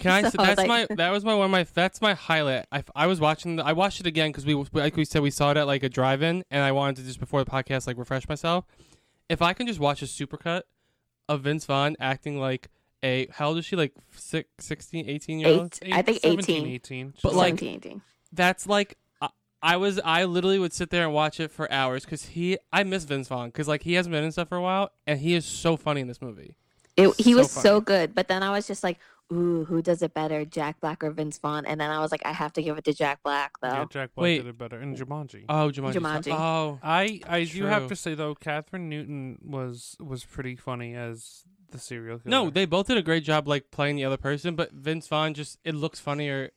Can 0.00 0.10
I? 0.10 0.22
So 0.22 0.30
say 0.30 0.36
I 0.40 0.46
that's 0.46 0.58
like- 0.58 0.68
my. 0.68 0.86
That 0.96 1.10
was 1.10 1.24
my 1.24 1.34
one. 1.34 1.44
Of 1.44 1.50
my. 1.52 1.64
That's 1.72 2.00
my 2.02 2.14
highlight. 2.14 2.66
I, 2.72 2.82
I 2.96 3.06
was 3.06 3.20
watching. 3.20 3.56
The, 3.56 3.64
I 3.64 3.72
watched 3.72 4.00
it 4.00 4.06
again 4.06 4.30
because 4.30 4.44
we, 4.44 4.54
like 4.72 4.96
we 4.96 5.04
said, 5.04 5.22
we 5.22 5.30
saw 5.30 5.52
it 5.52 5.56
at 5.56 5.66
like 5.68 5.84
a 5.84 5.88
drive-in, 5.88 6.44
and 6.50 6.62
I 6.64 6.72
wanted 6.72 6.96
to 6.96 7.02
just 7.04 7.20
before 7.20 7.44
the 7.44 7.50
podcast 7.50 7.86
like 7.86 7.98
refresh 7.98 8.28
myself. 8.28 8.64
If 9.28 9.42
I 9.42 9.52
can 9.52 9.66
just 9.66 9.78
watch 9.78 10.02
a 10.02 10.06
supercut 10.06 10.62
of 11.28 11.42
Vince 11.42 11.66
Vaughn 11.66 11.94
acting 12.00 12.40
like 12.40 12.68
a 13.02 13.26
how 13.30 13.48
old 13.48 13.58
is 13.58 13.64
she? 13.64 13.76
Like 13.76 13.92
six, 14.12 14.48
16, 14.60 15.08
18 15.08 15.38
year 15.40 15.48
old? 15.48 15.78
Eight, 15.82 15.94
I 15.94 16.02
think 16.02 16.20
17, 16.20 16.56
18. 16.66 16.66
18. 16.74 17.14
But 17.22 17.34
like 17.34 17.58
17, 17.58 17.74
18. 17.76 18.02
that's 18.32 18.66
like 18.66 18.96
I, 19.20 19.28
I 19.62 19.76
was 19.76 20.00
I 20.04 20.24
literally 20.24 20.58
would 20.58 20.72
sit 20.72 20.90
there 20.90 21.04
and 21.04 21.12
watch 21.14 21.40
it 21.40 21.50
for 21.50 21.70
hours 21.72 22.04
because 22.04 22.24
he 22.26 22.58
I 22.72 22.82
miss 22.84 23.04
Vince 23.04 23.28
Vaughn 23.28 23.48
because 23.48 23.68
like 23.68 23.82
he 23.82 23.94
hasn't 23.94 24.12
been 24.12 24.24
in 24.24 24.32
stuff 24.32 24.48
for 24.48 24.56
a 24.56 24.62
while 24.62 24.90
and 25.06 25.20
he 25.20 25.34
is 25.34 25.44
so 25.44 25.76
funny 25.76 26.00
in 26.00 26.08
this 26.08 26.20
movie. 26.22 26.56
It, 26.96 27.14
he 27.20 27.34
So 27.34 27.38
was 27.38 27.52
funny. 27.54 27.62
so 27.62 27.80
good, 27.80 28.14
but 28.14 28.26
then 28.26 28.42
I 28.42 28.50
was 28.50 28.66
just 28.66 28.82
like, 28.82 28.98
"Ooh, 29.32 29.64
who 29.64 29.82
does 29.82 30.02
it 30.02 30.14
better, 30.14 30.44
Jack 30.44 30.80
Black 30.80 31.02
or 31.04 31.10
Vince 31.10 31.38
Vaughn?" 31.38 31.66
And 31.66 31.80
then 31.80 31.90
I 31.90 32.00
was 32.00 32.10
like, 32.10 32.22
"I 32.24 32.32
have 32.32 32.52
to 32.54 32.62
give 32.62 32.78
it 32.78 32.84
to 32.84 32.92
Jack 32.94 33.22
Black, 33.22 33.52
though." 33.60 33.68
Yeah, 33.68 33.84
Jack 33.90 34.14
Black 34.14 34.22
Wait. 34.22 34.38
did 34.38 34.46
it 34.46 34.58
better. 34.58 34.78
And 34.78 34.96
Jumanji. 34.96 35.44
Oh, 35.48 35.70
Jumanji. 35.70 35.94
Jumanji. 35.94 36.32
Oh, 36.32 36.78
I 36.82 37.20
I 37.28 37.44
do 37.44 37.64
have 37.64 37.88
to 37.88 37.96
say 37.96 38.14
though, 38.14 38.34
Kathryn 38.34 38.88
Newton 38.88 39.38
was 39.44 39.96
was 40.00 40.24
pretty 40.24 40.56
funny 40.56 40.94
as 40.94 41.44
the 41.70 41.78
serial 41.78 42.18
killer. 42.18 42.30
no, 42.30 42.50
they 42.50 42.64
both 42.64 42.86
did 42.86 42.96
a 42.96 43.02
great 43.02 43.24
job 43.24 43.46
like 43.46 43.70
playing 43.70 43.96
the 43.96 44.04
other 44.04 44.16
person, 44.16 44.54
but 44.56 44.72
Vince 44.72 45.06
Vaughn 45.08 45.34
just 45.34 45.58
it 45.64 45.74
looks 45.74 46.00
funnier. 46.00 46.50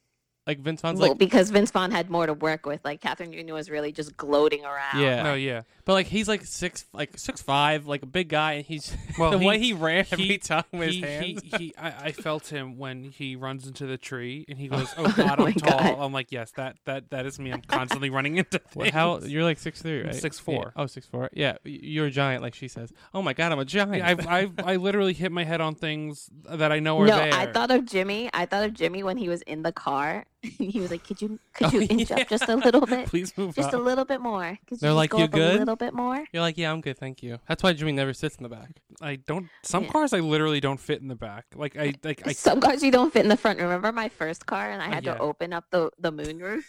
Like 0.47 0.59
Vince 0.59 0.81
Vaughn's 0.81 0.99
well, 0.99 1.09
like 1.09 1.19
because 1.19 1.51
Vince 1.51 1.69
Vaughn 1.69 1.91
had 1.91 2.09
more 2.09 2.25
to 2.25 2.33
work 2.33 2.65
with. 2.65 2.81
Like 2.83 2.99
Kathryn 2.99 3.29
Newton 3.29 3.53
was 3.53 3.69
really 3.69 3.91
just 3.91 4.17
gloating 4.17 4.65
around. 4.65 4.99
yeah, 4.99 5.21
no, 5.21 5.35
yeah. 5.35 5.61
but 5.85 5.93
like 5.93 6.07
he's 6.07 6.27
like 6.27 6.43
six 6.45 6.85
like 6.93 7.15
six 7.19 7.43
five 7.43 7.85
like 7.85 8.01
a 8.01 8.07
big 8.07 8.27
guy 8.29 8.53
and 8.53 8.65
he's 8.65 8.91
Well, 9.19 9.29
the 9.31 9.37
he- 9.37 9.45
way 9.45 9.59
he 9.59 9.73
ran 9.73 10.05
every 10.11 10.25
he- 10.25 10.37
time 10.39 10.63
with 10.73 10.89
he, 10.89 11.01
his 11.01 11.09
hands. 11.09 11.41
He, 11.43 11.57
he, 11.57 11.73
I, 11.77 12.05
I 12.05 12.11
felt 12.11 12.47
him 12.47 12.79
when 12.79 13.03
he 13.03 13.35
runs 13.35 13.67
into 13.67 13.85
the 13.85 13.97
tree 13.99 14.43
and 14.49 14.57
he 14.57 14.67
oh 14.71 14.77
goes, 14.77 14.93
"Oh 14.97 15.13
God, 15.15 15.35
oh 15.39 15.43
my 15.43 15.49
I'm 15.49 15.53
tall." 15.53 15.79
God. 15.79 15.95
I'm 15.99 16.11
like, 16.11 16.31
"Yes, 16.31 16.51
that 16.53 16.77
that 16.85 17.11
that 17.11 17.27
is 17.27 17.37
me. 17.37 17.51
I'm 17.53 17.61
constantly 17.61 18.09
running 18.09 18.37
into 18.37 18.59
What- 18.73 18.85
things." 18.85 18.93
how 18.95 19.19
you're 19.19 19.43
like 19.43 19.59
six 19.59 19.79
three, 19.83 19.99
I'm 19.99 20.07
right? 20.07 20.15
6'4". 20.15 20.47
Yeah. 20.63 20.69
Oh, 20.75 20.87
six 20.87 21.05
four. 21.05 21.29
Yeah, 21.33 21.57
you're 21.63 22.07
a 22.07 22.11
giant, 22.11 22.41
like 22.41 22.55
she 22.55 22.67
says. 22.67 22.91
Oh 23.13 23.21
my 23.21 23.33
god, 23.33 23.51
I'm 23.51 23.59
a 23.59 23.65
giant. 23.65 23.97
Yeah, 23.97 24.07
I've, 24.09 24.27
I've 24.27 24.51
I 24.65 24.75
literally 24.77 25.13
hit 25.13 25.31
my 25.31 25.43
head 25.43 25.61
on 25.61 25.75
things 25.75 26.31
that 26.49 26.71
I 26.71 26.79
know 26.79 26.99
are 26.99 27.05
No, 27.05 27.15
there. 27.15 27.31
I 27.31 27.45
thought 27.45 27.69
of 27.69 27.85
Jimmy. 27.85 28.31
I 28.33 28.47
thought 28.47 28.63
of 28.63 28.73
Jimmy 28.73 29.03
when 29.03 29.17
he 29.17 29.29
was 29.29 29.43
in 29.43 29.61
the 29.61 29.71
car. 29.71 30.25
he 30.57 30.79
was 30.79 30.89
like, 30.91 31.03
"Could 31.03 31.21
you, 31.21 31.39
could 31.53 31.67
Oh, 31.67 31.71
you 31.71 31.81
inch 31.89 32.09
yeah. 32.09 32.17
up 32.21 32.27
just 32.27 32.49
a 32.49 32.55
little 32.55 32.81
bit? 32.85 33.05
Please 33.09 33.37
move 33.37 33.55
just 33.55 33.69
up. 33.69 33.73
a 33.75 33.77
little 33.77 34.05
bit 34.05 34.21
more. 34.21 34.57
Could 34.67 34.79
They're 34.79 34.89
just 34.89 34.95
like, 34.95 35.09
go 35.11 35.19
"You 35.19 35.23
up 35.25 35.31
good?" 35.31 35.55
A 35.55 35.59
little 35.59 35.75
bit 35.75 35.93
more." 35.93 36.23
You're 36.33 36.41
like, 36.41 36.57
yeah, 36.57 36.71
I'm 36.71 36.81
good, 36.81 36.97
thank 36.97 37.21
you. 37.21 37.39
That's 37.47 37.61
why 37.61 37.73
Jimmy 37.73 37.91
never 37.91 38.13
sits 38.13 38.37
in 38.37 38.43
the 38.43 38.49
back. 38.49 38.69
I 39.01 39.17
don't. 39.17 39.49
Some 39.63 39.83
Yeah. 39.83 39.89
cars 39.91 40.13
I 40.13 40.19
literally 40.19 40.59
don't 40.59 40.79
fit 40.79 41.01
in 41.01 41.07
the 41.07 41.15
back. 41.15 41.45
Like 41.55 41.77
I 41.77 41.93
like 42.03 42.25
I 42.27 42.31
Some 42.33 42.59
cars 42.59 42.81
you 42.83 42.91
don't 42.91 43.13
fit 43.13 43.23
in 43.23 43.29
the 43.29 43.37
front. 43.37 43.59
Remember 43.59 43.91
my 43.91 44.09
first 44.09 44.45
car, 44.45 44.71
and 44.71 44.81
I 44.81 44.87
uh, 44.87 44.93
had 44.93 45.05
yeah. 45.05 45.13
to 45.15 45.19
open 45.19 45.53
up 45.53 45.65
the 45.69 45.91
the 45.99 46.11
moonroof. 46.11 46.63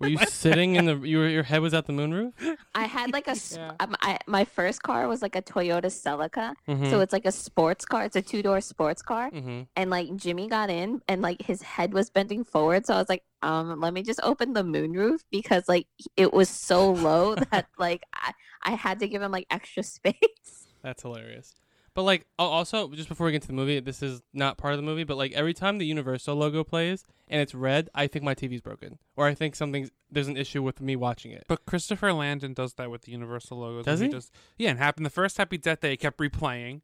Were 0.00 0.08
you 0.08 0.18
sitting 0.28 0.76
in 0.76 0.84
the? 0.86 0.96
You 0.98 1.18
were, 1.18 1.28
your 1.28 1.42
head 1.42 1.60
was 1.60 1.72
at 1.74 1.86
the 1.86 1.92
moonroof. 1.92 2.32
I 2.74 2.84
had 2.84 3.12
like 3.12 3.28
a. 3.28 3.36
Yeah. 3.52 3.72
um, 3.80 3.94
I, 4.02 4.18
my 4.26 4.44
first 4.44 4.82
car 4.82 5.08
was 5.08 5.22
like 5.22 5.36
a 5.36 5.42
Toyota 5.42 5.86
Celica, 5.86 6.54
Mhm. 6.68 6.90
so 6.90 7.00
it's 7.00 7.12
like 7.12 7.26
a 7.26 7.32
sports 7.32 7.84
car. 7.84 8.04
It's 8.04 8.16
a 8.16 8.22
two 8.22 8.42
door 8.42 8.60
sports 8.60 9.02
car, 9.02 9.30
Mm-hmm. 9.30 9.62
and 9.76 9.90
like 9.90 10.14
Jimmy 10.16 10.48
got 10.48 10.70
in, 10.70 11.00
and 11.08 11.22
like 11.22 11.42
his 11.42 11.62
head 11.62 11.94
was 11.94 12.10
bending 12.10 12.44
forward. 12.44 12.86
So 12.86 12.94
I 12.94 12.98
was 12.98 13.08
like, 13.08 13.22
um, 13.42 13.80
let 13.80 13.92
me 13.94 14.02
just 14.02 14.20
open 14.22 14.52
the 14.52 14.62
moonroof 14.62 15.20
because 15.30 15.68
like 15.68 15.86
it 16.16 16.32
was 16.32 16.48
so 16.48 16.90
low 16.92 17.34
that 17.50 17.66
like 17.78 18.02
I 18.14 18.32
I 18.62 18.70
had 18.72 18.98
to 19.00 19.08
give 19.08 19.22
him 19.22 19.30
like 19.32 19.46
extra 19.50 19.82
space. 19.96 20.66
That's 20.82 21.02
hilarious. 21.02 21.54
But 21.96 22.02
like 22.02 22.26
also 22.38 22.90
just 22.90 23.08
before 23.08 23.24
we 23.24 23.32
get 23.32 23.40
to 23.40 23.48
the 23.48 23.54
movie, 23.54 23.80
this 23.80 24.02
is 24.02 24.20
not 24.34 24.58
part 24.58 24.74
of 24.74 24.78
the 24.78 24.82
movie, 24.82 25.02
but 25.02 25.16
like 25.16 25.32
every 25.32 25.54
time 25.54 25.78
the 25.78 25.86
Universal 25.86 26.36
logo 26.36 26.62
plays 26.62 27.04
and 27.26 27.40
it's 27.40 27.54
red, 27.54 27.88
I 27.94 28.06
think 28.06 28.22
my 28.22 28.34
TV's 28.34 28.60
broken, 28.60 28.98
or 29.16 29.26
I 29.26 29.34
think 29.34 29.56
something's 29.56 29.90
there's 30.10 30.28
an 30.28 30.36
issue 30.36 30.62
with 30.62 30.82
me 30.82 30.94
watching 30.94 31.32
it. 31.32 31.44
But 31.48 31.64
Christopher 31.64 32.12
Landon 32.12 32.52
does 32.52 32.74
that 32.74 32.90
with 32.90 33.02
the 33.02 33.12
Universal 33.12 33.58
logos. 33.58 33.86
Does 33.86 34.00
he? 34.00 34.08
Does, 34.08 34.30
yeah, 34.58 34.68
and 34.68 34.78
happened 34.78 35.06
the 35.06 35.10
first 35.10 35.38
Happy 35.38 35.56
Death 35.56 35.80
Day, 35.80 35.94
it 35.94 35.96
kept 35.96 36.18
replaying. 36.18 36.82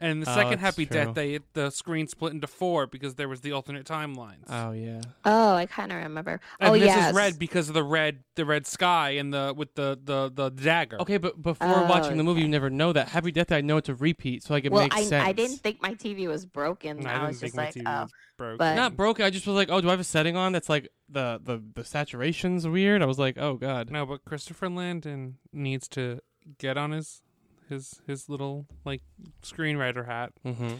And 0.00 0.22
the 0.22 0.30
Oh, 0.30 0.34
second 0.34 0.58
Happy 0.60 0.86
true. 0.86 0.96
Death 0.96 1.14
Day, 1.14 1.40
the 1.54 1.70
screen 1.70 2.06
split 2.06 2.32
into 2.32 2.46
four 2.46 2.86
because 2.86 3.16
there 3.16 3.28
was 3.28 3.40
the 3.40 3.52
alternate 3.52 3.84
timelines. 3.86 4.44
Oh 4.48 4.70
yeah. 4.72 5.00
Oh, 5.24 5.54
I 5.54 5.66
kind 5.66 5.90
of 5.92 5.98
remember. 5.98 6.40
and 6.60 6.70
oh 6.70 6.78
this 6.78 6.86
yeah, 6.86 7.08
is 7.08 7.14
red 7.14 7.38
because 7.38 7.68
of 7.68 7.74
the 7.74 7.82
red, 7.82 8.22
the 8.36 8.44
red 8.44 8.66
sky 8.66 9.10
and 9.10 9.32
the 9.34 9.52
with 9.56 9.74
the 9.74 9.98
the 10.02 10.30
the 10.32 10.50
dagger. 10.50 11.00
Okay, 11.02 11.16
but 11.16 11.40
before 11.42 11.66
Oh, 11.68 11.86
watching 11.86 12.16
the 12.16 12.22
movie, 12.24 12.38
okay. 12.40 12.44
you 12.46 12.48
never 12.48 12.70
know 12.70 12.92
that 12.92 13.08
Happy 13.08 13.32
Death 13.32 13.48
Day. 13.48 13.56
I 13.58 13.60
know 13.60 13.76
it's 13.76 13.88
a 13.88 13.94
repeat, 13.94 14.44
so 14.44 14.54
like 14.54 14.64
it 14.64 14.72
Well, 14.72 14.82
makes 14.84 14.96
I 14.96 15.02
sense. 15.02 15.24
I 15.26 15.32
didn't 15.32 15.56
think 15.58 15.82
my 15.82 15.94
TV 15.94 16.28
was 16.28 16.46
broken. 16.46 17.00
No, 17.00 17.08
I 17.08 17.12
I, 17.12 17.14
didn't 17.14 17.28
was 17.28 17.40
think 17.40 17.54
just 17.54 17.56
my 17.56 17.64
like, 17.64 17.74
TV 17.74 17.82
oh, 17.86 18.02
was 18.02 18.12
broken. 18.36 18.56
but 18.58 18.74
Not 18.76 18.96
broken. 18.96 19.24
I 19.24 19.30
just 19.30 19.46
was 19.46 19.56
like, 19.56 19.68
oh, 19.70 19.80
do 19.80 19.88
I 19.88 19.90
have 19.90 20.00
a 20.00 20.04
setting 20.04 20.36
on 20.36 20.52
that's 20.52 20.68
like 20.68 20.88
the 21.08 21.40
the 21.42 21.62
the 21.74 21.84
saturation's 21.84 22.66
weird? 22.68 23.02
I 23.02 23.06
was 23.06 23.18
like, 23.18 23.36
oh 23.38 23.54
god. 23.54 23.90
No, 23.90 24.06
but 24.06 24.24
Christopher 24.24 24.68
Landon 24.68 25.38
needs 25.52 25.88
to 25.88 26.20
get 26.58 26.78
on 26.78 26.92
his 26.92 27.20
his 27.68 28.00
his 28.06 28.28
little 28.28 28.66
like 28.84 29.02
screenwriter 29.42 30.06
hat. 30.06 30.32
Mm-hmm. 30.44 30.76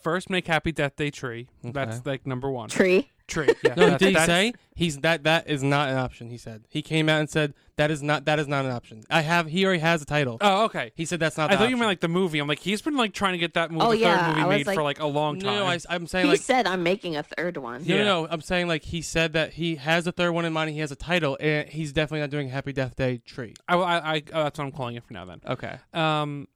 First, 0.00 0.30
make 0.30 0.46
Happy 0.46 0.72
Death 0.72 0.96
Day 0.96 1.10
tree. 1.10 1.48
That's 1.64 2.06
like 2.06 2.26
number 2.26 2.50
one. 2.50 2.68
tree. 2.68 3.10
Tree. 3.32 3.48
Yeah. 3.64 3.74
No, 3.76 3.82
that's- 3.84 3.98
did 3.98 4.08
he 4.08 4.12
that's- 4.14 4.26
say 4.28 4.52
he's 4.74 4.98
that 4.98 5.24
that 5.24 5.48
is 5.48 5.62
not 5.62 5.88
an 5.90 5.96
option? 5.98 6.30
He 6.30 6.38
said 6.38 6.64
he 6.68 6.82
came 6.82 7.08
out 7.08 7.20
and 7.20 7.28
said 7.30 7.54
that 7.76 7.90
is 7.90 8.02
not 8.02 8.26
that 8.26 8.38
is 8.38 8.46
not 8.46 8.64
an 8.64 8.70
option. 8.70 9.02
I 9.10 9.22
have 9.22 9.46
he 9.46 9.64
already 9.64 9.80
has 9.80 10.02
a 10.02 10.04
title. 10.04 10.36
Oh, 10.40 10.64
okay. 10.66 10.92
He 10.94 11.04
said 11.04 11.20
that's 11.20 11.36
not. 11.36 11.50
I 11.50 11.54
the 11.54 11.58
thought 11.58 11.62
you 11.64 11.66
option. 11.76 11.78
meant 11.80 11.88
like 11.90 12.00
the 12.00 12.08
movie. 12.08 12.38
I'm 12.38 12.46
like, 12.48 12.58
he's 12.60 12.82
been 12.82 12.96
like 12.96 13.12
trying 13.14 13.32
to 13.32 13.38
get 13.38 13.54
that 13.54 13.70
movie, 13.70 13.84
Oh, 13.84 13.90
the 13.92 13.98
yeah, 13.98 14.18
third 14.26 14.28
movie 14.36 14.46
was 14.46 14.56
made 14.58 14.66
like- 14.66 14.74
for 14.76 14.82
like 14.82 15.00
a 15.00 15.06
long 15.06 15.38
time. 15.40 15.54
No, 15.54 15.66
I, 15.66 15.78
am 15.94 16.06
saying 16.06 16.26
He 16.26 16.30
like 16.32 16.40
said 16.40 16.66
I'm 16.66 16.82
making 16.82 17.16
a 17.16 17.22
third 17.22 17.56
one. 17.56 17.82
no, 17.86 17.94
Yeah. 17.94 18.04
no, 18.04 18.22
no. 18.24 18.28
I'm 18.30 18.40
saying 18.42 18.68
like 18.68 18.82
he 18.84 19.00
said 19.02 19.32
that 19.32 19.54
he 19.54 19.76
has 19.76 20.06
a 20.06 20.12
third 20.12 20.32
one 20.32 20.44
in 20.44 20.52
mind. 20.52 20.68
and 20.68 20.74
He 20.74 20.80
has 20.80 20.92
a 20.92 20.96
title, 20.96 21.36
and 21.40 21.68
he's 21.68 21.92
definitely 21.92 22.20
not 22.20 22.30
doing 22.30 22.48
Happy 22.50 22.72
Death 22.72 22.96
Day 22.96 23.18
tree. 23.18 23.54
I, 23.68 23.76
I, 23.76 24.14
I, 24.16 24.22
oh, 24.32 24.42
that's 24.44 24.58
what 24.58 24.64
I'm 24.66 24.72
calling 24.72 24.96
it 24.96 25.04
for 25.04 25.12
now. 25.14 25.24
Then. 25.24 25.40
Okay. 25.46 25.76
Um, 25.94 26.48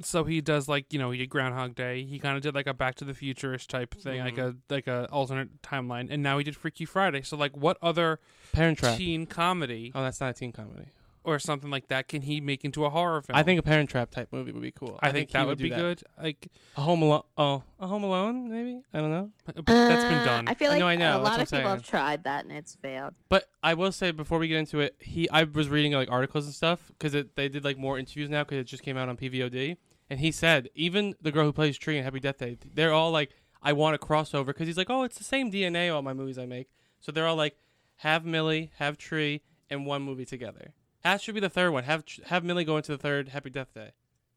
so 0.00 0.24
he 0.24 0.40
does 0.40 0.68
like 0.68 0.92
you 0.92 0.98
know 0.98 1.10
he 1.10 1.18
did 1.18 1.28
Groundhog 1.30 1.74
Day. 1.74 2.04
He 2.04 2.18
kind 2.18 2.36
of 2.36 2.42
did 2.42 2.54
like 2.54 2.66
a 2.66 2.74
Back 2.74 2.94
to 2.96 3.04
the 3.04 3.14
Future-ish 3.14 3.66
type 3.66 3.94
thing, 3.94 4.20
like 4.20 4.36
Mm-hmm. 4.36 4.58
a 4.70 4.74
like 4.74 4.86
a 4.86 5.06
alternate 5.12 5.60
timeline. 5.62 6.08
And 6.10 6.22
now 6.22 6.38
he 6.38 6.44
did 6.44 6.56
Freaky 6.56 6.84
Friday. 6.84 7.22
So 7.22 7.36
like, 7.36 7.56
what 7.56 7.76
other 7.82 8.18
Parent 8.52 8.78
Trap. 8.78 8.96
teen 8.98 9.26
comedy 9.26 9.92
Oh, 9.94 10.02
that's 10.02 10.20
not 10.20 10.30
a 10.30 10.32
teen 10.34 10.52
comedy. 10.52 10.86
Or 11.24 11.38
something 11.38 11.70
like 11.70 11.88
that 11.88 12.08
can 12.08 12.22
he 12.22 12.40
make 12.40 12.64
into 12.64 12.84
a 12.84 12.90
horror 12.90 13.22
film? 13.22 13.36
I 13.36 13.42
think 13.42 13.58
a 13.60 13.62
Parent 13.62 13.88
Trap 13.90 14.10
type 14.10 14.28
movie 14.32 14.52
would 14.52 14.62
be 14.62 14.72
cool. 14.72 14.98
I, 15.02 15.12
think, 15.12 15.28
he 15.30 15.32
that 15.34 15.46
would 15.46 15.58
do 15.58 15.64
be 15.64 15.70
good. 15.70 16.02
Like 16.20 16.48
A 16.76 16.80
Home 16.80 17.02
Alone. 17.02 17.22
Oh, 17.38 17.62
a 17.80 17.86
Home 17.86 18.04
Alone, 18.04 18.50
maybe. 18.50 18.80
I 18.92 18.98
don't 18.98 19.10
know. 19.10 19.30
but 19.46 19.64
that's 19.66 20.04
been 20.04 20.14
Uh, 20.18 20.24
done. 20.24 20.48
I 20.48 20.54
feel 20.54 20.68
I 20.68 20.74
like 20.74 20.80
know, 20.80 20.88
I 20.88 20.96
know, 20.96 21.18
a 21.18 21.22
lot 21.22 21.34
of 21.40 21.46
people 21.48 21.58
saying. 21.58 21.66
have 21.68 21.86
tried 21.86 22.24
that 22.24 22.44
and 22.44 22.52
it's 22.52 22.74
failed. 22.74 23.14
But 23.28 23.48
I 23.62 23.74
will 23.74 23.92
say 23.92 24.10
before 24.10 24.38
we 24.38 24.48
get 24.48 24.58
into 24.58 24.80
it, 24.80 24.96
he 24.98 25.28
I 25.30 25.44
was 25.44 25.68
reading 25.68 25.92
like 25.92 26.10
articles 26.10 26.46
and 26.46 26.54
stuff 26.54 26.80
because 26.88 27.12
they 27.12 27.48
did 27.48 27.64
like 27.64 27.78
more 27.78 27.98
interviews 27.98 28.28
now 28.30 28.42
because 28.44 28.58
it 28.58 28.64
just 28.64 28.82
came 28.82 28.96
out 28.96 29.08
on 29.08 29.16
PVOD, 29.16 29.76
and 30.10 30.20
he 30.20 30.30
said 30.32 30.68
even 30.74 31.14
the 31.20 31.30
girl 31.32 31.44
who 31.44 31.52
plays 31.52 31.78
Tree 31.78 31.98
in 31.98 32.04
Happy 32.04 32.20
Death 32.20 32.38
Day, 32.38 32.58
they're 32.74 32.92
all 32.92 33.10
like, 33.12 33.30
I 33.62 33.72
want 33.72 33.94
a 33.94 33.98
crossover 33.98 34.46
because 34.46 34.66
he's 34.66 34.76
like, 34.76 34.90
oh, 34.90 35.04
it's 35.04 35.16
the 35.18 35.24
same 35.24 35.50
DNA 35.52 35.94
all 35.94 36.02
my 36.02 36.12
movies 36.14 36.38
I 36.38 36.46
make, 36.46 36.68
so 37.00 37.12
they're 37.12 37.26
all 37.28 37.36
like, 37.36 37.56
have 37.98 38.24
Millie, 38.24 38.72
have 38.78 38.98
Tree, 38.98 39.42
and 39.70 39.86
one 39.86 40.02
movie 40.02 40.24
together. 40.24 40.72
That 41.02 41.20
should 41.20 41.34
be 41.34 41.40
the 41.40 41.48
third 41.48 41.72
one. 41.72 41.84
Have 41.84 42.04
have 42.26 42.44
Millie 42.44 42.64
go 42.64 42.76
into 42.76 42.92
the 42.92 42.98
third 42.98 43.28
Happy 43.28 43.50
Death 43.50 43.74
Day. 43.74 43.90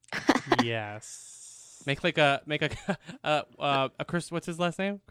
yes. 0.64 1.84
Make 1.86 2.04
like 2.04 2.18
a 2.18 2.42
make 2.46 2.62
a 2.62 2.70
uh, 3.24 3.42
uh, 3.60 3.90
a 4.00 4.06
Chris. 4.06 4.32
What's 4.32 4.48
his 4.48 4.60
last 4.60 4.80
name? 4.80 5.02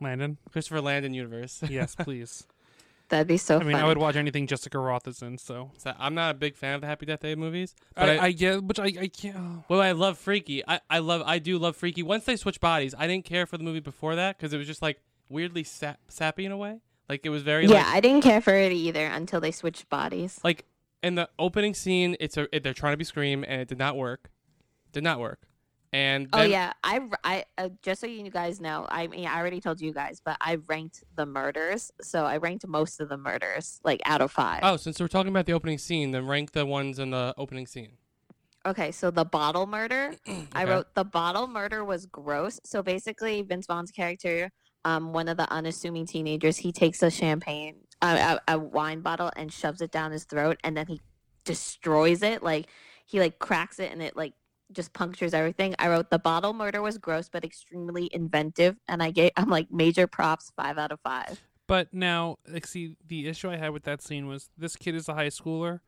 Landon. 0.00 0.38
Christopher 0.50 0.80
Landon 0.80 1.14
universe. 1.14 1.62
Yes, 1.68 1.94
please. 1.94 2.46
That'd 3.10 3.26
be 3.26 3.36
so 3.36 3.56
I 3.56 3.58
mean, 3.58 3.72
funny. 3.72 3.84
I 3.84 3.86
would 3.86 3.98
watch 3.98 4.16
anything 4.16 4.46
Jessica 4.46 4.78
Rothe 4.78 5.06
is 5.06 5.20
in. 5.20 5.36
So 5.36 5.72
So 5.76 5.92
I'm 5.98 6.14
not 6.14 6.30
a 6.30 6.38
big 6.38 6.56
fan 6.56 6.74
of 6.74 6.80
the 6.80 6.86
Happy 6.86 7.04
Death 7.04 7.20
Day 7.20 7.34
movies, 7.34 7.74
but 7.94 8.08
I, 8.08 8.18
I 8.18 8.32
get, 8.32 8.66
but 8.66 8.78
I, 8.78 8.84
I 8.84 9.08
can't. 9.08 9.36
oh. 9.38 9.64
Well, 9.68 9.80
I 9.82 9.92
love 9.92 10.16
Freaky. 10.16 10.66
I, 10.66 10.80
I 10.88 11.00
love 11.00 11.22
I 11.26 11.38
do 11.38 11.58
love 11.58 11.76
Freaky. 11.76 12.02
Once 12.02 12.24
they 12.24 12.36
switched 12.36 12.60
bodies, 12.60 12.94
I 12.96 13.06
didn't 13.06 13.26
care 13.26 13.44
for 13.44 13.58
the 13.58 13.64
movie 13.64 13.80
before 13.80 14.16
that 14.16 14.38
because 14.38 14.54
it 14.54 14.58
was 14.58 14.66
just 14.66 14.80
like 14.80 15.00
weirdly 15.28 15.64
sap, 15.64 15.98
sappy 16.08 16.46
in 16.46 16.52
a 16.52 16.56
way. 16.56 16.80
Like 17.08 17.26
it 17.26 17.28
was 17.28 17.42
very 17.42 17.66
yeah, 17.66 17.74
like, 17.74 17.86
I 17.86 18.00
didn't 18.00 18.22
care 18.22 18.40
for 18.40 18.54
it 18.54 18.72
either 18.72 19.04
until 19.06 19.40
they 19.40 19.50
switched 19.50 19.90
bodies. 19.90 20.40
like 20.42 20.64
in 21.04 21.14
the 21.14 21.28
opening 21.38 21.74
scene, 21.74 22.16
it's 22.18 22.36
a 22.36 22.48
it, 22.54 22.62
they're 22.62 22.74
trying 22.74 22.94
to 22.94 22.96
be 22.96 23.04
Scream 23.04 23.44
and 23.46 23.60
it 23.60 23.68
did 23.68 23.78
not 23.78 23.96
work. 23.96 24.30
Did 24.92 25.04
not 25.04 25.20
work. 25.20 25.46
And 25.92 26.28
Oh 26.32 26.42
yeah, 26.42 26.72
I, 26.82 27.08
I 27.22 27.44
uh, 27.56 27.68
just 27.80 28.00
so 28.00 28.08
you 28.08 28.28
guys 28.28 28.60
know, 28.60 28.84
I 28.88 29.06
mean, 29.06 29.28
I 29.28 29.38
already 29.38 29.60
told 29.60 29.80
you 29.80 29.92
guys, 29.92 30.20
but 30.24 30.36
I 30.40 30.56
ranked 30.66 31.04
the 31.14 31.24
murders, 31.24 31.92
so 32.00 32.24
I 32.24 32.38
ranked 32.38 32.66
most 32.66 33.00
of 33.00 33.08
the 33.08 33.16
murders 33.16 33.80
like 33.84 34.00
out 34.04 34.20
of 34.20 34.32
five. 34.32 34.60
Oh, 34.64 34.76
since 34.76 34.98
we're 34.98 35.06
talking 35.06 35.28
about 35.28 35.46
the 35.46 35.52
opening 35.52 35.78
scene, 35.78 36.10
then 36.10 36.26
rank 36.26 36.50
the 36.50 36.66
ones 36.66 36.98
in 36.98 37.10
the 37.10 37.32
opening 37.38 37.68
scene. 37.68 37.92
Okay, 38.66 38.90
so 38.90 39.12
the 39.12 39.24
bottle 39.24 39.66
murder, 39.66 40.14
I 40.52 40.64
wrote 40.64 40.92
the 40.94 41.04
bottle 41.04 41.46
murder 41.46 41.84
was 41.84 42.06
gross. 42.06 42.58
So 42.64 42.82
basically, 42.82 43.42
Vince 43.42 43.66
Vaughn's 43.66 43.92
character, 43.92 44.50
um, 44.84 45.12
one 45.12 45.28
of 45.28 45.36
the 45.36 45.48
unassuming 45.52 46.06
teenagers, 46.06 46.56
he 46.56 46.72
takes 46.72 47.04
a 47.04 47.10
champagne, 47.10 47.76
a, 48.06 48.40
a 48.54 48.58
wine 48.58 49.00
bottle, 49.00 49.30
and 49.36 49.52
shoves 49.52 49.80
it 49.80 49.90
down 49.90 50.12
his 50.12 50.24
throat, 50.24 50.58
and 50.64 50.76
then 50.76 50.86
he 50.86 51.00
destroys 51.44 52.22
it. 52.22 52.42
Like 52.42 52.66
he 53.06 53.20
like 53.20 53.38
cracks 53.38 53.78
it, 53.78 53.92
and 53.92 54.02
it 54.02 54.16
like 54.16 54.34
just 54.72 54.92
punctures 54.92 55.34
everything. 55.34 55.74
I 55.78 55.88
wrote 55.88 56.10
the 56.10 56.18
bottle 56.18 56.52
murder 56.52 56.82
was 56.82 56.98
gross, 56.98 57.28
but 57.28 57.44
extremely 57.44 58.08
inventive, 58.12 58.76
and 58.88 59.02
I 59.02 59.10
gave 59.10 59.32
I'm 59.36 59.48
like 59.48 59.70
major 59.70 60.06
props, 60.06 60.52
five 60.56 60.78
out 60.78 60.92
of 60.92 61.00
five. 61.00 61.40
But 61.66 61.94
now, 61.94 62.36
like, 62.46 62.66
see, 62.66 62.96
the 63.06 63.26
issue 63.26 63.48
I 63.50 63.56
had 63.56 63.70
with 63.70 63.84
that 63.84 64.02
scene 64.02 64.26
was 64.26 64.50
this 64.58 64.76
kid 64.76 64.94
is 64.94 65.08
a 65.08 65.14
high 65.14 65.28
schooler, 65.28 65.80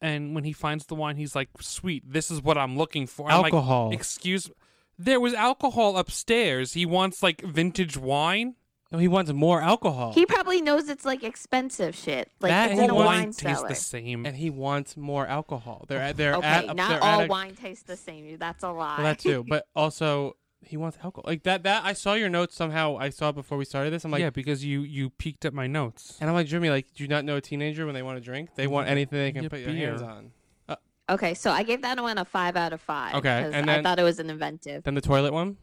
and 0.00 0.34
when 0.34 0.44
he 0.44 0.52
finds 0.52 0.86
the 0.86 0.94
wine, 0.94 1.16
he's 1.16 1.34
like, 1.34 1.48
"Sweet, 1.60 2.02
this 2.06 2.30
is 2.30 2.42
what 2.42 2.58
I'm 2.58 2.76
looking 2.76 3.06
for." 3.06 3.30
I'm 3.30 3.40
like, 3.42 3.52
Alcohol. 3.52 3.92
Excuse, 3.92 4.50
There 4.98 5.20
was 5.20 5.32
alcohol 5.32 5.96
upstairs. 5.96 6.74
He 6.74 6.84
wants 6.84 7.22
like 7.22 7.40
vintage 7.42 7.96
wine. 7.96 8.56
No, 8.92 8.98
he 8.98 9.06
wants 9.08 9.32
more 9.32 9.60
alcohol. 9.62 10.12
He 10.12 10.26
probably 10.26 10.60
knows 10.60 10.88
it's 10.88 11.04
like 11.04 11.22
expensive 11.22 11.94
shit. 11.94 12.30
Like 12.40 12.50
That 12.50 12.72
it's 12.72 12.80
in 12.80 12.90
a 12.90 12.94
wine 12.94 13.06
wine 13.06 13.24
tastes 13.26 13.40
cellar. 13.42 13.68
the 13.68 13.74
same. 13.76 14.26
and 14.26 14.34
he 14.36 14.50
wants 14.50 14.96
more 14.96 15.26
alcohol. 15.26 15.84
They're 15.88 16.00
at, 16.00 16.16
they're 16.16 16.34
Okay, 16.34 16.46
at, 16.46 16.74
not 16.74 16.88
they're 16.88 17.02
all 17.04 17.20
at 17.20 17.26
a, 17.26 17.28
wine 17.28 17.54
tastes 17.54 17.84
the 17.84 17.96
same. 17.96 18.36
That's 18.38 18.64
a 18.64 18.70
lie. 18.72 18.96
Well, 18.98 19.06
that 19.06 19.18
too, 19.20 19.44
but 19.48 19.66
also 19.76 20.36
he 20.62 20.76
wants 20.76 20.98
alcohol. 21.04 21.24
Like 21.26 21.44
that. 21.44 21.62
That 21.62 21.84
I 21.84 21.92
saw 21.92 22.14
your 22.14 22.28
notes 22.28 22.56
somehow. 22.56 22.96
I 22.96 23.10
saw 23.10 23.28
it 23.28 23.34
before 23.36 23.56
we 23.56 23.64
started 23.64 23.92
this. 23.92 24.04
I'm 24.04 24.10
like, 24.10 24.20
yeah, 24.22 24.30
because 24.30 24.64
you 24.64 24.80
you 24.82 25.10
peeked 25.10 25.44
at 25.44 25.54
my 25.54 25.68
notes. 25.68 26.18
and 26.20 26.28
I'm 26.28 26.34
like, 26.34 26.48
Jimmy, 26.48 26.68
like, 26.70 26.92
do 26.92 27.04
you 27.04 27.08
not 27.08 27.24
know 27.24 27.36
a 27.36 27.40
teenager 27.40 27.86
when 27.86 27.94
they 27.94 28.02
want 28.02 28.18
to 28.18 28.24
drink? 28.24 28.50
They 28.56 28.66
want 28.66 28.88
anything 28.88 29.18
they 29.20 29.30
can 29.32 29.44
Yeah, 29.44 29.48
put 29.50 29.60
your 29.60 29.70
beer. 29.72 29.88
hands 29.90 30.02
on. 30.02 30.32
Uh, 30.68 30.76
Okay, 31.08 31.34
so 31.34 31.50
I 31.52 31.62
gave 31.62 31.82
that 31.82 32.00
one 32.00 32.18
a 32.18 32.24
five 32.24 32.56
out 32.56 32.72
of 32.72 32.80
five. 32.80 33.14
Okay, 33.14 33.44
and 33.52 33.68
then, 33.68 33.68
I 33.68 33.82
thought 33.82 33.98
it 34.00 34.04
was 34.04 34.18
an 34.18 34.30
inventive. 34.30 34.82
then 34.82 34.94
the 34.94 35.00
toilet 35.00 35.32
one. 35.32 35.56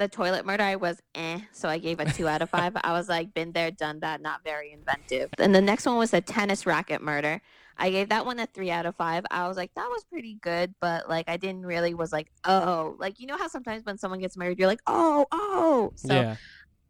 The 0.00 0.08
toilet 0.08 0.46
murder 0.46 0.62
I 0.62 0.76
was 0.76 0.98
eh, 1.14 1.40
so 1.52 1.68
I 1.68 1.76
gave 1.76 2.00
a 2.00 2.10
two 2.10 2.26
out 2.26 2.40
of 2.40 2.48
five. 2.58 2.72
I 2.82 2.92
was 2.92 3.06
like, 3.06 3.34
been 3.34 3.52
there, 3.52 3.70
done 3.70 4.00
that, 4.00 4.22
not 4.22 4.42
very 4.42 4.72
inventive. 4.72 5.28
And 5.36 5.54
the 5.54 5.60
next 5.60 5.84
one 5.84 5.98
was 5.98 6.10
the 6.10 6.22
tennis 6.22 6.64
racket 6.64 7.02
murder. 7.02 7.42
I 7.76 7.90
gave 7.90 8.08
that 8.08 8.24
one 8.24 8.38
a 8.40 8.46
three 8.46 8.70
out 8.70 8.86
of 8.86 8.96
five. 8.96 9.26
I 9.30 9.46
was 9.46 9.58
like, 9.58 9.72
that 9.74 9.90
was 9.90 10.02
pretty 10.04 10.38
good, 10.40 10.74
but 10.80 11.06
like 11.10 11.28
I 11.28 11.36
didn't 11.36 11.66
really 11.66 11.92
was 11.92 12.12
like, 12.12 12.32
oh, 12.46 12.96
like 12.98 13.20
you 13.20 13.26
know 13.26 13.36
how 13.36 13.46
sometimes 13.46 13.84
when 13.84 13.98
someone 13.98 14.20
gets 14.20 14.38
married, 14.38 14.58
you're 14.58 14.68
like, 14.68 14.80
oh, 14.86 15.26
oh. 15.32 15.92
So 15.96 16.14
yeah. 16.14 16.36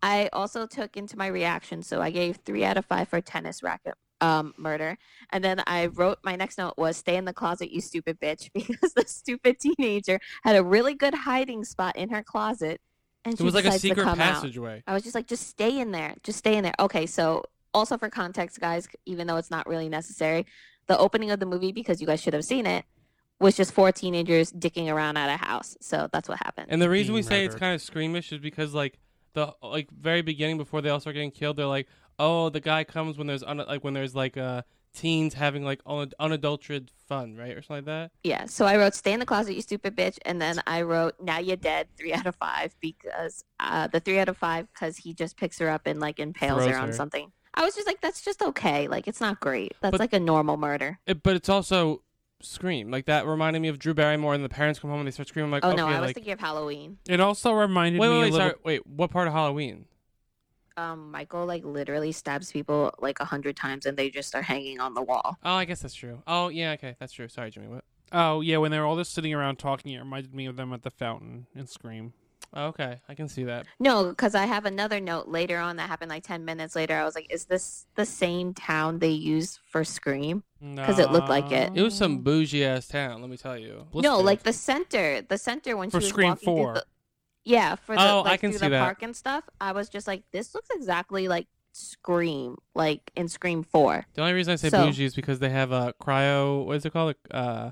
I 0.05 0.31
also 0.33 0.69
took 0.69 0.97
into 0.97 1.19
my 1.19 1.27
reaction, 1.27 1.83
so 1.83 2.01
I 2.01 2.11
gave 2.11 2.37
three 2.45 2.65
out 2.65 2.77
of 2.77 2.87
five 2.87 3.09
for 3.09 3.21
tennis 3.21 3.61
racket 3.61 3.95
um, 4.21 4.55
murder, 4.57 4.99
and 5.31 5.43
then 5.43 5.63
I 5.67 5.87
wrote 5.87 6.19
my 6.23 6.37
next 6.37 6.59
note 6.59 6.75
was 6.77 6.97
"Stay 6.97 7.17
in 7.17 7.25
the 7.25 7.33
closet, 7.33 7.73
you 7.73 7.81
stupid 7.81 8.21
bitch," 8.21 8.51
because 8.55 8.95
the 8.95 9.05
stupid 9.07 9.59
teenager 9.59 10.21
had 10.45 10.57
a 10.57 10.63
really 10.63 10.95
good 10.95 11.15
hiding 11.15 11.65
spot 11.65 11.97
in 11.97 12.11
her 12.11 12.23
closet, 12.23 12.81
and 13.25 13.35
It 13.35 13.41
was 13.43 13.55
like 13.55 13.65
a 13.65 13.69
decides 13.69 13.83
to 13.83 13.89
secret 13.89 14.05
come 14.05 14.21
out. 14.21 14.35
passageway. 14.35 14.83
I 14.87 14.95
was 14.95 15.03
just 15.03 15.15
like, 15.15 15.27
just 15.27 15.47
stay 15.49 15.79
in 15.81 15.91
there, 15.91 16.15
just 16.23 16.39
stay 16.39 16.57
in 16.57 16.65
there. 16.65 16.75
Okay, 16.79 17.07
so 17.07 17.45
also 17.75 17.97
for 17.99 18.09
context, 18.09 18.61
guys, 18.61 18.89
even 19.07 19.27
though 19.27 19.37
it's 19.37 19.51
not 19.51 19.67
really 19.69 19.89
necessary, 19.89 20.47
the 20.87 20.99
opening 20.99 21.31
of 21.31 21.39
the 21.41 21.47
movie 21.47 21.73
because 21.73 22.01
you 22.01 22.07
guys 22.07 22.21
should 22.21 22.35
have 22.35 22.45
seen 22.45 22.67
it 22.67 22.85
was 23.39 23.57
just 23.57 23.73
four 23.73 23.91
teenagers 23.93 24.53
dicking 24.53 24.93
around 24.93 25.17
at 25.17 25.33
a 25.33 25.37
house. 25.37 25.77
So 25.81 26.09
that's 26.13 26.29
what 26.29 26.39
happened. 26.39 26.67
And 26.71 26.81
the 26.83 26.91
reason 26.91 27.15
we 27.15 27.21
being 27.21 27.29
say 27.29 27.45
it's 27.45 27.55
kind 27.55 27.75
of 27.75 27.81
squeamish 27.81 28.33
is 28.33 28.39
because 28.41 28.75
like 28.75 28.99
the 29.35 29.55
like 29.63 29.89
very 29.91 30.21
beginning 30.23 30.59
before 30.59 30.83
they 30.83 30.91
all 30.91 31.01
start 31.01 31.15
getting 31.15 31.31
killed, 31.31 31.57
they're 31.57 31.67
like, 31.67 31.89
oh, 32.19 32.49
the 32.51 32.61
guy 32.61 32.85
comes 32.85 33.17
when 33.17 33.27
there's 33.27 33.43
un- 33.43 33.59
like 33.67 33.83
when 33.85 33.95
there's 33.95 34.15
like 34.15 34.37
uh 34.37 34.63
teens 34.95 35.35
having 35.35 35.65
like 35.65 35.81
un- 35.87 36.13
unadulterated 36.19 36.91
fun, 37.09 37.37
right, 37.37 37.57
or 37.57 37.63
something 37.63 37.77
like 37.77 37.85
that. 37.87 38.11
Yeah, 38.25 38.47
so 38.47 38.67
I 38.67 38.77
wrote 38.77 38.95
"Stay 38.95 39.13
in 39.13 39.21
the 39.21 39.27
closet, 39.27 39.55
you 39.55 39.63
stupid 39.63 39.97
bitch," 39.97 40.19
and 40.25 40.41
then 40.41 40.61
I 40.67 40.83
wrote 40.83 41.15
"Now 41.21 41.39
you're 41.39 41.57
dead," 41.57 41.89
three 41.97 42.13
out 42.13 42.27
of 42.27 42.37
five 42.37 42.75
because 42.81 43.45
uh, 43.59 43.87
the 43.87 44.01
three 44.01 44.19
out 44.19 44.29
of 44.29 44.37
five 44.37 44.67
because 44.73 44.97
he 44.97 45.15
just 45.15 45.37
picks 45.37 45.59
her 45.59 45.69
up 45.69 45.87
and 45.87 46.01
like 46.01 46.19
impales 46.19 46.63
Throws 46.63 46.75
her 46.75 46.79
on 46.79 46.93
something. 46.93 47.33
I 47.55 47.65
was 47.65 47.75
just 47.75 47.87
like, 47.87 48.01
that's 48.01 48.23
just 48.23 48.43
okay. 48.43 48.87
Like 48.87 49.09
it's 49.09 49.21
not 49.21 49.41
great. 49.41 49.75
That's 49.81 49.93
But- 49.93 50.01
like 50.01 50.13
a 50.13 50.21
normal 50.21 50.57
murder. 50.57 51.01
It, 51.07 51.23
but 51.23 51.35
it's 51.37 51.49
also 51.49 52.03
Scream. 52.43 52.91
Like 52.91 53.05
that 53.07 53.27
reminded 53.27 53.61
me 53.61 53.69
of 53.69 53.79
Drew 53.79 53.93
Barrymore, 53.93 54.35
and 54.35 54.43
the 54.43 54.49
parents 54.49 54.81
come 54.81 54.91
home 54.91 55.01
and 55.01 55.07
they 55.07 55.11
start 55.11 55.29
screaming. 55.29 55.49
I'm 55.49 55.53
like, 55.53 55.65
oh 55.65 55.69
okay, 55.69 55.77
no, 55.77 55.87
I 55.87 56.01
was 56.01 56.09
like 56.09 56.15
thinking 56.15 56.33
of 56.33 56.41
Halloween. 56.41 56.97
It 57.09 57.21
also 57.21 57.53
reminded 57.53 58.01
wait, 58.01 58.09
me 58.09 58.15
wait, 58.15 58.19
a 58.19 58.23
wait, 58.23 58.33
little. 58.33 58.49
sorry, 58.49 58.59
wait. 58.65 58.87
What 58.87 59.11
part 59.11 59.29
of 59.29 59.35
Halloween? 59.35 59.85
Um, 60.77 61.11
Michael 61.11 61.47
like 61.47 61.65
literally 61.65 62.13
stabs 62.13 62.53
people 62.53 62.93
like 63.01 63.21
a 63.21 63.25
hundred 63.25 63.57
times 63.57 63.87
and 63.87 63.97
they 63.97 64.09
just 64.11 64.35
are 64.35 64.43
hanging 64.43 64.81
on 64.81 64.95
the 64.95 65.03
wall. 65.03 65.37
Oh, 65.45 65.55
I 65.55 65.65
guess 65.65 65.81
that's 65.83 65.95
true. 65.95 66.23
Oh, 66.27 66.49
yeah, 66.49 66.73
okay, 66.73 66.97
that's 66.99 67.13
true. 67.13 67.29
Sorry, 67.29 67.51
Jimmy. 67.51 67.69
What? 67.69 67.85
Oh 68.13 68.41
yeah, 68.41 68.57
when 68.57 68.71
they 68.71 68.79
were 68.79 68.85
all 68.87 68.97
just 68.97 69.13
sitting 69.13 69.33
around 69.35 69.57
talking, 69.59 69.93
it 69.93 69.99
reminded 69.99 70.35
me 70.35 70.47
of 70.47 70.57
them 70.57 70.73
at 70.73 70.83
the 70.83 70.91
fountain 70.91 71.47
in 71.55 71.67
Scream. 71.67 72.13
Oh, 72.53 72.67
okay, 72.69 72.99
I 73.09 73.15
can 73.15 73.29
see 73.29 73.45
that. 73.45 73.67
No, 73.79 74.09
because 74.09 74.35
I 74.35 74.47
have 74.47 74.65
another 74.65 74.99
note 74.99 75.29
later 75.29 75.59
on 75.59 75.77
that 75.77 75.89
happened 75.89 76.11
like 76.11 76.25
ten 76.25 76.45
minutes 76.45 76.75
later. 76.75 76.97
I 76.97 77.05
was 77.05 77.15
like, 77.15 77.33
is 77.33 77.45
this 77.45 77.87
the 77.95 78.05
same 78.07 78.55
town 78.55 78.99
they 78.99 79.11
use 79.11 79.61
for 79.71 79.85
Scream? 79.85 80.43
'Cause 80.61 80.99
it 80.99 81.11
looked 81.13 81.29
like 81.29 81.53
it. 81.53 81.71
It 81.77 81.83
was 81.83 81.95
some 81.97 82.19
bougie 82.23 82.65
ass 82.65 82.89
town. 82.89 83.21
Let 83.21 83.31
me 83.31 83.37
tell 83.37 83.57
you. 83.57 83.87
No, 83.95 84.19
like 84.19 84.43
the 84.43 84.53
center, 84.53 85.23
the 85.23 85.39
center 85.39 85.77
when 85.77 85.91
For 85.91 86.01
she 86.01 86.05
was 86.07 86.09
Scream 86.11 86.29
walking 86.31 86.45
through 86.45 86.55
4. 86.65 86.75
the- 86.75 86.85
yeah, 87.45 87.75
for 87.77 87.95
the 87.97 88.03
Oh, 88.03 88.23
I 88.25 88.37
can 88.37 88.51
through 88.51 88.59
see 88.59 88.67
the 88.67 88.71
that. 88.71 88.83
park 88.83 89.03
and 89.03 89.15
stuff. 89.17 89.45
I 89.61 89.73
was 89.73 89.89
just 89.89 90.07
like, 90.07 90.23
this 90.33 90.55
looks 90.55 90.69
exactly 90.71 91.29
like 91.29 91.47
Scream, 91.73 92.57
like 92.75 93.11
in 93.17 93.29
Scream 93.29 93.63
Four. 93.63 94.05
The 94.15 94.23
only 94.23 94.35
reason 94.35 94.53
I 94.53 94.57
say 94.57 94.71
So- 94.71 94.85
bougie 94.87 95.05
is 95.05 95.15
because 95.15 95.39
they 95.39 95.51
have 95.51 95.71
a 95.73 95.95
cryo. 96.03 96.65
What 96.65 96.77
is 96.77 96.85
it 96.85 96.93
called? 96.93 97.15
Uh, 97.31 97.71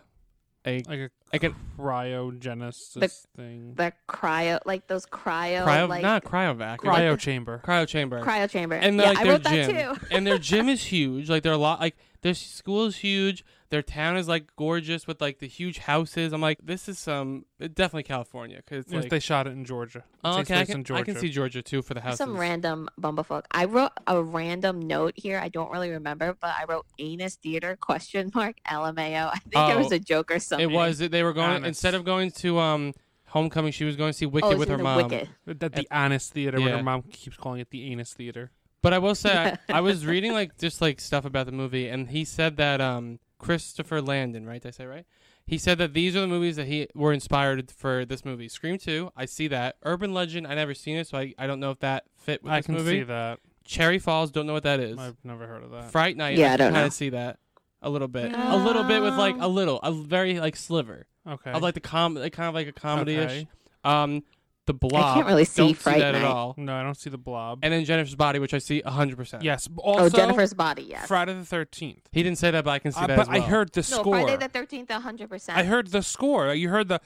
a 0.67 0.83
like 0.89 0.99
a 1.01 1.11
like 1.33 1.43
an 1.45 1.55
cryogenesis 1.79 2.95
The- 3.01 3.09
thing, 3.37 3.75
The 3.75 3.93
cryo, 4.09 4.59
like 4.67 4.87
those 4.87 5.07
cryo, 5.07 5.65
cryo, 5.65 5.89
like 5.89 6.03
not 6.03 6.25
cryovac. 6.25 6.79
cryo 6.79 7.19
chamber. 7.19 7.61
cryo 7.65 7.87
chamber. 7.87 8.21
cryo 8.23 8.49
chamber. 8.51 8.77
and 8.77 8.97
yeah, 8.97 9.03
like 9.11 9.19
I 9.19 9.23
their 9.25 9.33
wrote 9.33 9.43
that 9.45 9.67
gym, 9.71 9.95
too. 9.97 10.07
and 10.11 10.27
their 10.27 10.39
gym 10.39 10.69
is 10.75 10.85
huge. 10.85 11.29
Like 11.31 11.43
they're 11.43 11.53
a 11.53 11.57
lot. 11.59 11.81
Like 11.81 11.97
their 12.23 12.35
school 12.35 12.87
is 12.87 12.97
huge. 12.97 13.45
Their 13.71 13.83
town 13.83 14.17
is 14.17 14.29
like 14.29 14.55
gorgeous 14.57 15.07
with 15.07 15.21
like 15.21 15.41
the 15.41 15.47
huge 15.47 15.79
houses. 15.79 16.33
I'm 16.33 16.41
like, 16.41 16.59
this 16.63 16.89
is 16.89 16.99
some 16.99 17.45
definitely 17.61 18.05
California 18.05 18.57
because 18.65 18.87
Yes, 18.89 19.03
like. 19.03 19.11
they 19.11 19.19
shot 19.19 19.47
it 19.47 19.51
in 19.51 19.65
Georgia. 19.67 19.99
It 19.99 20.05
Oh, 20.25 20.39
okay, 20.41 20.61
I 20.61 20.65
can, 20.65 20.85
Georgia. 20.85 21.01
I 21.03 21.05
can 21.05 21.17
see 21.17 21.29
Georgia 21.29 21.61
too 21.61 21.83
for 21.83 21.93
the 21.93 22.01
houses. 22.01 22.19
Some 22.19 22.39
random 22.39 22.89
bumblefuck. 22.99 23.45
I 23.51 23.67
wrote 23.67 23.93
a 24.07 24.23
random 24.23 24.81
note 24.81 25.15
here. 25.17 25.39
I 25.39 25.49
don't 25.49 25.71
really 25.71 25.91
remember, 25.91 26.35
but 26.41 26.55
I 26.59 26.65
wrote 26.67 26.87
anus 26.99 27.37
theater 27.37 27.77
question 27.79 28.31
mark 28.35 28.57
LMAO. 28.67 29.31
I 29.35 29.39
think 29.39 29.71
it 29.71 29.77
was 29.77 29.93
Oh, 29.93 29.97
a 29.97 29.99
joke 29.99 30.31
or 30.31 30.39
something. 30.39 30.71
It 30.71 30.73
was. 30.73 30.99
They 30.99 31.23
were 31.23 31.35
going 31.35 31.51
Honest. 31.51 31.67
instead 31.67 31.95
of 31.95 32.05
going 32.05 32.31
to 32.33 32.59
um 32.59 32.95
homecoming. 33.27 33.73
She 33.73 33.85
was 33.85 33.97
going 33.97 34.13
to 34.13 34.17
see 34.17 34.27
Wicked 34.27 34.55
oh, 34.55 34.57
with 34.57 34.69
her 34.71 34.79
mom. 34.79 35.09
Wicked. 35.09 35.29
That 35.45 35.75
the 35.75 35.87
anus 35.93 36.31
theater, 36.31 36.59
where 36.59 36.79
her 36.79 36.83
mom 36.83 37.03
keeps 37.03 37.37
calling 37.37 37.61
it 37.61 37.71
the 37.71 37.91
anus 37.93 38.15
theater. 38.15 38.51
But 38.81 38.93
I 38.93 38.99
will 38.99 39.15
say, 39.15 39.57
I, 39.69 39.79
I 39.79 39.81
was 39.81 40.07
reading 40.07 40.33
like 40.33 40.57
just 40.57 40.81
like 40.81 41.01
stuff 41.01 41.25
about 41.25 41.47
the 41.47 41.53
movie, 41.53 41.89
and 41.89 42.09
he 42.09 42.25
said 42.25 42.57
that 42.57 42.81
um 42.81 43.19
Christopher 43.39 44.01
Landon, 44.03 44.47
right? 44.47 44.61
Did 44.61 44.69
I 44.69 44.71
say 44.73 44.85
it 44.85 44.89
right? 44.89 45.07
He 45.47 45.57
said 45.59 45.79
that 45.79 45.95
these 45.95 46.15
are 46.15 46.21
the 46.21 46.27
movies 46.27 46.57
that 46.57 46.67
he 46.67 46.89
were 46.95 47.13
inspired 47.13 47.71
for 47.71 48.05
this 48.05 48.25
movie. 48.25 48.49
Scream 48.49 48.77
Two, 48.79 49.11
I 49.17 49.25
see 49.25 49.49
that. 49.49 49.77
Urban 49.83 50.13
Legend, 50.13 50.47
I 50.47 50.55
never 50.55 50.75
seen 50.75 50.97
it, 50.99 51.07
so 51.07 51.17
I, 51.19 51.35
I 51.39 51.47
don't 51.47 51.61
know 51.61 51.71
if 51.71 51.79
that 51.81 52.05
fit 52.17 52.43
with 52.43 52.53
I 52.53 52.59
this 52.59 52.67
can 52.67 52.75
movie. 52.75 52.91
see 52.99 53.03
that. 53.05 53.41
Cherry 53.65 53.99
Falls, 53.99 54.31
don't 54.31 54.47
know 54.47 54.53
what 54.53 54.63
that 54.65 54.81
is. 54.81 54.99
I've 54.99 55.17
never 55.25 55.47
heard 55.47 55.63
of 55.63 55.71
that. 55.71 55.91
Fright 55.91 56.17
Night, 56.17 56.37
Yeah, 56.37 56.51
I 56.51 56.55
I 56.55 56.57
don't 56.57 56.73
kind 56.73 56.83
know. 56.83 56.87
of 56.87 56.93
see 56.93 57.11
that 57.11 57.39
a 57.81 57.89
little 57.91 58.09
bit, 58.09 58.33
a 58.35 58.57
little 58.57 58.85
bit 58.85 59.01
with 59.03 59.15
like 59.15 59.37
a 59.39 59.49
little, 59.49 59.79
a 59.81 59.93
very 59.93 60.39
like 60.41 60.57
sliver 60.57 61.07
Okay. 61.27 61.51
of 61.53 61.63
like 61.63 61.75
the 61.75 61.81
com, 61.81 62.15
like 62.15 62.33
kind 62.33 62.49
of 62.49 62.55
like 62.55 62.67
a 62.67 62.73
comedy 62.73 63.15
ish. 63.17 63.31
Okay. 63.31 63.49
Um, 63.85 64.23
the 64.69 64.73
Blob, 64.75 64.95
I 65.03 65.15
can't 65.15 65.27
really 65.27 65.45
see 65.45 65.63
don't 65.63 65.75
Fright 65.77 65.97
see 65.97 66.01
that 66.03 66.13
Night. 66.13 66.19
at 66.23 66.25
all. 66.25 66.55
No, 66.57 66.73
I 66.77 66.85
don't 66.85 66.95
see 66.95 67.11
the 67.11 67.19
blob. 67.19 67.59
And 67.63 67.73
then 67.73 67.85
Jennifer's 67.85 68.15
Body, 68.15 68.39
which 68.39 68.55
I 68.55 68.59
see 68.59 68.81
hundred 68.83 69.17
percent. 69.17 69.43
yes. 69.43 69.67
b- 69.67 69.81
Oh, 69.85 70.09
Jennifer's 70.09 70.55
body. 70.55 70.83
Yes. 70.85 71.09
Friday 71.09 71.35
the 71.35 71.45
Thirteenth. 71.45 72.09
He 72.13 72.23
didn't 72.23 72.39
say 72.39 72.53
that, 72.53 72.65
but 72.65 72.71
I 72.71 72.79
can 72.79 72.93
see 72.93 73.01
Uh, 73.01 73.09
that. 73.09 73.17
but 73.17 73.23
as 73.23 73.29
well. 73.29 73.37
I 73.37 73.41
heard 73.41 73.73
the 73.73 73.81
no, 73.81 73.83
score. 74.01 74.15
Friday 74.15 74.37
the 74.37 74.49
Thirteenth, 74.49 74.91
hundred 74.93 75.29
percent. 75.29 75.59
I 75.59 75.65
heard 75.65 75.89
the 75.89 76.03
score. 76.03 76.55
You 76.55 76.69
heard 76.69 76.87
the 76.89 77.01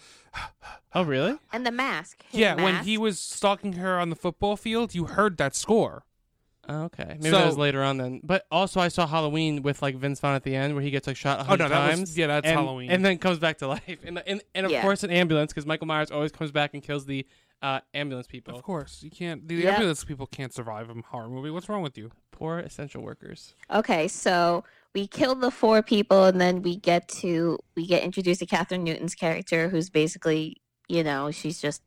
Oh, 0.94 1.02
really? 1.04 1.38
and 1.52 1.64
the 1.66 1.70
mask. 1.72 2.22
his 2.30 2.40
yeah 2.40 2.54
when 2.54 2.74
mask. 2.74 2.84
he 2.86 2.98
was 2.98 3.18
stalking 3.18 3.74
her 3.74 3.98
on 3.98 4.10
the 4.10 4.16
football 4.16 4.56
field. 4.56 4.94
You 4.94 5.04
heard 5.06 5.38
that 5.38 5.54
score. 5.56 6.04
Oh, 6.68 6.82
okay. 6.84 7.16
Maybe 7.20 7.30
that 7.30 7.44
was 7.44 7.56
later 7.58 7.82
on 7.82 7.96
then. 7.96 8.20
But 8.22 8.46
also, 8.48 8.78
I 8.78 8.86
saw 8.86 9.04
Halloween 9.06 9.62
with 9.62 9.82
like 9.82 9.96
Vince 9.96 10.20
Vaughn 10.20 10.34
at 10.36 10.44
the 10.44 10.54
end, 10.54 10.74
where 10.74 10.82
he 10.82 10.90
gets 10.92 11.08
like 11.08 11.16
shot 11.16 11.38
a 11.38 11.42
Oh, 11.42 11.44
hundred 11.44 11.64
no, 11.64 11.68
that 11.70 11.88
was- 11.88 11.96
times. 11.98 12.16
yeah, 12.18 12.28
that's 12.28 12.46
and, 12.46 12.56
Halloween. 12.56 12.88
and 12.90 13.04
then 13.04 13.18
comes 13.18 13.40
back 13.40 13.58
to 13.58 13.66
life. 13.76 13.98
And 14.04 14.22
and, 14.26 14.42
and 14.54 14.66
of 14.66 14.70
Yeah. 14.72 14.80
course, 14.82 15.02
an 15.02 15.10
ambulance 15.10 15.52
because 15.52 15.66
Michael 15.66 15.88
Myers 15.88 16.12
always 16.12 16.30
comes 16.30 16.52
back 16.52 16.72
and 16.72 16.80
kills 16.82 17.04
the 17.06 17.26
uh, 17.62 17.80
ambulance 17.94 18.26
people. 18.26 18.54
Of 18.54 18.62
course, 18.62 19.02
you 19.02 19.10
can't. 19.10 19.46
The 19.46 19.54
Yeah. 19.54 19.72
ambulance 19.74 20.04
people 20.04 20.26
can't 20.26 20.52
survive 20.52 20.90
a 20.90 20.94
horror 21.10 21.28
movie. 21.28 21.50
What's 21.50 21.68
wrong 21.68 21.82
with 21.82 21.96
you? 21.96 22.10
Poor 22.32 22.58
essential 22.58 23.02
workers. 23.02 23.54
Okay, 23.72 24.08
so 24.08 24.64
we 24.94 25.06
kill 25.06 25.34
the 25.34 25.50
four 25.50 25.82
people, 25.82 26.24
and 26.24 26.40
then 26.40 26.62
we 26.62 26.76
get 26.76 27.08
to 27.22 27.58
we 27.76 27.86
get 27.86 28.02
introduced 28.02 28.40
to 28.40 28.46
Kathryn 28.46 28.80
Newton's 28.82 29.14
character, 29.14 29.68
who's 29.68 29.88
basically, 29.90 30.60
you 30.88 31.04
know, 31.04 31.30
she's 31.30 31.60
just 31.60 31.82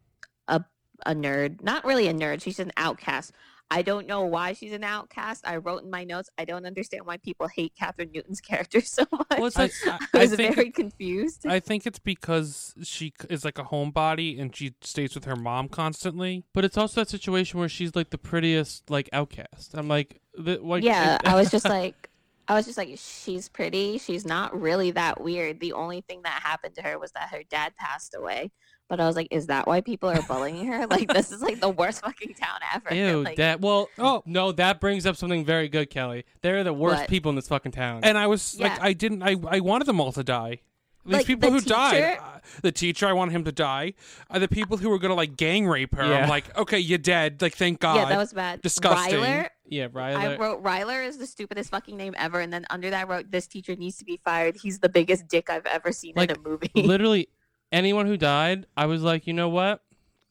a 0.48 0.64
a 1.06 1.14
nerd. 1.14 1.62
Not 1.62 1.84
really 1.84 2.08
a 2.08 2.14
nerd. 2.14 2.42
She's 2.42 2.60
an 2.60 2.72
outcast. 2.78 3.34
I 3.72 3.82
don't 3.82 4.06
know 4.08 4.22
why 4.26 4.54
she's 4.54 4.74
an 4.74 4.84
outcast. 4.84 5.46
I 5.48 5.58
wrote 5.58 5.84
in 5.84 5.90
my 5.90 6.04
notes. 6.04 6.30
I 6.38 6.46
don't 6.46 6.66
understand 6.66 7.06
why 7.06 7.18
people 7.18 7.48
hate 7.48 7.74
Kathryn 7.80 8.12
Newton's 8.14 8.40
character 8.50 8.80
so 8.82 9.06
much. 9.12 9.26
Well, 9.40 9.52
I- 9.56 9.62
like 9.64 9.72
I- 9.88 9.90
I 9.92 9.98
I 10.14 10.18
was 10.20 10.36
think- 10.36 10.56
very 10.56 10.72
confused. 10.72 11.46
I 11.48 11.60
think 11.60 11.86
it's 11.88 12.00
because 12.00 12.76
she 12.84 13.14
is 13.30 13.44
like 13.44 13.58
a 13.58 13.64
homebody 13.64 14.40
and 14.40 14.56
she 14.56 14.76
stays 14.82 15.16
with 15.16 15.26
her 15.26 15.36
mom 15.36 15.68
constantly. 15.70 16.44
But 16.54 16.64
it's 16.64 16.78
also 16.78 17.02
that 17.02 17.10
situation 17.10 17.60
where 17.60 17.70
she's 17.70 17.96
like 17.96 18.12
the 18.12 18.18
prettiest 18.20 18.90
like 18.90 19.10
outcast. 19.12 19.72
I'm 19.74 19.88
like, 19.88 20.22
the, 20.36 20.60
like 20.62 20.84
yeah, 20.84 21.18
I 21.26 21.34
was 21.36 21.50
just 21.50 21.66
like, 21.70 22.10
I 22.48 22.54
was 22.54 22.66
just 22.68 22.78
like, 22.78 22.90
she's 22.98 23.50
pretty. 23.50 23.98
She's 23.98 24.24
not 24.26 24.60
really 24.60 24.92
that 24.92 25.20
weird. 25.22 25.60
The 25.60 25.74
only 25.74 26.02
thing 26.02 26.22
that 26.24 26.44
happened 26.44 26.76
to 26.76 26.84
her 26.84 27.00
was 27.00 27.12
that 27.14 27.30
her 27.32 27.42
dad 27.50 27.74
passed 27.76 28.14
away. 28.16 28.52
But 28.88 29.00
I 29.00 29.08
was 29.08 29.16
like, 29.16 29.28
is 29.32 29.48
that 29.48 29.66
why 29.68 29.82
people 29.82 30.10
are 30.10 30.22
bullying 30.24 30.66
her? 30.68 30.86
Like, 30.90 31.12
this 31.12 31.32
is 31.32 31.42
like 31.42 31.60
the 31.60 31.70
worst 31.70 32.02
fucking 32.02 32.36
town 32.36 32.60
ever. 32.74 32.94
Ew, 32.96 33.24
like, 33.24 33.38
that. 33.38 33.60
Well, 33.62 33.90
Oh. 33.98 34.22
no, 34.26 34.52
that 34.52 34.80
brings 34.80 35.06
up 35.06 35.16
something 35.16 35.44
very 35.44 35.68
good, 35.70 35.90
Kelly. 35.90 36.24
They're 36.42 36.64
the 36.64 36.74
worst 36.74 37.02
What? 37.02 37.10
people 37.10 37.30
in 37.30 37.36
this 37.36 37.48
fucking 37.48 37.72
town. 37.72 38.02
And 38.04 38.18
I 38.18 38.28
was 38.28 38.60
like, 38.60 38.80
I 38.82 38.94
didn't. 38.94 39.24
I 39.24 39.36
I 39.50 39.60
wanted 39.60 39.86
them 39.86 40.00
all 40.00 40.12
to 40.12 40.24
die. 40.24 40.62
These 41.08 41.14
Like, 41.18 41.26
people 41.28 41.52
the 41.52 41.60
who 41.60 41.62
died. 41.66 42.18
uh, 42.20 42.40
the 42.64 42.72
teacher, 42.72 43.06
I 43.06 43.14
want 43.14 43.32
him 43.32 43.44
to 43.44 43.52
die. 43.52 43.94
Uh, 44.28 44.40
the 44.40 44.48
people 44.48 44.78
who 44.78 44.90
were 44.90 44.98
gonna 44.98 45.14
like 45.14 45.38
gang 45.38 45.68
rape 45.68 45.94
her, 45.94 46.04
Yeah. 46.06 46.24
I'm 46.24 46.30
like, 46.30 46.56
okay, 46.58 46.80
you're 46.80 46.98
dead. 46.98 47.42
Like, 47.44 47.54
thank 47.56 47.80
God. 47.80 47.96
Yeah, 47.98 48.06
that 48.06 48.18
was 48.18 48.34
bad. 48.34 48.62
Disgusting. 48.64 49.20
Ryler, 49.20 49.50
Yeah, 49.68 49.88
Ryler. 49.90 50.16
I 50.18 50.36
wrote 50.38 50.64
Ryler 50.64 51.08
is 51.08 51.20
the 51.20 51.28
stupidest 51.28 51.70
fucking 51.70 51.96
name 51.96 52.16
ever, 52.18 52.40
and 52.40 52.52
then 52.52 52.66
under 52.72 52.90
that 52.90 53.02
I 53.02 53.04
wrote 53.04 53.30
this 53.30 53.46
teacher 53.46 53.76
needs 53.76 53.98
to 53.98 54.06
be 54.06 54.20
fired. 54.24 54.58
He's 54.62 54.80
the 54.80 54.90
biggest 54.90 55.28
dick 55.28 55.48
I've 55.52 55.66
ever 55.68 55.92
seen 55.92 56.14
Like, 56.16 56.32
in 56.32 56.38
a 56.38 56.40
movie. 56.48 56.72
Literally, 56.76 57.30
anyone 57.76 58.06
who 58.08 58.18
died, 58.18 58.66
I 58.78 58.86
was 58.88 59.02
like, 59.04 59.28
you 59.28 59.34
know 59.34 59.50
what? 59.50 59.82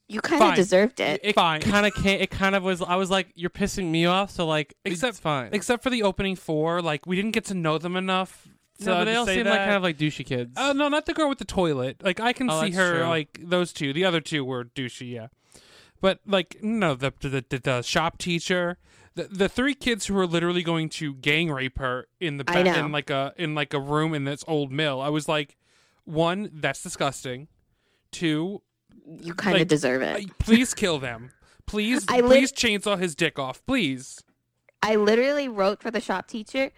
you 0.06 0.20
kind 0.20 0.42
of 0.42 0.48
Fine. 0.48 0.56
deserved 0.56 1.00
it. 1.00 1.18
It 1.24 1.34
Fine. 1.34 1.62
kind 1.62 1.86
of 1.86 1.94
came. 1.94 2.20
It 2.20 2.30
kind 2.30 2.54
of 2.54 2.62
was. 2.62 2.82
I 2.82 2.96
was 2.96 3.10
like, 3.10 3.28
you're 3.34 3.48
pissing 3.48 3.90
me 3.90 4.04
off. 4.04 4.30
So 4.30 4.46
like, 4.46 4.74
Except- 4.84 5.10
it's 5.12 5.18
fine. 5.18 5.48
Except 5.52 5.82
for 5.82 5.88
the 5.88 6.02
opening 6.02 6.36
four, 6.36 6.82
like 6.82 7.06
we 7.06 7.16
didn't 7.16 7.30
get 7.32 7.46
to 7.46 7.54
know 7.54 7.78
them 7.78 7.96
enough. 7.96 8.46
To, 8.80 8.84
no, 8.86 8.94
but 8.96 9.04
they 9.04 9.12
to 9.12 9.18
all 9.18 9.24
say 9.26 9.36
seem 9.36 9.46
like 9.46 9.54
that. 9.54 9.64
kind 9.64 9.76
of 9.76 9.82
like 9.82 9.96
douchey 9.96 10.26
kids. 10.26 10.52
Oh 10.58 10.72
no, 10.72 10.88
not 10.88 11.06
the 11.06 11.14
girl 11.14 11.28
with 11.30 11.38
the 11.38 11.44
toilet. 11.46 12.02
Like 12.02 12.20
I 12.20 12.32
can 12.34 12.50
Oh, 12.50 12.60
see 12.60 12.66
that's 12.70 12.76
her. 12.76 12.98
true. 12.98 13.06
Like 13.06 13.38
those 13.42 13.72
two. 13.72 13.92
The 13.94 14.04
other 14.04 14.20
two 14.20 14.44
were 14.44 14.64
douchey. 14.64 15.10
Yeah, 15.12 15.28
but 16.02 16.18
like 16.26 16.58
no, 16.62 16.94
the 16.94 17.12
the 17.20 17.44
the, 17.48 17.58
the 17.58 17.82
shop 17.82 18.18
teacher. 18.18 18.76
The, 19.14 19.24
the 19.30 19.48
three 19.48 19.74
kids 19.76 20.06
who 20.06 20.14
were 20.14 20.26
literally 20.26 20.64
going 20.64 20.88
to 20.90 21.14
gang 21.14 21.50
rape 21.52 21.78
her 21.78 22.08
in 22.20 22.36
the 22.38 22.44
I 22.48 22.62
ba- 22.62 22.64
know. 22.72 22.74
in 22.86 22.90
like 22.92 23.10
a 23.10 23.32
in 23.38 23.54
like 23.54 23.72
a 23.72 23.78
room 23.80 24.12
in 24.12 24.24
this 24.24 24.44
old 24.48 24.70
mill. 24.72 25.00
I 25.00 25.08
was 25.08 25.28
like, 25.28 25.56
one, 26.04 26.50
that's 26.54 26.82
disgusting. 26.82 27.48
Two, 28.12 28.62
you 29.06 29.34
kind 29.34 29.56
of 29.56 29.60
like, 29.62 29.68
deserve 29.68 30.02
it. 30.02 30.38
please 30.38 30.74
kill 30.74 30.98
them. 30.98 31.30
Please, 31.66 32.04
I 32.08 32.20
lit- 32.20 32.26
please 32.26 32.52
chainsaw 32.52 32.98
his 32.98 33.14
dick 33.14 33.38
off, 33.38 33.64
please. 33.66 34.22
I 34.82 34.96
literally 34.96 35.48
wrote 35.48 35.82
for 35.82 35.90
the 35.90 36.00
shop 36.00 36.28
teacher 36.28 36.70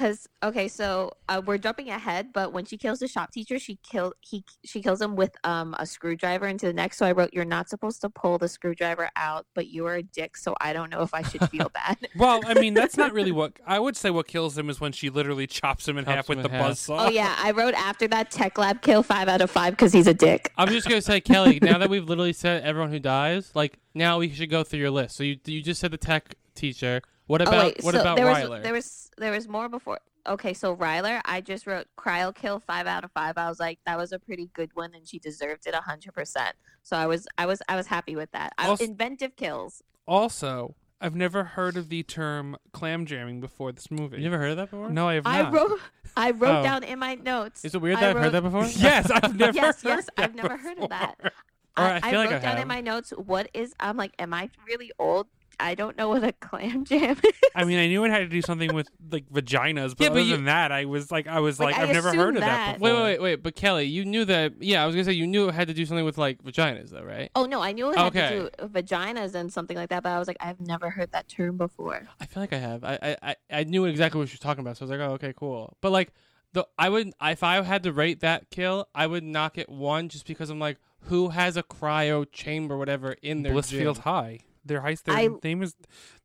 because 0.00 0.26
okay, 0.42 0.66
so 0.66 1.12
uh, 1.28 1.42
we're 1.44 1.58
jumping 1.58 1.90
ahead, 1.90 2.32
but 2.32 2.54
when 2.54 2.64
she 2.64 2.78
kills 2.78 3.00
the 3.00 3.08
shop 3.08 3.32
teacher, 3.32 3.58
she 3.58 3.76
kill 3.76 4.14
he 4.20 4.42
she 4.64 4.80
kills 4.80 5.00
him 5.00 5.14
with 5.14 5.36
um 5.44 5.76
a 5.78 5.84
screwdriver 5.84 6.46
into 6.46 6.64
the 6.66 6.72
neck. 6.72 6.94
So 6.94 7.04
I 7.04 7.12
wrote, 7.12 7.30
"You're 7.34 7.44
not 7.44 7.68
supposed 7.68 8.00
to 8.00 8.08
pull 8.08 8.38
the 8.38 8.48
screwdriver 8.48 9.10
out, 9.16 9.46
but 9.54 9.66
you 9.66 9.86
are 9.86 9.96
a 9.96 10.02
dick, 10.02 10.38
so 10.38 10.54
I 10.58 10.72
don't 10.72 10.88
know 10.90 11.02
if 11.02 11.12
I 11.12 11.20
should 11.22 11.48
feel 11.50 11.68
bad." 11.74 11.98
Well, 12.16 12.40
I 12.46 12.54
mean, 12.54 12.72
that's 12.72 12.96
not 12.96 13.12
really 13.12 13.32
what 13.40 13.52
I 13.66 13.78
would 13.78 13.94
say. 13.94 14.08
What 14.10 14.26
kills 14.26 14.56
him 14.56 14.70
is 14.70 14.80
when 14.80 14.92
she 14.92 15.10
literally 15.10 15.46
chops 15.46 15.86
him 15.86 15.98
in 15.98 16.06
Chops 16.06 16.14
half 16.16 16.30
him 16.30 16.38
with 16.38 16.46
in 16.46 16.50
the 16.50 16.56
half. 16.56 16.68
buzz 16.68 16.78
saw. 16.80 17.06
oh 17.06 17.10
yeah, 17.10 17.36
I 17.38 17.50
wrote 17.50 17.74
after 17.74 18.08
that 18.08 18.30
tech 18.30 18.56
lab 18.56 18.80
kill 18.80 19.02
five 19.02 19.28
out 19.28 19.42
of 19.42 19.50
five 19.50 19.74
because 19.74 19.92
he's 19.92 20.06
a 20.06 20.14
dick. 20.14 20.50
I'm 20.56 20.68
just 20.68 20.88
gonna 20.88 21.02
say, 21.02 21.20
Kelly. 21.20 21.58
Now 21.60 21.76
that 21.76 21.90
we've 21.90 22.08
literally 22.08 22.32
said 22.32 22.62
everyone 22.62 22.90
who 22.90 23.00
dies, 23.00 23.52
like 23.54 23.78
now 23.94 24.18
we 24.18 24.30
should 24.30 24.50
go 24.50 24.64
through 24.64 24.80
your 24.80 24.90
list. 24.90 25.16
So 25.16 25.24
you 25.24 25.36
you 25.44 25.60
just 25.60 25.78
said 25.80 25.90
the 25.90 25.98
tech 25.98 26.36
teacher. 26.54 27.02
What 27.30 27.42
about 27.42 27.54
oh 27.54 27.58
wait, 27.66 27.84
what 27.84 27.94
so 27.94 28.00
about 28.00 28.16
there 28.16 28.26
Ryler? 28.26 28.50
was 28.50 28.62
there 28.62 28.72
was 28.72 29.10
there 29.18 29.30
was 29.32 29.46
more 29.48 29.68
before. 29.68 30.00
Okay, 30.26 30.52
so 30.52 30.74
Ryler, 30.76 31.20
I 31.24 31.40
just 31.40 31.66
wrote 31.66 31.86
cryo 31.96 32.34
kill 32.34 32.58
five 32.60 32.86
out 32.86 33.04
of 33.04 33.12
five. 33.12 33.38
I 33.38 33.48
was 33.48 33.58
like, 33.60 33.78
that 33.86 33.96
was 33.96 34.10
a 34.12 34.18
pretty 34.18 34.50
good 34.52 34.70
one, 34.74 34.92
and 34.94 35.06
she 35.06 35.18
deserved 35.18 35.66
it 35.66 35.74
hundred 35.74 36.12
percent. 36.12 36.56
So 36.82 36.96
I 36.96 37.06
was 37.06 37.26
I 37.38 37.46
was 37.46 37.62
I 37.68 37.76
was 37.76 37.86
happy 37.86 38.16
with 38.16 38.32
that. 38.32 38.52
I, 38.58 38.66
Also- 38.66 38.84
inventive 38.84 39.36
kills. 39.36 39.82
Also, 40.06 40.74
I've 41.00 41.14
never 41.14 41.44
heard 41.44 41.76
of 41.76 41.88
the 41.88 42.02
term 42.02 42.56
clam 42.72 43.06
jamming 43.06 43.40
before 43.40 43.70
this 43.72 43.90
movie. 43.92 44.16
you 44.16 44.24
never 44.24 44.38
heard 44.38 44.50
of 44.50 44.56
that 44.56 44.70
before? 44.70 44.90
No, 44.90 45.08
I 45.08 45.14
have 45.14 45.24
not. 45.24 45.34
I 45.46 45.50
wrote 45.50 45.80
I 46.16 46.30
wrote 46.32 46.60
Oh. 46.60 46.62
down 46.64 46.82
in 46.82 46.98
my 46.98 47.14
notes. 47.14 47.64
Is 47.64 47.74
it 47.76 47.80
weird 47.80 47.96
I 47.98 48.00
that 48.00 48.16
I've 48.16 48.22
heard 48.24 48.32
that 48.32 48.42
before? 48.42 48.64
yes, 48.76 49.08
I've 49.10 49.36
never. 49.38 49.52
yes, 49.56 49.82
heard 49.82 49.88
yes, 49.90 50.08
that 50.16 50.24
I've 50.24 50.34
never 50.34 50.56
heard 50.56 50.78
of 50.78 50.88
that. 50.90 51.16
before. 51.18 51.30
Or 51.78 51.84
I 51.84 52.00
feel 52.10 52.18
like 52.18 52.30
wrote 52.30 52.36
I 52.38 52.42
down 52.42 52.52
have. 52.56 52.62
in 52.62 52.68
my 52.68 52.80
notes 52.80 53.10
what 53.12 53.48
is 53.54 53.74
I'm 53.78 53.96
like, 53.96 54.12
am 54.18 54.34
I 54.34 54.50
really 54.66 54.90
old? 54.98 55.28
I 55.62 55.74
don't 55.74 55.96
know 55.96 56.08
what 56.08 56.24
a 56.24 56.32
clam 56.32 56.84
jam 56.84 57.16
is. 57.24 57.32
I 57.54 57.64
mean, 57.64 57.78
I 57.78 57.86
knew 57.88 58.04
it 58.04 58.10
had 58.10 58.18
to 58.20 58.28
do 58.28 58.42
something 58.42 58.72
with 58.72 58.88
like 59.10 59.28
vaginas, 59.30 59.96
but 59.96 60.04
Yeah, 60.04 60.08
but 60.08 60.12
other 60.12 60.20
you- 60.22 60.36
than 60.36 60.44
that, 60.46 60.72
I 60.72 60.84
was 60.86 61.10
like, 61.10 61.26
I 61.26 61.40
was 61.40 61.58
Like, 61.60 61.72
like, 61.76 61.80
I 61.80 61.82
I've 61.88 61.92
never 61.94 62.08
assumed 62.08 62.22
heard 62.22 62.34
of 62.36 62.40
that. 62.40 62.46
that. 62.46 62.78
before. 62.80 62.94
Wait, 62.94 63.02
wait, 63.02 63.02
wait, 63.12 63.20
wait. 63.22 63.42
But 63.42 63.54
Kelly, 63.56 63.84
you 63.84 64.04
knew 64.04 64.24
that. 64.24 64.54
Yeah, 64.60 64.82
I 64.82 64.86
was 64.86 64.94
gonna 64.94 65.04
say 65.04 65.12
you 65.12 65.26
knew 65.26 65.48
it 65.48 65.54
had 65.54 65.68
to 65.68 65.74
do 65.74 65.84
something 65.86 66.04
with 66.04 66.18
like 66.18 66.42
vaginas, 66.42 66.90
though, 66.90 67.02
right? 67.02 67.30
oh 67.34 67.46
no, 67.46 67.60
I 67.62 67.72
knew 67.72 67.90
it 67.90 67.96
had 67.98 68.06
Okay. 68.06 68.28
to 68.28 68.50
do 68.58 68.66
vaginas 68.68 69.34
and 69.34 69.52
something 69.52 69.76
like 69.76 69.90
that, 69.90 70.02
but 70.02 70.10
I 70.10 70.18
was 70.18 70.28
like, 70.28 70.38
I've 70.40 70.60
never 70.60 70.90
heard 70.90 71.12
that 71.12 71.28
term 71.28 71.56
before. 71.56 72.08
I 72.20 72.26
feel 72.26 72.42
like 72.42 72.52
I 72.52 72.58
have. 72.58 72.84
I 72.84 72.98
I, 73.02 73.16
I, 73.30 73.36
I 73.60 73.64
knew 73.64 73.84
exactly 73.84 74.18
what 74.18 74.28
she 74.28 74.34
was 74.34 74.40
talking 74.40 74.60
about, 74.62 74.76
so 74.76 74.84
I 74.84 74.88
was 74.88 74.90
like, 74.98 75.00
oh, 75.08 75.12
okay, 75.14 75.32
cool. 75.36 75.76
But 75.80 75.92
like, 75.92 76.12
the 76.52 76.66
I 76.78 76.88
would 76.88 77.12
if 77.22 77.42
I 77.42 77.60
had 77.62 77.82
to 77.84 77.92
rate 77.92 78.20
that 78.20 78.50
kill, 78.50 78.88
I 78.94 79.06
would 79.06 79.22
knock 79.24 79.58
it 79.58 79.68
one 79.68 80.08
just 80.08 80.26
because 80.26 80.50
I'm 80.50 80.58
like, 80.58 80.78
who 81.04 81.28
has 81.30 81.56
a 81.56 81.62
cryo 81.62 82.26
chamber, 82.30 82.76
whatever, 82.76 83.12
in 83.22 83.42
their 83.42 83.52
Blissfield 83.54 83.94
gym? 83.94 84.02
High. 84.02 84.38
Their 84.64 84.80
high. 84.82 84.96
Their 85.04 85.14
I- 85.16 85.28
name 85.42 85.62
is 85.62 85.74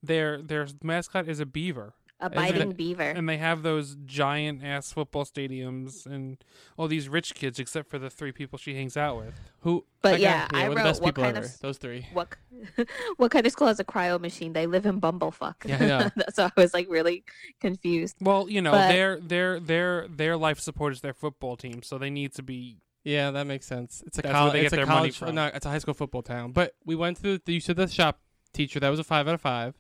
their 0.04 0.42
their 0.42 0.68
mascot 0.84 1.28
is 1.28 1.40
a 1.40 1.46
beaver. 1.46 1.94
A 2.22 2.28
Is 2.46 2.52
it- 2.62 2.78
beaver. 2.78 3.04
And 3.04 3.28
they 3.28 3.36
have 3.38 3.62
those 3.62 3.98
giant 4.06 4.64
ass 4.64 4.90
football 4.94 5.26
stadiums 5.26 6.06
and 6.06 6.38
all 6.78 6.88
these 6.88 7.10
rich 7.10 7.36
kids, 7.36 7.60
except 7.60 7.90
for 7.90 8.00
the 8.00 8.10
three 8.10 8.32
people 8.32 8.58
she 8.58 8.74
hangs 8.74 8.96
out 8.96 9.18
with. 9.18 9.34
Who? 9.60 9.86
But 10.02 10.14
okay, 10.14 10.22
yeah, 10.24 10.48
I 10.54 10.64
we're 10.64 10.70
the 10.70 10.76
wrote 10.78 10.84
best 10.86 11.02
what 11.02 11.08
people 11.10 11.24
kind 11.26 11.38
ever. 11.38 11.46
of- 11.48 11.60
Those 11.60 11.78
three. 11.78 12.08
What 12.14 12.30
what 13.18 13.32
kind 13.32 13.46
of 13.46 13.52
school 13.52 13.68
has 13.68 13.82
a 13.82 13.84
cryo 13.84 14.20
machine? 14.20 14.54
They 14.54 14.66
live 14.66 14.86
in 14.86 15.02
Bumblefuck. 15.02 15.56
Yeah, 15.66 15.76
I 15.76 15.86
know. 15.88 16.10
so 16.34 16.46
I 16.46 16.52
was 16.56 16.74
like 16.74 16.88
really 16.90 17.26
confused. 17.60 18.16
Well, 18.22 18.50
you 18.50 18.62
know, 18.62 18.72
But- 18.72 18.88
their 18.90 19.20
their 19.20 19.60
their 19.60 20.08
their 20.08 20.38
life 20.38 20.60
support 20.62 20.94
is 20.94 21.02
their 21.02 21.14
football 21.14 21.58
team, 21.58 21.84
so 21.84 21.98
they 21.98 22.10
need 22.10 22.34
to 22.36 22.44
be. 22.44 22.78
Yeah, 23.04 23.30
that 23.32 23.46
makes 23.46 23.68
sense. 23.68 24.02
It's 24.08 24.18
a 24.18 24.24
college. 24.24 24.64
It's 24.64 24.74
a 24.74 24.84
college. 24.86 25.22
No, 25.22 25.46
it's 25.54 25.66
a 25.66 25.70
high 25.70 25.78
school 25.78 25.94
football 25.94 26.24
town. 26.24 26.54
But 26.54 26.74
we 26.86 26.96
went 26.96 27.18
through. 27.20 27.40
You 27.46 27.60
said 27.60 27.76
the 27.76 27.88
shop 27.88 28.20
teacher. 28.56 28.80
That 28.80 28.90
was 28.90 29.00
a 29.00 29.04
five 29.04 29.28
out 29.28 29.36
of 29.36 29.42
five. 29.42 29.76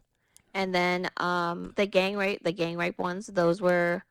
And 0.53 0.73
then 0.73 1.09
um 1.17 1.73
the 1.75 1.85
gang 1.85 2.15
rape 2.17 2.43
the 2.43 2.51
gang 2.53 2.77
rape 2.77 2.97
ones, 2.99 3.27
those 3.27 3.61
were 3.61 4.03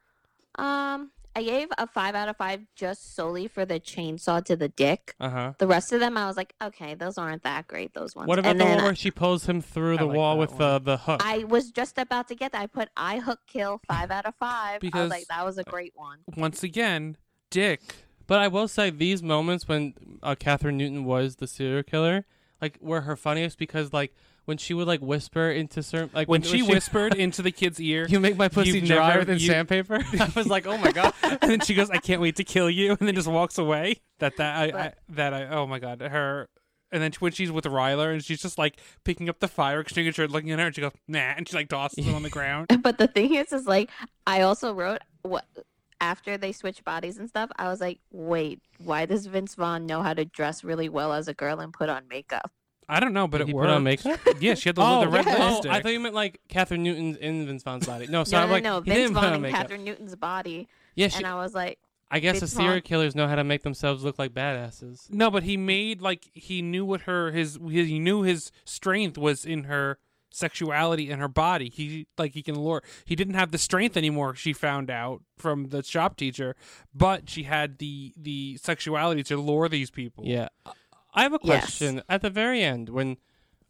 um 0.56 1.10
I 1.36 1.42
gave 1.42 1.66
a 1.78 1.88
five 1.88 2.14
out 2.14 2.28
of 2.28 2.36
five 2.36 2.60
just 2.76 3.16
solely 3.16 3.48
for 3.48 3.64
the 3.64 3.80
chainsaw 3.80 4.44
to 4.44 4.54
the 4.54 4.68
dick. 4.68 5.16
Uh 5.18 5.28
huh. 5.30 5.52
The 5.58 5.66
rest 5.66 5.92
of 5.92 5.98
them 5.98 6.16
I 6.16 6.26
was 6.26 6.36
like, 6.36 6.54
okay, 6.62 6.94
those 6.94 7.18
aren't 7.18 7.42
that 7.42 7.66
great, 7.66 7.92
those 7.92 8.14
ones. 8.14 8.28
What 8.28 8.38
about 8.38 8.50
and 8.52 8.60
the 8.60 8.64
then 8.64 8.74
one 8.76 8.84
where 8.84 8.94
she 8.94 9.10
pulls 9.10 9.46
him 9.46 9.60
through 9.60 9.94
I 9.94 9.98
the 9.98 10.06
like 10.06 10.16
wall 10.16 10.38
with 10.38 10.50
one. 10.50 10.58
the 10.58 10.78
the 10.80 10.96
hook? 10.98 11.20
I 11.24 11.42
was 11.44 11.70
just 11.72 11.98
about 11.98 12.28
to 12.28 12.34
get 12.36 12.52
that. 12.52 12.60
I 12.62 12.66
put 12.66 12.88
I 12.96 13.18
hook 13.18 13.40
kill 13.48 13.80
five 13.88 14.10
out 14.12 14.26
of 14.26 14.34
five. 14.36 14.76
I 14.76 14.78
Because- 14.78 15.02
was 15.04 15.10
like, 15.10 15.26
that 15.26 15.44
was 15.44 15.58
a 15.58 15.64
great 15.64 15.92
one. 15.96 16.18
Once 16.36 16.62
again, 16.62 17.16
Dick. 17.50 17.80
But 18.26 18.38
I 18.38 18.48
will 18.48 18.68
say 18.68 18.88
these 18.90 19.22
moments 19.22 19.66
when 19.68 19.92
uh, 20.22 20.34
Kathryn 20.34 20.74
Newton 20.74 21.04
was 21.04 21.36
the 21.36 21.46
serial 21.46 21.82
killer, 21.82 22.24
like 22.60 22.78
were 22.80 23.02
her 23.02 23.16
funniest 23.16 23.58
because 23.58 23.92
like 23.92 24.14
when 24.44 24.58
she 24.58 24.74
would 24.74 24.86
like 24.86 25.00
whisper 25.00 25.50
into 25.50 25.82
certain 25.82 26.10
like 26.12 26.28
When 26.28 26.42
she 26.42 26.62
whispered 26.62 27.14
into 27.16 27.42
the 27.42 27.50
kid's 27.50 27.80
ear, 27.80 28.06
"You 28.08 28.20
make 28.20 28.36
my 28.36 28.48
pussy 28.48 28.80
drier 28.80 29.14
never- 29.14 29.24
than 29.24 29.38
you-" 29.38 29.46
sandpaper," 29.46 30.00
I 30.20 30.32
was 30.34 30.46
like, 30.46 30.66
"Oh 30.66 30.76
my 30.78 30.92
god!" 30.92 31.14
and 31.22 31.50
then 31.50 31.60
she 31.60 31.74
goes, 31.74 31.90
"I 31.90 31.98
can't 31.98 32.20
wait 32.20 32.36
to 32.36 32.44
kill 32.44 32.68
you," 32.68 32.96
and 32.98 33.08
then 33.08 33.14
just 33.14 33.28
walks 33.28 33.58
away. 33.58 34.00
That 34.18 34.36
that 34.36 34.56
I, 34.56 34.78
I 34.78 34.92
that 35.10 35.34
I 35.34 35.46
oh 35.48 35.66
my 35.66 35.78
god 35.78 36.00
her. 36.00 36.48
And 36.92 37.02
then 37.02 37.10
when 37.18 37.32
she's 37.32 37.50
with 37.50 37.64
Ryler 37.64 38.12
and 38.12 38.22
she's 38.22 38.40
just 38.40 38.56
like 38.56 38.78
picking 39.02 39.28
up 39.28 39.40
the 39.40 39.48
fire 39.48 39.80
extinguisher, 39.80 40.28
looking 40.28 40.52
at 40.52 40.60
her, 40.60 40.66
and 40.66 40.74
she 40.74 40.80
goes 40.80 40.92
nah, 41.08 41.18
and 41.36 41.48
she 41.48 41.56
like 41.56 41.68
tosses 41.68 42.06
it 42.06 42.14
on 42.14 42.22
the 42.22 42.30
ground. 42.30 42.68
But 42.82 42.98
the 42.98 43.08
thing 43.08 43.34
is, 43.34 43.52
is 43.52 43.66
like 43.66 43.90
I 44.28 44.42
also 44.42 44.72
wrote 44.72 45.00
what 45.22 45.44
after 46.04 46.36
they 46.36 46.52
switch 46.52 46.84
bodies 46.84 47.16
and 47.18 47.28
stuff. 47.28 47.50
I 47.56 47.68
was 47.68 47.80
like, 47.80 47.98
wait, 48.12 48.60
why 48.78 49.06
does 49.06 49.24
Vince 49.26 49.54
Vaughn 49.54 49.86
know 49.86 50.02
how 50.02 50.12
to 50.14 50.24
dress 50.24 50.62
really 50.62 50.88
well 50.88 51.12
as 51.14 51.28
a 51.28 51.34
girl 51.34 51.60
and 51.60 51.72
put 51.72 51.88
on 51.88 52.06
makeup? 52.08 52.50
I 52.86 53.00
don't 53.00 53.14
know, 53.14 53.26
but 53.26 53.38
Did 53.38 53.44
it 53.44 53.46
he 53.48 53.54
worked. 53.54 53.68
put 53.68 53.74
on 53.74 53.82
makeup? 53.82 54.20
Yeah, 54.40 54.54
she 54.54 54.68
had 54.68 54.76
the, 54.76 54.82
oh, 54.82 55.00
the 55.00 55.08
red 55.08 55.24
yeah. 55.24 55.36
oh, 55.38 55.48
lipstick. 55.52 55.72
I 55.72 55.80
thought 55.80 55.92
you 55.92 56.00
meant 56.00 56.14
like 56.14 56.40
Kathryn 56.50 56.80
Newton's 56.80 57.16
in 57.16 57.46
Vince 57.46 57.62
Vaughn's 57.62 57.86
body. 57.86 58.06
No, 58.06 58.18
No, 58.18 58.24
sorry, 58.24 58.40
no, 58.40 58.44
I'm 58.44 58.50
like 58.52 58.62
no, 58.64 58.80
he 58.82 58.90
Vince 58.90 58.96
didn't 58.98 59.14
put 59.14 59.22
Vaughn 59.22 59.32
on 59.32 59.44
and. 59.46 59.54
Kathryn 59.54 59.80
Newton's 59.84 60.14
body. 60.16 60.68
Yeah, 60.94 61.08
she, 61.08 61.16
and 61.18 61.26
I 61.26 61.36
was 61.36 61.54
like, 61.54 61.78
I 62.10 62.18
guess 62.20 62.40
the 62.40 62.46
serial 62.46 62.72
Vaughn- 62.74 62.82
killers 62.82 63.14
know 63.14 63.26
how 63.26 63.36
to 63.36 63.42
make 63.44 63.62
themselves 63.62 64.04
look 64.04 64.18
like 64.18 64.34
badasses. 64.34 65.10
No, 65.10 65.30
but 65.30 65.44
he 65.44 65.56
made 65.56 66.02
like 66.02 66.28
he 66.34 66.60
knew 66.60 66.84
what 66.84 67.02
her 67.02 67.30
his, 67.32 67.58
his 67.70 67.88
he 67.88 67.98
knew 67.98 68.20
his 68.20 68.52
strength 68.66 69.16
was 69.16 69.46
in 69.46 69.64
her 69.64 69.98
sexuality 70.34 71.10
in 71.10 71.18
her 71.20 71.28
body. 71.28 71.70
He 71.70 72.06
like 72.18 72.32
he 72.34 72.42
can 72.42 72.56
lure. 72.58 72.82
He 73.04 73.14
didn't 73.16 73.34
have 73.34 73.50
the 73.50 73.58
strength 73.58 73.96
anymore. 73.96 74.34
She 74.34 74.52
found 74.52 74.90
out 74.90 75.22
from 75.38 75.66
the 75.68 75.82
shop 75.82 76.16
teacher, 76.16 76.56
but 76.94 77.28
she 77.30 77.44
had 77.44 77.78
the 77.78 78.12
the 78.16 78.58
sexuality 78.62 79.22
to 79.24 79.36
lure 79.36 79.68
these 79.68 79.90
people. 79.90 80.24
Yeah, 80.26 80.48
I 81.14 81.22
have 81.22 81.32
a 81.34 81.38
Yes. 81.42 81.64
question 81.78 82.02
at 82.08 82.22
the 82.22 82.30
very 82.30 82.62
end 82.62 82.88
when 82.88 83.16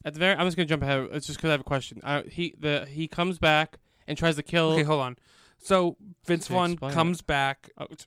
at 0.05 0.15
the 0.15 0.21
very 0.21 0.35
I'm 0.37 0.47
just 0.47 0.57
gonna 0.57 0.67
jump 0.67 0.83
ahead. 0.83 1.09
It's 1.13 1.27
just 1.27 1.39
because 1.39 1.49
I 1.49 1.53
have 1.53 1.61
a 1.61 1.65
question. 1.65 2.01
Uh, 2.03 2.23
he 2.31 2.55
the 2.59 2.87
he 2.89 3.07
comes 3.09 3.39
back 3.39 3.79
and 4.07 4.17
tries 4.17 4.37
to 4.37 4.43
kill. 4.43 4.73
Okay, 4.73 4.83
hold 4.83 5.01
on. 5.03 5.17
So 5.59 5.97
Vince 6.27 6.47
Okay, 6.47 6.55
Vaughn 6.55 6.73
explain 6.73 6.91
it. 6.91 6.95
comes 6.95 7.23
back. 7.23 7.71
Oh, 7.79 7.85
it's- 7.85 8.07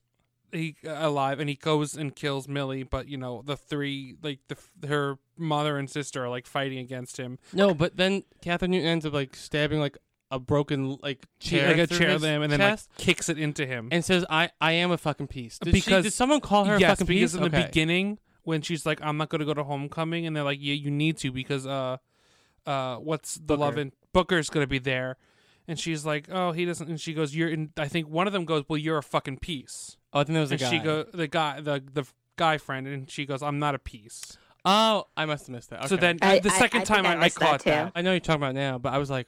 he 0.51 0.75
alive 0.86 1.39
and 1.39 1.49
he 1.49 1.55
goes 1.55 1.95
and 1.95 2.15
kills 2.15 2.47
Millie, 2.47 2.83
but 2.83 3.07
you 3.07 3.17
know 3.17 3.41
the 3.45 3.57
three 3.57 4.15
like 4.21 4.39
the 4.47 4.88
her 4.88 5.17
mother 5.38 5.77
and 5.77 5.89
sister 5.89 6.23
are 6.25 6.29
like 6.29 6.47
fighting 6.47 6.79
against 6.79 7.17
him. 7.17 7.38
no, 7.53 7.73
but 7.73 7.97
then 7.97 8.23
Kathryn 8.41 8.69
Newton 8.69 8.88
ends 8.88 9.05
up 9.05 9.13
like 9.13 9.36
stabbing 9.36 9.79
like 9.79 9.97
a 10.31 10.39
broken 10.39 10.97
like 11.01 11.25
chair, 11.39 11.69
like 11.69 11.77
a 11.77 11.88
chair 11.88 12.17
them 12.19 12.41
and 12.41 12.51
then 12.51 12.60
chest 12.60 12.89
like 12.97 13.05
kicks 13.05 13.29
it 13.29 13.38
into 13.38 13.65
him. 13.65 13.88
and 13.91 14.03
says, 14.03 14.25
"I 14.29 14.49
I 14.60 14.73
am 14.73 14.91
a 14.91 14.97
fucking 14.97 15.27
piece." 15.27 15.57
Did 15.60 15.73
she- 15.73 15.79
Because- 15.81 16.03
did 16.03 16.13
someone 16.13 16.41
call 16.41 16.65
her 16.65 16.75
a 16.75 16.79
yes, 16.79 16.91
fucking 16.91 17.07
because 17.07 17.31
piece? 17.31 17.38
in 17.38 17.43
the 17.43 17.49
beginning 17.49 18.19
when 18.43 18.62
she's 18.62 18.86
like, 18.86 18.99
"I'm 19.01 19.17
not 19.17 19.29
going 19.29 19.39
to 19.39 19.45
go 19.45 19.53
to 19.53 19.63
homecoming," 19.63 20.25
and 20.25 20.36
they're 20.36 20.43
like, 20.43 20.60
"Yeah, 20.62 20.73
you 20.73 20.91
need 20.91 21.17
to 21.19 21.31
because 21.31 21.65
uh, 21.67 21.97
uh, 22.65 22.97
what's 22.97 23.36
the 23.36 23.41
Booker. 23.41 23.60
love 23.60 23.77
and 23.77 23.91
Booker's 24.13 24.49
going 24.49 24.63
to 24.63 24.67
be 24.69 24.79
there," 24.79 25.17
and 25.67 25.79
she's 25.79 26.05
like, 26.05 26.27
"Oh, 26.31 26.51
he 26.53 26.65
doesn't," 26.65 26.89
and 26.89 26.99
she 26.99 27.13
goes, 27.13 27.36
"You're," 27.36 27.49
in, 27.49 27.71
I 27.77 27.88
think 27.88 28.07
one 28.10 28.27
of 28.27 28.33
them 28.33 28.45
goes, 28.45 28.63
"Well, 28.67 28.77
you're 28.77 28.97
a 28.97 29.03
fucking 29.03 29.38
piece," 29.39 29.96
Oh, 30.13 30.20
I 30.22 30.24
think 30.24 30.36
that 30.36 30.39
was 30.41 30.50
the 30.50 30.56
and 30.56 30.62
guy. 30.62 30.70
she 30.70 30.80
go, 30.80 31.04
the 31.04 31.28
guy, 31.28 31.62
the 31.62 31.84
the 31.93 32.06
guy 32.38 32.58
friend, 32.58 32.88
and 32.88 33.10
she 33.10 33.26
goes, 33.26 33.41
"I'm 33.43 33.60
not 33.60 33.76
a 33.76 33.80
piece." 33.80 34.38
Oh, 34.65 35.08
I 35.15 35.26
must 35.26 35.48
have 35.48 35.56
missed 35.56 35.70
that. 35.70 35.88
So 35.88 35.96
then 35.96 36.20
I- 36.22 36.39
the 36.39 36.50
I- 36.52 36.58
second 36.58 36.82
I 36.82 36.84
time 36.86 37.06
I 37.06 37.10
I, 37.10 37.13
I 37.13 37.15
missed 37.17 37.39
that 37.39 37.46
caught 37.50 37.63
that. 37.63 37.91
I 37.96 38.02
know 38.02 38.12
you're 38.12 38.20
talking 38.20 38.41
about 38.43 38.56
now, 38.56 38.78
but 38.78 38.93
I 38.93 38.98
was 38.98 39.10
like, 39.10 39.28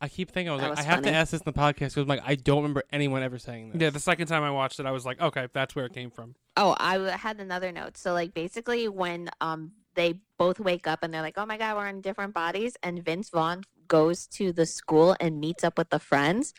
I 0.00 0.08
keep 0.08 0.30
thinking 0.30 0.48
I 0.50 0.52
was 0.52 0.62
That 0.62 0.70
like, 0.70 0.78
was 0.78 0.86
I 0.86 0.88
have 0.90 1.02
to 1.02 1.12
ask 1.12 1.30
this 1.32 1.40
in 1.42 1.44
the 1.44 1.52
podcast 1.52 1.74
because 1.78 1.96
I'm 1.98 2.06
like, 2.08 2.22
I 2.24 2.34
don't 2.34 2.58
remember 2.62 2.82
anyone 2.90 3.22
ever 3.22 3.38
saying 3.38 3.72
this. 3.72 3.82
Yeah, 3.82 3.90
the 3.90 4.00
second 4.00 4.26
time 4.28 4.42
I 4.42 4.50
watched 4.50 4.80
it, 4.80 4.86
I 4.86 4.90
was 4.92 5.04
like, 5.04 5.20
okay, 5.20 5.48
that's 5.52 5.76
where 5.76 5.84
it 5.86 5.92
came 5.92 6.10
from. 6.10 6.34
Oh, 6.56 6.74
I 6.80 6.98
had 7.16 7.38
another 7.38 7.70
note. 7.70 7.96
So 7.98 8.12
like 8.12 8.32
basically 8.34 8.88
when 8.88 9.28
um 9.40 9.72
they 9.94 10.14
both 10.38 10.58
wake 10.60 10.86
up 10.86 11.02
and 11.02 11.12
they're 11.12 11.20
like, 11.22 11.34
"Oh 11.36 11.44
my 11.44 11.56
god, 11.58 11.76
we're 11.76 11.88
in 11.88 12.00
different 12.00 12.32
bodies," 12.32 12.76
and 12.82 13.04
Vince 13.04 13.28
Vaughn 13.30 13.62
goes 13.88 14.26
to 14.28 14.52
the 14.52 14.64
school 14.64 15.16
and 15.20 15.38
meets 15.40 15.64
up 15.64 15.76
with 15.76 15.90
the 15.90 15.98
friends, 15.98 16.54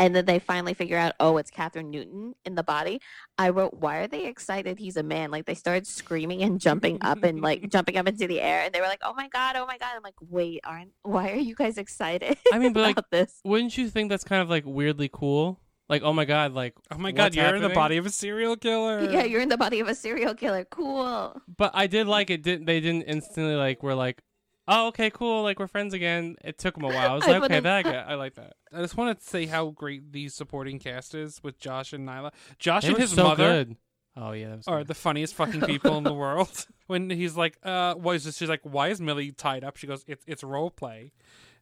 and 0.00 0.16
then 0.16 0.24
they 0.24 0.38
finally 0.38 0.72
figure 0.72 0.96
out, 0.96 1.12
"Oh, 1.20 1.36
it's 1.36 1.50
Kathryn 1.50 1.90
Newton 1.90 2.34
in 2.46 2.54
the 2.54 2.62
body." 2.62 3.00
I 3.36 3.50
wrote, 3.50 3.74
"Why 3.74 3.98
are 3.98 4.06
they 4.06 4.24
excited? 4.24 4.78
He's 4.78 4.96
a 4.96 5.02
man!" 5.02 5.30
Like 5.30 5.44
they 5.44 5.54
started 5.54 5.86
screaming 5.86 6.42
and 6.42 6.58
jumping 6.58 6.98
up 7.02 7.22
and 7.22 7.42
like 7.42 7.68
jumping 7.70 7.98
up 7.98 8.08
into 8.08 8.26
the 8.26 8.40
air, 8.40 8.62
and 8.62 8.74
they 8.74 8.80
were 8.80 8.86
like, 8.86 9.02
"Oh 9.04 9.12
my 9.14 9.28
god, 9.28 9.56
oh 9.56 9.66
my 9.66 9.76
god!" 9.76 9.90
I'm 9.94 10.02
like, 10.02 10.14
"Wait, 10.20 10.60
aren't? 10.64 10.92
Why 11.02 11.30
are 11.30 11.36
you 11.36 11.54
guys 11.54 11.76
excited?" 11.76 12.38
I 12.52 12.58
mean, 12.58 12.72
but 12.72 12.82
like, 12.82 13.10
this. 13.10 13.40
wouldn't 13.44 13.76
you 13.76 13.90
think 13.90 14.08
that's 14.08 14.24
kind 14.24 14.40
of 14.40 14.48
like 14.48 14.64
weirdly 14.66 15.10
cool? 15.12 15.60
Like, 15.90 16.02
oh 16.02 16.12
my 16.12 16.24
god, 16.24 16.54
like, 16.54 16.74
Oh 16.92 16.98
my 16.98 17.12
god, 17.12 17.34
you're 17.34 17.54
in 17.56 17.62
the 17.62 17.68
body 17.68 17.96
of 17.98 18.06
a 18.06 18.10
serial 18.10 18.56
killer. 18.56 19.00
Yeah, 19.10 19.24
you're 19.24 19.40
in 19.40 19.48
the 19.48 19.58
body 19.58 19.80
of 19.80 19.88
a 19.88 19.94
serial 19.94 20.34
killer. 20.34 20.64
Cool. 20.64 21.38
But 21.58 21.72
I 21.74 21.88
did 21.88 22.06
like 22.06 22.30
it. 22.30 22.42
Didn't 22.42 22.66
they 22.66 22.80
didn't 22.80 23.02
instantly 23.02 23.56
like 23.56 23.82
we're 23.82 23.94
like, 23.94 24.22
oh 24.70 24.86
okay, 24.88 25.10
cool, 25.10 25.42
like 25.42 25.58
we're 25.58 25.66
friends 25.66 25.92
again. 25.92 26.36
It 26.42 26.56
took 26.56 26.74
them 26.76 26.84
a 26.84 26.88
while. 26.88 27.10
I 27.12 27.14
was 27.14 27.24
I 27.24 27.32
like, 27.38 27.42
okay, 27.50 27.60
that 27.60 27.86
I, 27.86 27.90
I 28.12 28.14
like 28.14 28.36
that. 28.36 28.54
I 28.72 28.80
just 28.80 28.96
want 28.96 29.18
to 29.18 29.24
say 29.24 29.44
how 29.46 29.68
great 29.70 30.12
the 30.12 30.28
supporting 30.28 30.78
cast 30.78 31.14
is 31.14 31.42
with 31.42 31.58
Josh 31.58 31.92
and 31.92 32.08
Nyla. 32.08 32.32
Josh 32.58 32.82
They 32.82 32.88
and 32.88 32.96
were 32.96 33.00
his 33.02 33.10
so 33.12 33.24
mother 33.24 33.36
good. 33.64 33.76
Oh 34.16 34.32
yeah, 34.32 34.48
that 34.50 34.56
was 34.58 34.68
are 34.68 34.78
good. 34.78 34.88
the 34.88 34.94
funniest 34.94 35.34
fucking 35.34 35.60
people 35.62 35.96
in 35.98 36.04
the 36.04 36.14
world. 36.14 36.66
When 36.86 37.08
he's 37.08 37.36
like, 37.36 37.56
uh, 37.62 37.94
why 37.94 38.14
is 38.14 38.24
this? 38.24 38.36
She's 38.36 38.48
like, 38.48 38.62
why 38.64 38.88
is 38.88 39.00
Millie 39.00 39.30
tied 39.30 39.62
up? 39.62 39.76
She 39.76 39.86
goes, 39.86 40.04
it's 40.08 40.24
it's 40.26 40.42
role 40.42 40.70
play. 40.70 41.12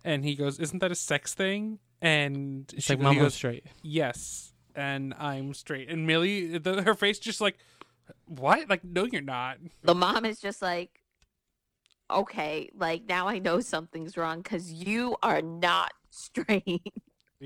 And 0.05 0.25
he 0.25 0.35
goes, 0.35 0.59
isn't 0.59 0.79
that 0.79 0.91
a 0.91 0.95
sex 0.95 1.35
thing? 1.35 1.81
And 2.01 2.73
It's 2.75 2.87
she, 2.87 2.93
like 2.95 3.01
he 3.01 3.05
mom 3.05 3.15
goes, 3.17 3.23
goes 3.25 3.35
straight. 3.35 3.67
yes, 3.83 4.55
and 4.75 5.13
I'm 5.19 5.53
straight. 5.53 5.91
And 5.91 6.07
Millie, 6.07 6.57
the, 6.57 6.81
her 6.83 6.95
face 6.95 7.19
just 7.19 7.43
like, 7.43 7.59
what? 8.25 8.71
Like, 8.71 8.85
no, 8.85 9.05
you're 9.05 9.21
not. 9.21 9.59
the 9.83 9.95
mom 9.95 10.25
is 10.25 10.41
just 10.41 10.63
like 10.63 11.03
okay 12.11 12.69
like 12.77 13.05
now 13.09 13.29
i 13.29 13.39
know 13.39 13.61
something's 13.61 14.17
wrong 14.17 14.41
because 14.41 14.73
you 14.73 15.17
are 15.23 15.43
not 15.43 15.93
straight 16.11 16.93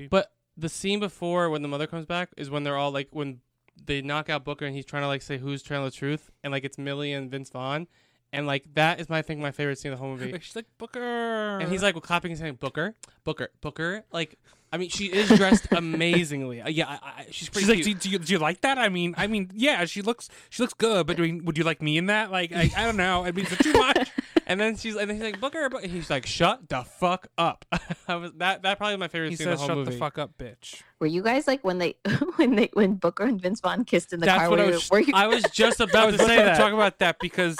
But 0.09 0.31
the 0.57 0.69
scene 0.69 0.99
before 0.99 1.49
when 1.49 1.61
the 1.61 1.67
mother 1.67 1.87
comes 1.87 2.05
back 2.05 2.29
is 2.37 2.49
when 2.49 2.63
they're 2.63 2.77
all 2.77 2.91
like 2.91 3.09
when 3.11 3.39
they 3.85 4.01
knock 4.01 4.29
out 4.29 4.43
Booker 4.45 4.65
and 4.65 4.75
he's 4.75 4.85
trying 4.85 5.03
to 5.03 5.07
like 5.07 5.21
say 5.21 5.37
who's 5.37 5.63
telling 5.63 5.85
the 5.85 5.91
truth 5.91 6.31
and 6.43 6.51
like 6.51 6.63
it's 6.63 6.77
Millie 6.77 7.11
and 7.11 7.29
Vince 7.29 7.49
Vaughn 7.49 7.87
and 8.33 8.47
like 8.47 8.63
that 8.73 8.99
is 8.99 9.09
my 9.09 9.19
I 9.19 9.21
think 9.21 9.39
my 9.39 9.51
favorite 9.51 9.77
scene 9.77 9.93
of 9.93 9.99
the 9.99 10.03
whole 10.03 10.15
movie. 10.15 10.37
She's 10.41 10.55
like 10.55 10.65
Booker, 10.79 11.59
And 11.59 11.71
he's 11.71 11.83
like 11.83 11.95
clapping 12.01 12.31
and 12.31 12.39
saying 12.39 12.55
Booker, 12.55 12.95
Booker, 13.23 13.49
Booker. 13.61 14.03
Like 14.11 14.39
I 14.71 14.77
mean, 14.77 14.89
she 14.89 15.05
is 15.05 15.29
dressed 15.29 15.67
amazingly. 15.71 16.59
Uh, 16.59 16.67
yeah, 16.67 16.87
I, 16.89 16.95
I, 16.95 17.25
she's 17.29 17.47
pretty 17.47 17.67
She's 17.67 17.75
like, 17.75 17.85
do, 17.85 17.93
do, 17.93 18.09
you, 18.09 18.17
do 18.17 18.33
you 18.33 18.39
like 18.39 18.61
that? 18.61 18.79
I 18.79 18.89
mean, 18.89 19.13
I 19.17 19.27
mean, 19.27 19.51
yeah, 19.53 19.85
she 19.85 20.01
looks 20.01 20.29
she 20.49 20.63
looks 20.63 20.73
good, 20.73 21.05
but 21.05 21.19
I 21.19 21.21
mean, 21.21 21.45
would 21.45 21.59
you 21.59 21.63
like 21.63 21.79
me 21.79 21.95
in 21.95 22.07
that? 22.07 22.31
Like, 22.31 22.51
I, 22.51 22.71
I 22.75 22.83
don't 22.83 22.97
know. 22.97 23.23
I 23.23 23.31
mean, 23.31 23.45
is 23.45 23.51
it 23.51 23.59
too 23.59 23.73
much? 23.73 24.09
And 24.47 24.59
then 24.59 24.75
she's 24.77 24.95
and 24.95 25.09
then 25.09 25.17
he's 25.17 25.23
like 25.25 25.39
Booker, 25.39 25.69
but 25.69 25.85
he's 25.85 26.09
like 26.09 26.25
shut 26.25 26.67
the 26.69 26.83
fuck 26.83 27.27
up. 27.37 27.65
I 28.07 28.15
was 28.15 28.31
that 28.37 28.61
that 28.63 28.77
probably 28.77 28.97
my 28.97 29.07
favorite 29.07 29.29
He 29.31 29.35
scene 29.35 29.47
of 29.49 29.59
says, 29.59 29.67
the 29.67 29.73
whole 29.73 29.83
"Shut 29.85 29.91
the 29.93 29.97
fuck 29.99 30.17
up, 30.17 30.37
bitch." 30.37 30.81
were 30.99 31.07
you 31.07 31.21
guys 31.23 31.47
like 31.47 31.63
when 31.63 31.77
they 31.79 31.95
when 32.37 32.55
they 32.55 32.69
when 32.73 32.95
booker 32.95 33.23
and 33.23 33.41
vince 33.41 33.59
vaughn 33.61 33.83
kissed 33.85 34.13
in 34.13 34.19
the 34.19 34.25
That's 34.25 34.39
car 34.39 34.49
what 34.49 34.59
were 34.59 34.65
I 34.65 34.67
you- 34.67 34.73
was. 34.73 34.89
were 34.91 34.99
you 34.99 35.13
I 35.15 35.27
was 35.27 35.43
just 35.51 35.79
about 35.79 36.07
was 36.11 36.17
to 36.17 36.25
say 36.25 36.37
that. 36.37 36.53
to 36.55 36.57
talk 36.61 36.73
about 36.73 36.99
that 36.99 37.17
because, 37.19 37.57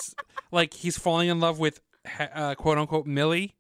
like, 0.52 0.74
he's 0.74 0.98
falling 0.98 1.30
in 1.30 1.39
love 1.39 1.60
with 1.60 1.82
uh, 2.19 2.56
quote 2.56 2.78
unquote 2.78 3.06
Millie, 3.06 3.56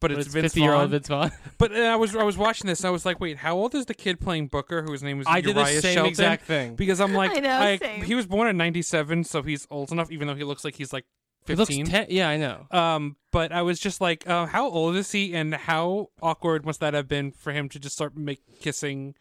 But 0.00 0.10
it's, 0.12 0.26
it's 0.26 0.34
Vince 0.34 0.44
fifty 0.46 0.60
year 0.62 0.70
Vaughn. 0.72 0.80
old 0.82 0.90
Vince 0.90 1.08
Vaughn. 1.08 1.30
But 1.58 1.72
uh, 1.72 1.80
I 1.80 1.96
was 1.96 2.14
I 2.16 2.22
was 2.24 2.36
watching 2.36 2.66
this. 2.68 2.80
and 2.80 2.88
I 2.88 2.90
was 2.90 3.04
like, 3.06 3.20
wait, 3.20 3.36
how 3.38 3.54
old 3.56 3.74
is 3.74 3.86
the 3.86 3.94
kid 3.94 4.18
playing 4.20 4.48
Booker, 4.48 4.82
whose 4.82 5.02
name 5.02 5.18
was 5.18 5.26
I 5.28 5.40
did 5.40 5.54
the 5.56 5.60
Uriah 5.60 5.80
same 5.80 5.94
Shelton? 5.94 6.08
exact 6.10 6.44
thing. 6.46 6.74
Because 6.74 7.00
I'm 7.00 7.14
like, 7.14 7.30
I 7.36 7.40
know, 7.40 7.76
same. 7.80 8.02
he 8.02 8.14
was 8.14 8.26
born 8.26 8.48
in 8.48 8.56
'97, 8.56 9.24
so 9.24 9.42
he's 9.42 9.66
old 9.70 9.92
enough, 9.92 10.10
even 10.10 10.26
though 10.28 10.34
he 10.34 10.44
looks 10.44 10.64
like 10.64 10.74
he's 10.76 10.92
like 10.92 11.04
He 11.04 11.08
looks 11.08 11.23
15. 11.46 11.86
ten- 11.86 12.06
yeah, 12.08 12.28
I 12.28 12.36
know. 12.36 12.66
Um, 12.70 13.16
but 13.30 13.52
I 13.52 13.62
was 13.62 13.78
just 13.78 14.00
like, 14.00 14.28
uh, 14.28 14.46
how 14.46 14.68
old 14.68 14.96
is 14.96 15.10
he, 15.12 15.34
and 15.34 15.54
how 15.54 16.10
awkward 16.22 16.64
must 16.64 16.80
that 16.80 16.94
have 16.94 17.08
been 17.08 17.32
for 17.32 17.52
him 17.52 17.68
to 17.70 17.78
just 17.78 17.94
start 17.94 18.16
make 18.16 18.60
kissing 18.60 19.14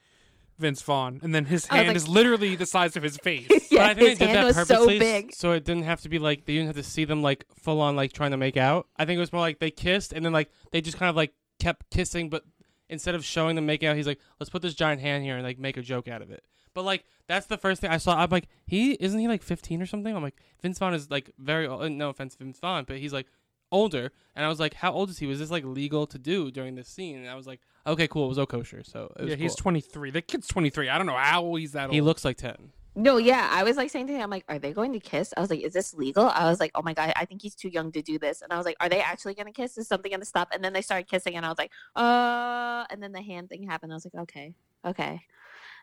Vince 0.59 0.81
Vaughn, 0.81 1.19
and 1.23 1.33
then 1.33 1.45
his 1.45 1.65
hand 1.67 1.87
like- 1.87 1.97
is 1.97 2.07
literally 2.07 2.55
the 2.55 2.65
size 2.65 2.95
of 2.95 3.03
his 3.03 3.17
face. 3.17 3.49
yeah, 3.71 3.79
but 3.79 3.89
I 3.89 3.93
think 3.95 4.09
his 4.11 4.19
they 4.19 4.25
did 4.27 4.35
hand 4.35 4.47
that 4.55 4.57
was 4.57 4.67
so 4.67 4.87
big 4.87 5.33
so 5.33 5.51
it 5.51 5.65
didn't 5.65 5.83
have 5.83 6.01
to 6.01 6.09
be 6.09 6.19
like 6.19 6.45
they 6.45 6.53
didn't 6.53 6.67
have 6.67 6.75
to 6.75 6.83
see 6.83 7.05
them 7.05 7.21
like 7.21 7.45
full 7.55 7.81
on 7.81 7.95
like 7.95 8.13
trying 8.13 8.31
to 8.31 8.37
make 8.37 8.55
out. 8.57 8.87
I 8.97 9.05
think 9.05 9.17
it 9.17 9.19
was 9.19 9.33
more 9.33 9.41
like 9.41 9.59
they 9.59 9.71
kissed 9.71 10.13
and 10.13 10.23
then 10.23 10.31
like 10.31 10.49
they 10.71 10.81
just 10.81 10.97
kind 10.97 11.09
of 11.09 11.15
like 11.15 11.33
kept 11.59 11.89
kissing, 11.89 12.29
but 12.29 12.43
instead 12.89 13.15
of 13.15 13.25
showing 13.25 13.55
them 13.55 13.65
making 13.65 13.89
out, 13.89 13.95
he's 13.95 14.07
like, 14.07 14.19
let's 14.39 14.49
put 14.49 14.61
this 14.61 14.75
giant 14.75 15.01
hand 15.01 15.23
here 15.23 15.35
and 15.35 15.43
like 15.43 15.57
make 15.57 15.77
a 15.77 15.81
joke 15.81 16.07
out 16.07 16.21
of 16.21 16.29
it. 16.29 16.43
But 16.73 16.83
like 16.83 17.05
that's 17.27 17.45
the 17.47 17.57
first 17.57 17.81
thing 17.81 17.89
I 17.89 17.97
saw. 17.97 18.17
I'm 18.17 18.29
like, 18.29 18.47
he 18.65 18.93
isn't 18.93 19.19
he 19.19 19.27
like 19.27 19.43
15 19.43 19.81
or 19.81 19.85
something? 19.85 20.15
I'm 20.15 20.23
like, 20.23 20.39
Vince 20.61 20.79
Vaughn 20.79 20.93
is 20.93 21.09
like 21.11 21.31
very 21.37 21.67
old. 21.67 21.91
No 21.91 22.09
offense, 22.09 22.35
to 22.35 22.43
Vince 22.43 22.59
Vaughn, 22.59 22.83
but 22.87 22.97
he's 22.97 23.13
like 23.13 23.27
older. 23.71 24.11
And 24.35 24.45
I 24.45 24.49
was 24.49 24.59
like, 24.59 24.73
how 24.75 24.91
old 24.91 25.09
is 25.09 25.19
he? 25.19 25.25
Was 25.25 25.39
this 25.39 25.51
like 25.51 25.63
legal 25.63 26.05
to 26.07 26.17
do 26.19 26.51
during 26.51 26.75
this 26.75 26.87
scene? 26.87 27.17
And 27.17 27.29
I 27.29 27.35
was 27.35 27.47
like, 27.47 27.61
okay, 27.87 28.07
cool. 28.07 28.25
It 28.25 28.29
was 28.29 28.39
all 28.39 28.45
kosher. 28.45 28.83
So 28.83 29.13
it 29.17 29.21
was 29.23 29.29
yeah, 29.31 29.35
he's 29.35 29.51
cool. 29.55 29.71
23. 29.71 30.11
The 30.11 30.21
kid's 30.21 30.47
23. 30.47 30.89
I 30.89 30.97
don't 30.97 31.07
know 31.07 31.15
how 31.17 31.43
old 31.43 31.59
he's 31.59 31.71
that 31.73 31.85
old. 31.85 31.93
he 31.93 32.01
looks 32.01 32.23
like 32.25 32.37
10. 32.37 32.71
no 32.95 33.17
yeah 33.17 33.49
i 33.51 33.63
was 33.63 33.75
like 33.75 33.89
saying 33.89 34.05
to 34.05 34.13
him 34.13 34.21
i'm 34.21 34.29
like 34.29 34.45
are 34.47 34.59
they 34.59 34.71
going 34.71 34.93
to 34.93 34.99
kiss 34.99 35.33
i 35.35 35.41
was 35.41 35.49
like 35.49 35.61
is 35.61 35.73
this 35.73 35.95
legal 35.95 36.29
i 36.29 36.47
was 36.47 36.59
like 36.59 36.69
oh 36.75 36.83
my 36.83 36.93
god 36.93 37.11
i 37.15 37.25
think 37.25 37.41
he's 37.41 37.55
too 37.55 37.67
young 37.69 37.91
to 37.91 38.03
do 38.03 38.19
this 38.19 38.43
and 38.43 38.53
i 38.53 38.57
was 38.57 38.67
like 38.67 38.77
are 38.79 38.87
they 38.87 39.01
actually 39.01 39.33
going 39.33 39.47
to 39.47 39.51
kiss 39.51 39.79
is 39.79 39.87
something 39.87 40.11
going 40.11 40.19
to 40.19 40.27
stop 40.27 40.49
and 40.53 40.63
then 40.63 40.73
they 40.73 40.81
started 40.83 41.07
kissing 41.09 41.35
and 41.35 41.43
i 41.43 41.49
was 41.49 41.57
like 41.57 41.71
uh 41.95 42.85
and 42.91 43.01
then 43.01 43.11
the 43.11 43.21
hand 43.23 43.49
thing 43.49 43.63
happened 43.63 43.91
i 43.91 43.95
was 43.95 44.05
like 44.05 44.13
okay 44.13 44.53
okay 44.85 45.19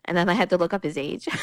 and 0.07 0.17
then 0.17 0.29
i 0.29 0.35
had 0.35 0.49
to 0.51 0.57
look 0.57 0.73
up 0.75 0.83
his 0.85 0.97
age 0.99 1.29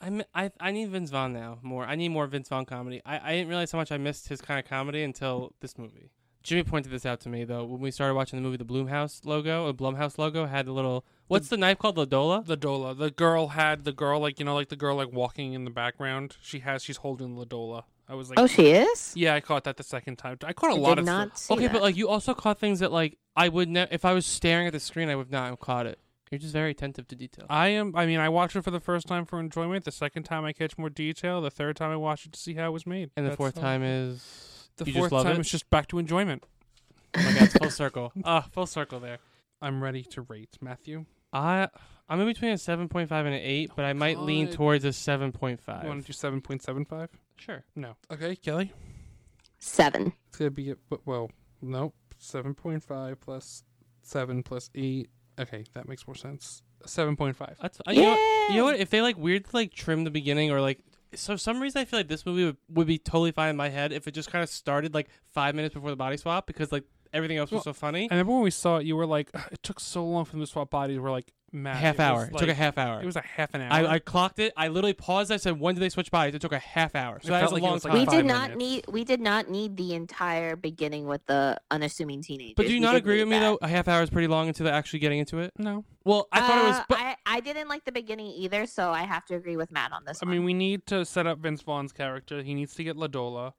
I, 0.00 0.24
I 0.34 0.50
I 0.60 0.70
need 0.70 0.90
Vince 0.90 1.10
Vaughn 1.10 1.32
now 1.32 1.58
more. 1.62 1.84
I 1.84 1.96
need 1.96 2.10
more 2.10 2.28
Vince 2.28 2.48
Vaughn 2.48 2.64
comedy. 2.64 3.02
I, 3.04 3.18
I 3.18 3.32
didn't 3.34 3.48
realize 3.48 3.72
how 3.72 3.78
much 3.78 3.90
I 3.90 3.96
missed 3.96 4.28
his 4.28 4.40
kind 4.40 4.60
of 4.60 4.64
comedy 4.64 5.02
until 5.02 5.52
this 5.60 5.76
movie. 5.76 6.10
Jimmy 6.44 6.62
pointed 6.62 6.92
this 6.92 7.04
out 7.04 7.18
to 7.22 7.28
me 7.28 7.42
though 7.42 7.64
when 7.64 7.80
we 7.80 7.90
started 7.90 8.14
watching 8.14 8.36
the 8.40 8.42
movie. 8.42 8.56
The 8.56 8.64
Blumhouse 8.64 9.24
logo, 9.24 9.66
the 9.66 9.74
Blumhouse 9.74 10.16
logo 10.16 10.46
had 10.46 10.66
the 10.66 10.72
little 10.72 11.04
what's 11.26 11.48
the, 11.48 11.56
knife 11.56 11.78
called? 11.78 11.96
The 11.96 12.06
Dola. 12.06 12.46
the 12.46 12.56
Dola. 12.56 12.96
The 12.96 13.10
girl 13.10 13.48
had 13.48 13.82
the 13.82 13.90
girl 13.90 14.20
like 14.20 14.38
you 14.38 14.44
know 14.44 14.54
like 14.54 14.68
the 14.68 14.76
girl 14.76 14.94
like 14.94 15.10
walking 15.12 15.54
in 15.54 15.64
the 15.64 15.72
background. 15.72 16.36
She 16.40 16.60
has 16.60 16.84
she's 16.84 16.98
holding 16.98 17.34
the 17.34 17.46
Dola. 17.46 17.82
I 18.08 18.14
was 18.14 18.30
like, 18.30 18.38
oh 18.38 18.46
she 18.46 18.68
is 18.70 19.12
yeah, 19.16 19.34
I 19.34 19.40
caught 19.40 19.64
that 19.64 19.76
the 19.76 19.82
second 19.82 20.16
time. 20.18 20.36
I 20.44 20.52
caught 20.52 20.70
a 20.70 20.74
I 20.74 20.78
lot 20.78 20.94
did 20.94 20.98
of 21.00 21.06
not 21.06 21.36
see 21.36 21.52
Okay, 21.54 21.64
that. 21.64 21.72
but 21.72 21.82
like 21.82 21.96
you 21.96 22.08
also 22.08 22.32
caught 22.32 22.60
things 22.60 22.78
that 22.78 22.92
like 22.92 23.18
I 23.34 23.48
would 23.48 23.68
ne- 23.68 23.88
if 23.90 24.04
I 24.04 24.12
was 24.12 24.24
staring 24.24 24.68
at 24.68 24.72
the 24.72 24.78
screen, 24.78 25.08
I 25.08 25.16
would 25.16 25.32
not 25.32 25.48
have 25.48 25.58
caught 25.58 25.86
it. 25.86 25.98
You're 26.30 26.40
just 26.40 26.52
very 26.52 26.72
attentive 26.72 27.06
to 27.08 27.14
detail. 27.14 27.46
I 27.48 27.68
am. 27.68 27.94
I 27.94 28.04
mean, 28.06 28.18
I 28.18 28.28
watched 28.28 28.56
it 28.56 28.62
for 28.62 28.72
the 28.72 28.80
first 28.80 29.06
time 29.06 29.24
for 29.26 29.38
enjoyment. 29.38 29.84
The 29.84 29.92
second 29.92 30.24
time, 30.24 30.44
I 30.44 30.52
catch 30.52 30.76
more 30.76 30.90
detail. 30.90 31.40
The 31.40 31.50
third 31.52 31.76
time, 31.76 31.90
I 31.92 31.96
watch 31.96 32.26
it 32.26 32.32
to 32.32 32.38
see 32.40 32.54
how 32.54 32.66
it 32.68 32.72
was 32.72 32.84
made. 32.86 33.10
and 33.16 33.24
the 33.24 33.30
That's 33.30 33.36
fourth 33.36 33.56
all. 33.56 33.62
time 33.62 33.82
is 33.84 34.68
the 34.76 34.86
you 34.86 34.92
fourth 34.94 35.04
just 35.04 35.12
love 35.12 35.24
time, 35.26 35.36
it? 35.36 35.40
it's 35.40 35.50
just 35.50 35.70
back 35.70 35.86
to 35.88 35.98
enjoyment. 36.00 36.44
Oh 37.16 37.22
my 37.22 37.32
god, 37.32 37.42
it's 37.44 37.56
full 37.56 37.70
circle. 37.70 38.12
Ah, 38.24 38.46
full 38.50 38.66
circle 38.66 38.98
there. 39.00 39.18
I'm 39.62 39.82
ready 39.82 40.02
to 40.02 40.22
rate 40.22 40.58
Matthew. 40.60 41.06
I 41.32 41.68
I'm 42.08 42.20
in 42.20 42.26
between 42.26 42.50
a 42.52 42.58
seven 42.58 42.88
point 42.88 43.08
five 43.08 43.24
and 43.24 43.34
an 43.34 43.40
eight, 43.42 43.70
but 43.76 43.84
I 43.84 43.92
might 43.92 44.18
lean 44.18 44.46
God. 44.46 44.54
towards 44.54 44.84
a 44.84 44.92
seven 44.92 45.30
point 45.32 45.60
You 45.66 45.88
want 45.88 46.00
to 46.02 46.06
do 46.08 46.12
seven 46.12 46.40
point 46.40 46.62
seven 46.62 46.84
five? 46.84 47.08
Sure. 47.36 47.64
No. 47.76 47.94
Okay, 48.12 48.34
Kelly. 48.36 48.72
seven 49.58 50.12
It's 50.28 50.38
gonna 50.38 50.50
be 50.50 50.72
a, 50.72 50.76
well. 51.04 51.30
Nope. 51.62 51.94
Seven 52.18 52.54
point 52.54 52.82
five 52.82 53.20
plus 53.20 53.62
seven 54.02 54.42
plus 54.42 54.70
eight. 54.74 55.08
Okay, 55.38 55.64
that 55.74 55.88
makes 55.88 56.06
more 56.06 56.14
sense. 56.14 56.62
Seven 56.86 57.16
point 57.16 57.36
five. 57.36 57.56
That's 57.60 57.78
uh, 57.86 57.90
you, 57.92 58.02
know, 58.02 58.10
what- 58.10 58.50
you 58.52 58.56
know 58.58 58.64
what? 58.64 58.78
If 58.80 58.90
they 58.90 59.02
like 59.02 59.16
weird 59.18 59.46
like 59.52 59.72
trim 59.72 60.04
the 60.04 60.10
beginning 60.10 60.50
or 60.50 60.60
like 60.60 60.80
so 61.14 61.34
for 61.34 61.38
some 61.38 61.60
reason 61.60 61.80
I 61.80 61.84
feel 61.84 61.98
like 62.00 62.08
this 62.08 62.26
movie 62.26 62.44
would, 62.44 62.56
would 62.70 62.86
be 62.86 62.98
totally 62.98 63.32
fine 63.32 63.50
in 63.50 63.56
my 63.56 63.68
head 63.68 63.92
if 63.92 64.06
it 64.06 64.12
just 64.12 64.30
kind 64.30 64.42
of 64.42 64.48
started 64.48 64.92
like 64.94 65.08
five 65.32 65.54
minutes 65.54 65.74
before 65.74 65.90
the 65.90 65.96
body 65.96 66.16
swap 66.16 66.46
because 66.46 66.72
like 66.72 66.84
everything 67.12 67.36
else 67.38 67.50
was 67.50 67.62
so 67.64 67.72
funny. 67.72 68.08
I 68.10 68.14
remember 68.14 68.32
when 68.34 68.42
we 68.42 68.50
saw 68.50 68.76
it, 68.78 68.86
you 68.86 68.96
were 68.96 69.06
like, 69.06 69.30
it 69.52 69.62
took 69.62 69.80
so 69.80 70.04
long 70.04 70.24
for 70.24 70.32
them 70.32 70.40
to 70.40 70.46
swap 70.46 70.70
bodies. 70.70 70.98
We're 70.98 71.10
like, 71.10 71.32
Matt, 71.52 71.76
half 71.76 71.94
it 71.94 71.98
was 71.98 72.00
hour. 72.00 72.24
It 72.26 72.36
took 72.38 72.48
a 72.48 72.54
half 72.54 72.76
hour. 72.76 73.00
It 73.00 73.06
was 73.06 73.16
a 73.16 73.20
half 73.22 73.54
an 73.54 73.60
hour. 73.62 73.72
I, 73.72 73.86
I 73.86 73.98
clocked 73.98 74.38
it. 74.40 74.52
I 74.56 74.68
literally 74.68 74.92
paused. 74.94 75.30
I 75.30 75.36
said, 75.36 75.58
"When 75.60 75.74
did 75.74 75.80
they 75.80 75.88
switch 75.88 76.10
bodies?" 76.10 76.34
It 76.34 76.40
took 76.40 76.52
a 76.52 76.58
half 76.58 76.94
hour. 76.94 77.18
So 77.22 77.28
It 77.28 77.30
that 77.30 77.42
was 77.42 77.52
like 77.52 77.62
a 77.62 77.64
it 77.64 77.68
long 77.68 77.74
was, 77.74 77.84
like, 77.84 77.92
time. 77.94 78.00
we 78.00 78.06
did 78.16 78.26
not 78.26 78.50
minutes. 78.50 78.58
need 78.58 78.84
we 78.88 79.04
did 79.04 79.20
not 79.20 79.48
need 79.48 79.76
the 79.76 79.94
entire 79.94 80.56
beginning 80.56 81.06
with 81.06 81.24
the 81.26 81.56
unassuming 81.70 82.22
teenagers 82.22 82.54
but 82.56 82.66
do 82.66 82.72
you 82.72 82.80
We 82.80 82.80
not 82.80 82.96
agree 82.96 83.20
with 83.20 83.28
me 83.28 83.38
that. 83.38 83.40
though? 83.40 83.58
A 83.62 83.68
half 83.68 83.86
hour 83.88 84.02
is 84.02 84.10
pretty 84.10 84.28
long 84.28 84.48
into 84.48 84.62
the 84.64 84.72
actually 84.72 84.98
getting 84.98 85.20
into 85.20 85.38
it. 85.38 85.52
no. 85.58 85.84
Well, 86.04 86.28
I 86.30 86.40
thought 86.40 86.58
it 86.64 86.68
was. 86.68 86.76
Uh, 86.76 86.84
But 86.88 86.98
I, 86.98 87.16
I 87.26 87.40
didn't 87.40 87.68
like 87.68 87.84
the 87.84 87.90
beginning 87.92 88.26
either, 88.28 88.66
so 88.66 88.90
I 88.92 89.02
have 89.02 89.24
to 89.26 89.34
agree 89.34 89.56
with 89.56 89.72
Matt 89.72 89.92
on 89.92 90.04
this 90.04 90.22
I 90.22 90.26
one. 90.26 90.34
mean, 90.36 90.44
we 90.44 90.54
need 90.54 90.86
to 90.86 91.04
set 91.04 91.26
up 91.26 91.38
Vince 91.38 91.62
Vaughn's 91.62 91.92
character. 91.92 92.42
He 92.42 92.54
needs 92.54 92.74
to 92.74 92.84
get 92.84 92.96
Ladola. 92.96 93.52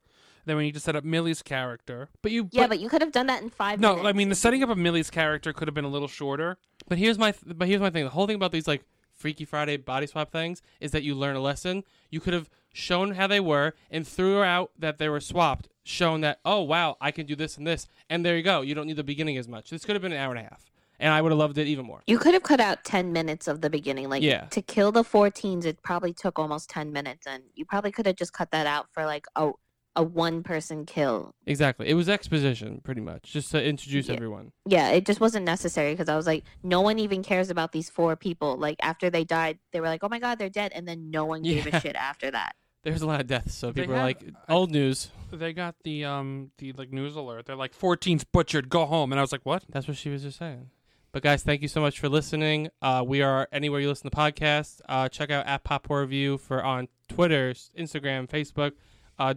Then 0.48 0.58
we 0.58 0.64
need 0.64 0.74
to 0.74 0.80
set 0.80 0.96
up 0.96 1.04
Millie's 1.04 1.42
character. 1.42 2.10
but 2.22 2.32
you. 2.32 2.50
yeah, 2.52 2.68
but, 2.68 2.80
you 2.80 2.90
could 2.90 3.02
have 3.02 3.12
done 3.12 3.28
that 3.28 3.42
in 3.44 3.50
five 3.50 3.80
No, 3.80 4.06
I 4.08 4.14
mean 4.14 4.30
the 4.30 4.36
setting 4.36 4.64
up 4.64 4.70
of 4.70 4.78
Millie's 4.78 5.10
character 5.12 5.54
could 5.54 5.68
have 5.68 5.76
been 5.76 5.86
a 5.86 5.90
little 5.90 6.08
shorter. 6.08 6.58
But 6.88 6.98
here's 6.98 7.18
my 7.20 7.32
th- 7.32 7.58
but 7.58 7.68
here's 7.68 7.82
my 7.82 7.90
thing. 7.90 8.04
The 8.06 8.10
whole 8.12 8.26
thing 8.28 8.36
about 8.38 8.52
these 8.52 8.68
like 8.68 8.84
Freaky 9.14 9.46
Friday 9.46 9.78
body 9.78 10.08
swap 10.08 10.32
things 10.32 10.62
is 10.80 10.92
that 10.92 11.04
you 11.04 11.14
learn 11.16 11.36
a 11.36 11.40
lesson. 11.42 11.84
You 12.10 12.20
could 12.20 12.34
have 12.34 12.50
shown 12.72 13.12
how 13.16 13.28
they 13.28 13.40
were 13.40 13.74
and 13.92 14.08
throughout 14.08 14.72
that 14.78 15.00
they 15.00 15.10
were 15.10 15.20
swapped, 15.20 15.68
shown 15.84 16.22
that 16.22 16.40
oh 16.46 16.62
wow 16.62 16.96
I 17.02 17.12
can 17.12 17.26
do 17.26 17.36
this 17.36 17.58
and 17.58 17.68
this, 17.68 17.88
and 18.10 18.24
there 18.26 18.38
you 18.38 18.44
go. 18.44 18.62
You 18.62 18.74
don't 18.76 18.88
need 18.88 18.96
the 18.98 19.04
beginning 19.04 19.38
as 19.38 19.48
much. 19.48 19.70
This 19.70 19.84
could 19.86 19.96
have 19.96 20.02
been 20.02 20.12
an 20.14 20.20
hour 20.20 20.32
and 20.36 20.40
a 20.40 20.50
half, 20.50 20.70
and 21.00 21.12
I 21.12 21.22
would 21.22 21.32
have 21.32 21.40
loved 21.40 21.58
it 21.58 21.68
even 21.68 21.86
more. 21.86 22.02
You 22.08 22.20
could 22.20 22.34
have 22.36 22.44
cut 22.44 22.60
out 22.60 22.84
10 22.86 23.12
minutes 23.12 23.48
of 23.48 23.62
the 23.62 23.70
beginning. 23.70 24.08
Like, 24.10 24.22
Yeah. 24.24 24.46
to 24.52 24.62
kill 24.62 24.92
the 24.92 25.04
14s, 25.04 25.66
it 25.66 25.82
probably 25.82 26.14
took 26.14 26.38
almost 26.40 26.70
10 26.70 26.92
minutes. 26.94 27.26
And 27.28 27.44
you 27.56 27.66
probably 27.66 27.92
could 27.92 28.06
have 28.06 28.16
just 28.16 28.34
cut 28.34 28.52
that 28.52 28.68
out 28.68 28.88
for 28.94 29.06
like 29.06 29.26
a, 29.36 29.52
a 29.98 30.04
one 30.04 30.44
person 30.44 30.86
kill. 30.86 31.34
Exactly. 31.46 31.90
It 31.90 31.96
was 31.96 32.08
exposition 32.08 32.80
pretty 32.84 33.02
much, 33.02 33.24
just 33.34 33.52
to 33.52 33.62
introduce 33.62 34.08
Yeah. 34.08 34.16
everyone. 34.16 34.52
Yeah, 34.66 34.92
it 34.92 35.06
just 35.06 35.20
wasn't 35.20 35.46
necessary 35.46 35.92
because 35.94 36.08
I 36.08 36.16
was 36.16 36.26
like, 36.28 36.46
no 36.64 36.80
one 36.82 37.00
even 37.00 37.24
cares 37.24 37.50
about 37.50 37.74
these 37.74 37.90
four 37.90 38.16
people. 38.16 38.56
Like, 38.58 38.78
after 38.82 39.10
they 39.10 39.24
died, 39.26 39.58
they 39.74 39.82
were 39.82 39.88
like, 39.88 40.04
oh 40.04 40.10
my 40.10 40.20
God, 40.20 40.40
they're 40.40 40.50
dead. 40.50 40.72
And 40.74 40.88
then 40.88 41.12
no 41.12 41.26
one 41.26 41.42
gave 41.42 41.68
Yeah. 41.68 41.78
a 41.78 41.82
shit 41.82 41.96
after 41.98 42.32
that. 42.32 42.56
There's 42.84 43.02
a 43.02 43.08
lot 43.08 43.20
of 43.20 43.28
deaths, 43.28 43.54
so 43.56 43.72
They 43.72 43.82
people 43.82 43.96
are 43.96 44.04
like 44.04 44.24
old 44.48 44.72
news. 44.72 45.10
They 45.34 45.52
got 45.52 45.76
the 45.84 46.06
um 46.06 46.52
the 46.60 46.72
like 46.74 46.94
news 46.94 47.16
alert. 47.18 47.46
They're 47.48 47.56
like 47.58 47.78
14's 47.78 48.24
butchered. 48.24 48.70
Go 48.70 48.86
home. 48.86 49.12
And 49.12 49.20
I 49.20 49.24
was 49.24 49.34
like, 49.34 49.42
what? 49.44 49.66
That's 49.68 49.88
what 49.90 49.98
she 49.98 50.10
was 50.10 50.22
just 50.24 50.38
saying. 50.38 50.70
But 51.12 51.24
guys, 51.24 51.42
thank 51.44 51.62
you 51.64 51.68
so 51.68 51.82
much 51.82 52.00
for 52.00 52.08
listening. 52.08 52.70
Uh, 52.82 53.04
we 53.06 53.22
are 53.22 53.48
anywhere 53.52 53.80
you 53.82 53.90
listen 53.90 54.10
to 54.10 54.16
podcasts. 54.16 54.80
Uh, 54.88 55.10
check 55.10 55.32
out 55.32 55.48
at 55.48 55.64
Pop 55.64 55.88
Horror 55.88 56.02
Review 56.02 56.38
for 56.38 56.64
on 56.64 56.88
Twitter, 57.10 57.54
Instagram, 57.78 58.30
Facebook. 58.30 58.74
Uh, 59.20 59.34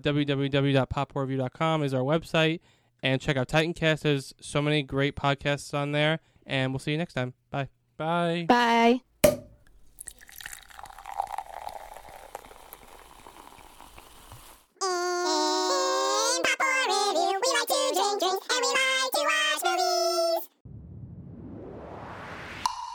is 1.82 1.94
our 1.94 2.02
website, 2.02 2.60
and 3.02 3.20
check 3.20 3.36
out 3.36 3.48
Titancast. 3.48 4.00
There's 4.00 4.34
so 4.40 4.60
many 4.60 4.82
great 4.82 5.16
podcasts 5.16 5.72
on 5.74 5.92
there, 5.92 6.20
and 6.46 6.72
we'll 6.72 6.78
see 6.78 6.92
you 6.92 6.98
next 6.98 7.14
time. 7.14 7.34
Bye. 7.50 7.68
Bye. 7.96 8.46
Bye. 8.48 9.00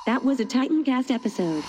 That 0.05 0.23
was 0.23 0.39
a 0.39 0.45
Titancast 0.45 1.09
episode. 1.09 1.63